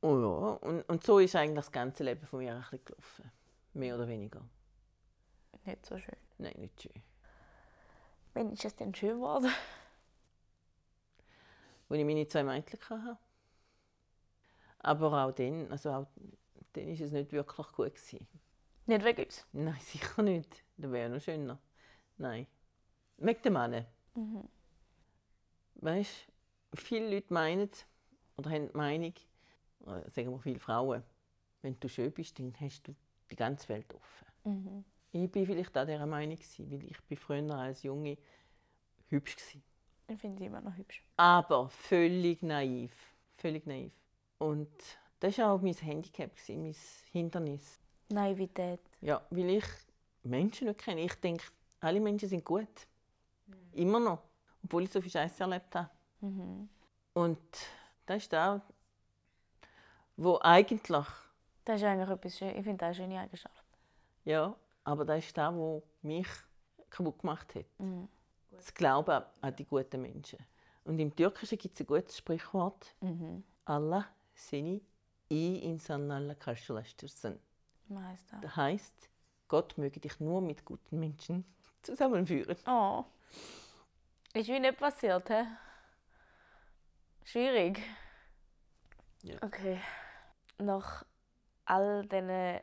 Oh 0.03 0.19
ja, 0.19 0.69
und, 0.69 0.83
und 0.83 1.05
so 1.05 1.19
ist 1.19 1.35
eigentlich 1.37 1.57
das 1.57 1.73
ganze 1.73 2.05
Leben 2.05 2.27
von 2.27 2.41
mir 2.41 2.55
ein 2.55 2.61
bisschen 2.61 2.85
gelaufen. 2.85 3.31
Mehr 3.77 3.95
oder 3.95 4.09
weniger. 4.09 4.41
Nicht 5.67 5.85
so 5.85 5.99
schön. 5.99 6.17
Nein, 6.39 6.55
nicht 6.57 6.81
schön. 6.81 7.03
Wann 8.33 8.51
ist 8.53 8.65
es 8.65 8.75
denn 8.75 8.95
schön 8.95 9.17
geworden? 9.17 9.53
Als 11.91 11.99
ich 11.99 12.05
meine 12.07 12.27
zwei 12.27 12.43
Mädchen 12.43 12.81
hatte. 12.89 13.19
Aber 14.79 15.27
auch 15.27 15.33
dann, 15.33 15.71
also 15.71 15.91
auch 15.91 16.07
dann 16.73 16.87
war 16.87 17.01
es 17.01 17.13
nicht 17.13 17.33
wirklich 17.33 17.67
gut. 17.73 17.95
Gewesen. 17.95 18.27
Nicht 18.87 19.05
wegen 19.05 19.25
uns. 19.25 19.47
Nein, 19.53 19.79
sicher 19.81 20.23
nicht. 20.23 20.65
Das 20.79 20.91
wäre 20.91 21.11
noch 21.11 21.21
schöner. 21.21 21.59
Nein. 22.17 22.47
Wegen 23.19 23.43
dem 23.43 23.53
Mann. 23.53 23.87
Mhm. 24.15 24.49
Weißt 25.75 26.29
du, 26.71 26.81
viele 26.81 27.15
Leute 27.15 27.35
meinen 27.35 27.71
oder 28.39 28.51
haben 28.51 28.69
die 28.69 28.77
Meinung, 28.77 29.15
äh, 29.87 30.11
sagen 30.11 30.31
wir 30.31 30.39
viele 30.39 30.61
Frauen, 30.61 31.03
wenn 31.61 31.79
du 31.79 31.91
schön 31.91 32.11
bist, 32.11 32.39
dann 32.39 32.59
hast 32.59 32.89
du 32.89 32.95
die 33.31 33.37
ganze 33.37 33.69
Welt 33.69 33.93
offen. 33.95 34.27
Mhm. 34.45 34.85
Ich 35.13 35.31
bin 35.31 35.47
vielleicht 35.47 35.77
auch 35.77 35.87
dieser 35.87 36.07
Meinung, 36.07 36.39
weil 36.59 36.85
ich 36.85 37.01
bin 37.03 37.17
früher 37.17 37.51
als 37.55 37.83
Junge 37.83 38.19
hübsch 39.09 39.37
war. 39.55 39.63
Ich 40.09 40.21
finde 40.21 40.39
sie 40.39 40.47
immer 40.47 40.61
noch 40.61 40.77
hübsch. 40.77 41.03
Aber 41.17 41.69
völlig 41.69 42.43
naiv. 42.43 42.93
Völlig 43.37 43.67
naiv. 43.67 43.93
Und 44.39 44.71
das 45.21 45.39
war 45.39 45.53
auch 45.53 45.63
mein 45.63 45.75
Handicap, 45.75 46.31
mein 46.49 46.77
Hindernis. 47.13 47.81
Naivität. 48.09 48.81
Ja, 49.01 49.27
weil 49.31 49.51
ich 49.51 49.65
Menschen 50.23 50.69
nicht 50.69 50.81
kenne. 50.81 51.01
Ich 51.01 51.15
denke, 51.15 51.45
alle 51.81 52.01
Menschen 52.01 52.29
sind 52.29 52.45
gut. 52.45 52.87
Immer 53.73 54.01
noch. 54.01 54.23
Obwohl 54.63 54.85
ich 54.85 54.91
so 54.91 55.01
viel 55.01 55.11
Scheiße 55.11 55.43
erlebt 55.43 55.75
habe. 55.75 55.91
Mhm. 56.21 56.69
Und 57.15 57.39
das 58.05 58.25
ist 58.25 58.35
auch, 58.35 58.61
wo 60.17 60.39
eigentlich, 60.39 61.07
Das 61.67 61.81
ist 61.81 61.85
eigentlich 61.85 62.09
etwas 62.09 62.39
schön. 62.39 62.57
Ich 62.57 62.65
finde 62.65 62.79
das 62.79 62.87
eine 62.87 62.95
schöne 62.95 63.21
Eigenschaft. 63.21 63.65
ja, 64.25 64.55
aber 64.85 65.05
das 65.05 65.25
ist 65.27 65.37
das, 65.37 65.53
was 65.53 65.83
mich 66.03 66.29
kaputt 66.91 67.19
gemacht 67.19 67.55
hat. 67.55 67.67
Mhm. 67.79 68.09
Das 68.53 68.73
Glauben 68.73 69.25
an 69.41 69.57
die 69.57 69.65
guten 69.67 70.01
Menschen. 70.01 70.39
Und 70.85 70.99
im 71.01 71.15
Türkischen 71.15 71.59
gibt 71.59 71.75
es 71.75 71.81
ein 71.81 71.87
gutes 71.87 72.17
Sprichwort. 72.19 72.95
Mhm. 73.01 73.43
Allah 73.65 74.07
seni 74.35 74.81
iyi 75.29 75.61
insanlarla 75.61 76.39
karşılaştırsın. 76.39 77.41
Was 77.89 78.05
heisst 78.05 78.33
das? 78.33 78.43
Das 78.43 78.57
heißt, 78.57 79.09
Gott 79.49 79.77
möge 79.79 80.01
dich 80.03 80.21
nur 80.21 80.41
mit 80.43 80.65
guten 80.65 80.99
Menschen 81.01 81.45
zusammenführen. 81.83 82.57
Oh. 82.67 83.05
Ist 84.35 84.49
wie 84.49 84.61
nicht 84.61 84.79
passiert, 84.79 85.29
hä? 85.31 85.47
Schwierig. 87.25 87.83
Ja. 89.23 89.37
Okay. 89.43 89.81
Nach 90.59 91.05
all 91.67 92.07
diesen 92.07 92.61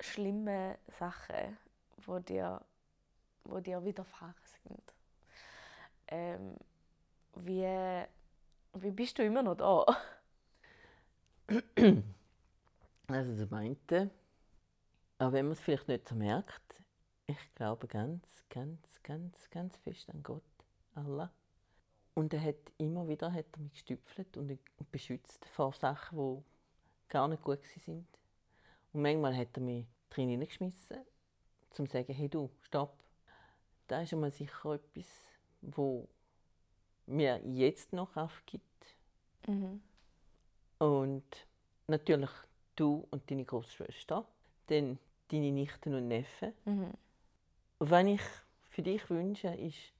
schlimmen 0.00 0.76
Sachen, 0.98 1.56
wo 2.04 2.18
dir, 2.18 2.60
wo 3.44 3.60
dir 3.60 3.84
widerfahren 3.84 4.34
sind, 4.62 4.94
ähm, 6.08 6.56
wie, 7.36 8.04
wie 8.74 8.90
bist 8.90 9.18
du 9.18 9.24
immer 9.24 9.42
noch 9.42 9.56
da? 9.56 9.86
Also 13.10 13.34
der 13.36 13.46
meinte, 13.46 14.10
auch 15.18 15.32
wenn 15.32 15.46
man 15.46 15.52
es 15.52 15.60
vielleicht 15.60 15.88
nicht 15.88 16.06
so 16.06 16.14
merkt, 16.14 16.82
ich 17.26 17.54
glaube 17.54 17.86
ganz, 17.86 18.44
ganz, 18.50 19.02
ganz, 19.02 19.48
ganz 19.50 19.76
fest 19.78 20.10
an 20.10 20.22
Gott, 20.22 20.42
Allah. 20.94 21.32
Und 22.12 22.34
er 22.34 22.42
hat 22.42 22.72
immer 22.76 23.08
wieder 23.08 23.32
hat 23.32 23.46
er 23.52 23.60
mich 23.60 23.72
gestüpfelt 23.72 24.36
und 24.36 24.50
und 24.50 24.90
beschützt 24.90 25.44
vor 25.46 25.72
Sachen, 25.72 26.18
die 26.18 26.44
gar 27.08 27.28
nicht 27.28 27.42
gut 27.42 27.60
waren. 27.62 28.06
Und 28.92 29.02
manchmal 29.02 29.36
hat 29.36 29.56
er 29.56 29.62
mich 29.62 29.86
drin 30.10 30.28
hineingeschmissen, 30.28 30.98
um 31.78 31.86
zu 31.86 31.92
sagen, 31.92 32.12
hey 32.14 32.28
du, 32.28 32.50
stopp. 32.62 32.94
Das 33.86 34.04
ist 34.04 34.12
einmal 34.12 34.30
sicher 34.30 34.74
etwas, 34.74 35.06
wo 35.62 36.08
mir 37.06 37.40
jetzt 37.44 37.92
noch 37.92 38.12
Kraft 38.12 38.46
gibt. 38.46 38.96
Mhm. 39.46 39.80
Und 40.78 41.46
natürlich 41.86 42.30
du 42.76 43.06
und 43.10 43.30
deine 43.30 43.44
Großschwester, 43.44 44.26
dann 44.66 44.98
deine 45.28 45.50
Nichten 45.52 45.94
und 45.94 46.08
Neffen. 46.08 46.52
Mhm. 46.64 46.92
Was 47.78 48.06
ich 48.06 48.20
für 48.70 48.82
dich 48.82 49.08
wünsche, 49.10 49.48
ist, 49.48 49.92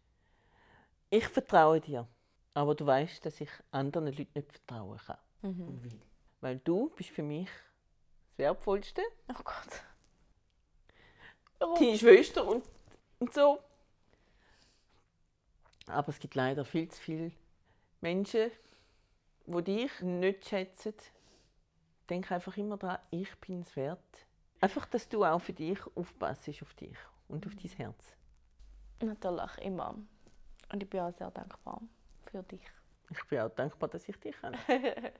ich 1.10 1.26
vertraue 1.28 1.80
dir, 1.80 2.06
aber 2.54 2.74
du 2.74 2.84
weißt, 2.84 3.24
dass 3.24 3.40
ich 3.40 3.50
anderen 3.70 4.08
Leuten 4.08 4.30
nicht 4.34 4.52
vertrauen 4.52 4.98
kann 4.98 5.18
Mhm. 5.42 5.68
und 5.68 5.84
will. 5.84 6.00
Weil 6.40 6.58
du 6.58 6.90
bist 6.90 7.10
für 7.10 7.22
mich 7.22 7.48
das 8.30 8.38
Wertvollste, 8.38 9.02
Oh 9.28 9.42
Gott. 9.42 9.82
Warum? 11.58 11.78
deine 11.78 11.98
Schwester 11.98 12.46
und, 12.46 12.64
und 13.18 13.34
so. 13.34 13.58
Aber 15.88 16.08
es 16.10 16.18
gibt 16.18 16.34
leider 16.34 16.64
viel 16.64 16.88
zu 16.88 17.00
viele 17.00 17.32
Menschen, 18.00 18.50
die 19.46 19.62
dich 19.64 20.00
nicht 20.02 20.48
schätzen. 20.48 20.94
Denk 22.08 22.30
einfach 22.30 22.56
immer 22.56 22.76
daran, 22.76 23.00
ich 23.10 23.34
bin 23.40 23.62
es 23.62 23.74
wert. 23.74 23.98
Einfach, 24.60 24.86
dass 24.86 25.08
du 25.08 25.24
auch 25.24 25.40
für 25.40 25.52
dich 25.52 25.78
aufpasst 25.96 26.48
auf 26.62 26.74
dich 26.74 26.96
und 27.28 27.46
auf 27.46 27.54
dein 27.54 27.70
Herz. 27.70 28.16
Natürlich, 29.00 29.58
immer. 29.58 29.94
Und 30.72 30.82
ich 30.82 30.90
bin 30.90 31.00
auch 31.00 31.12
sehr 31.12 31.30
dankbar 31.30 31.80
für 32.22 32.42
dich. 32.42 32.62
Ich 33.10 33.24
bin 33.26 33.40
auch 33.40 33.50
dankbar, 33.50 33.88
dass 33.88 34.08
ich 34.08 34.16
dich 34.18 34.34
habe. 34.42 34.58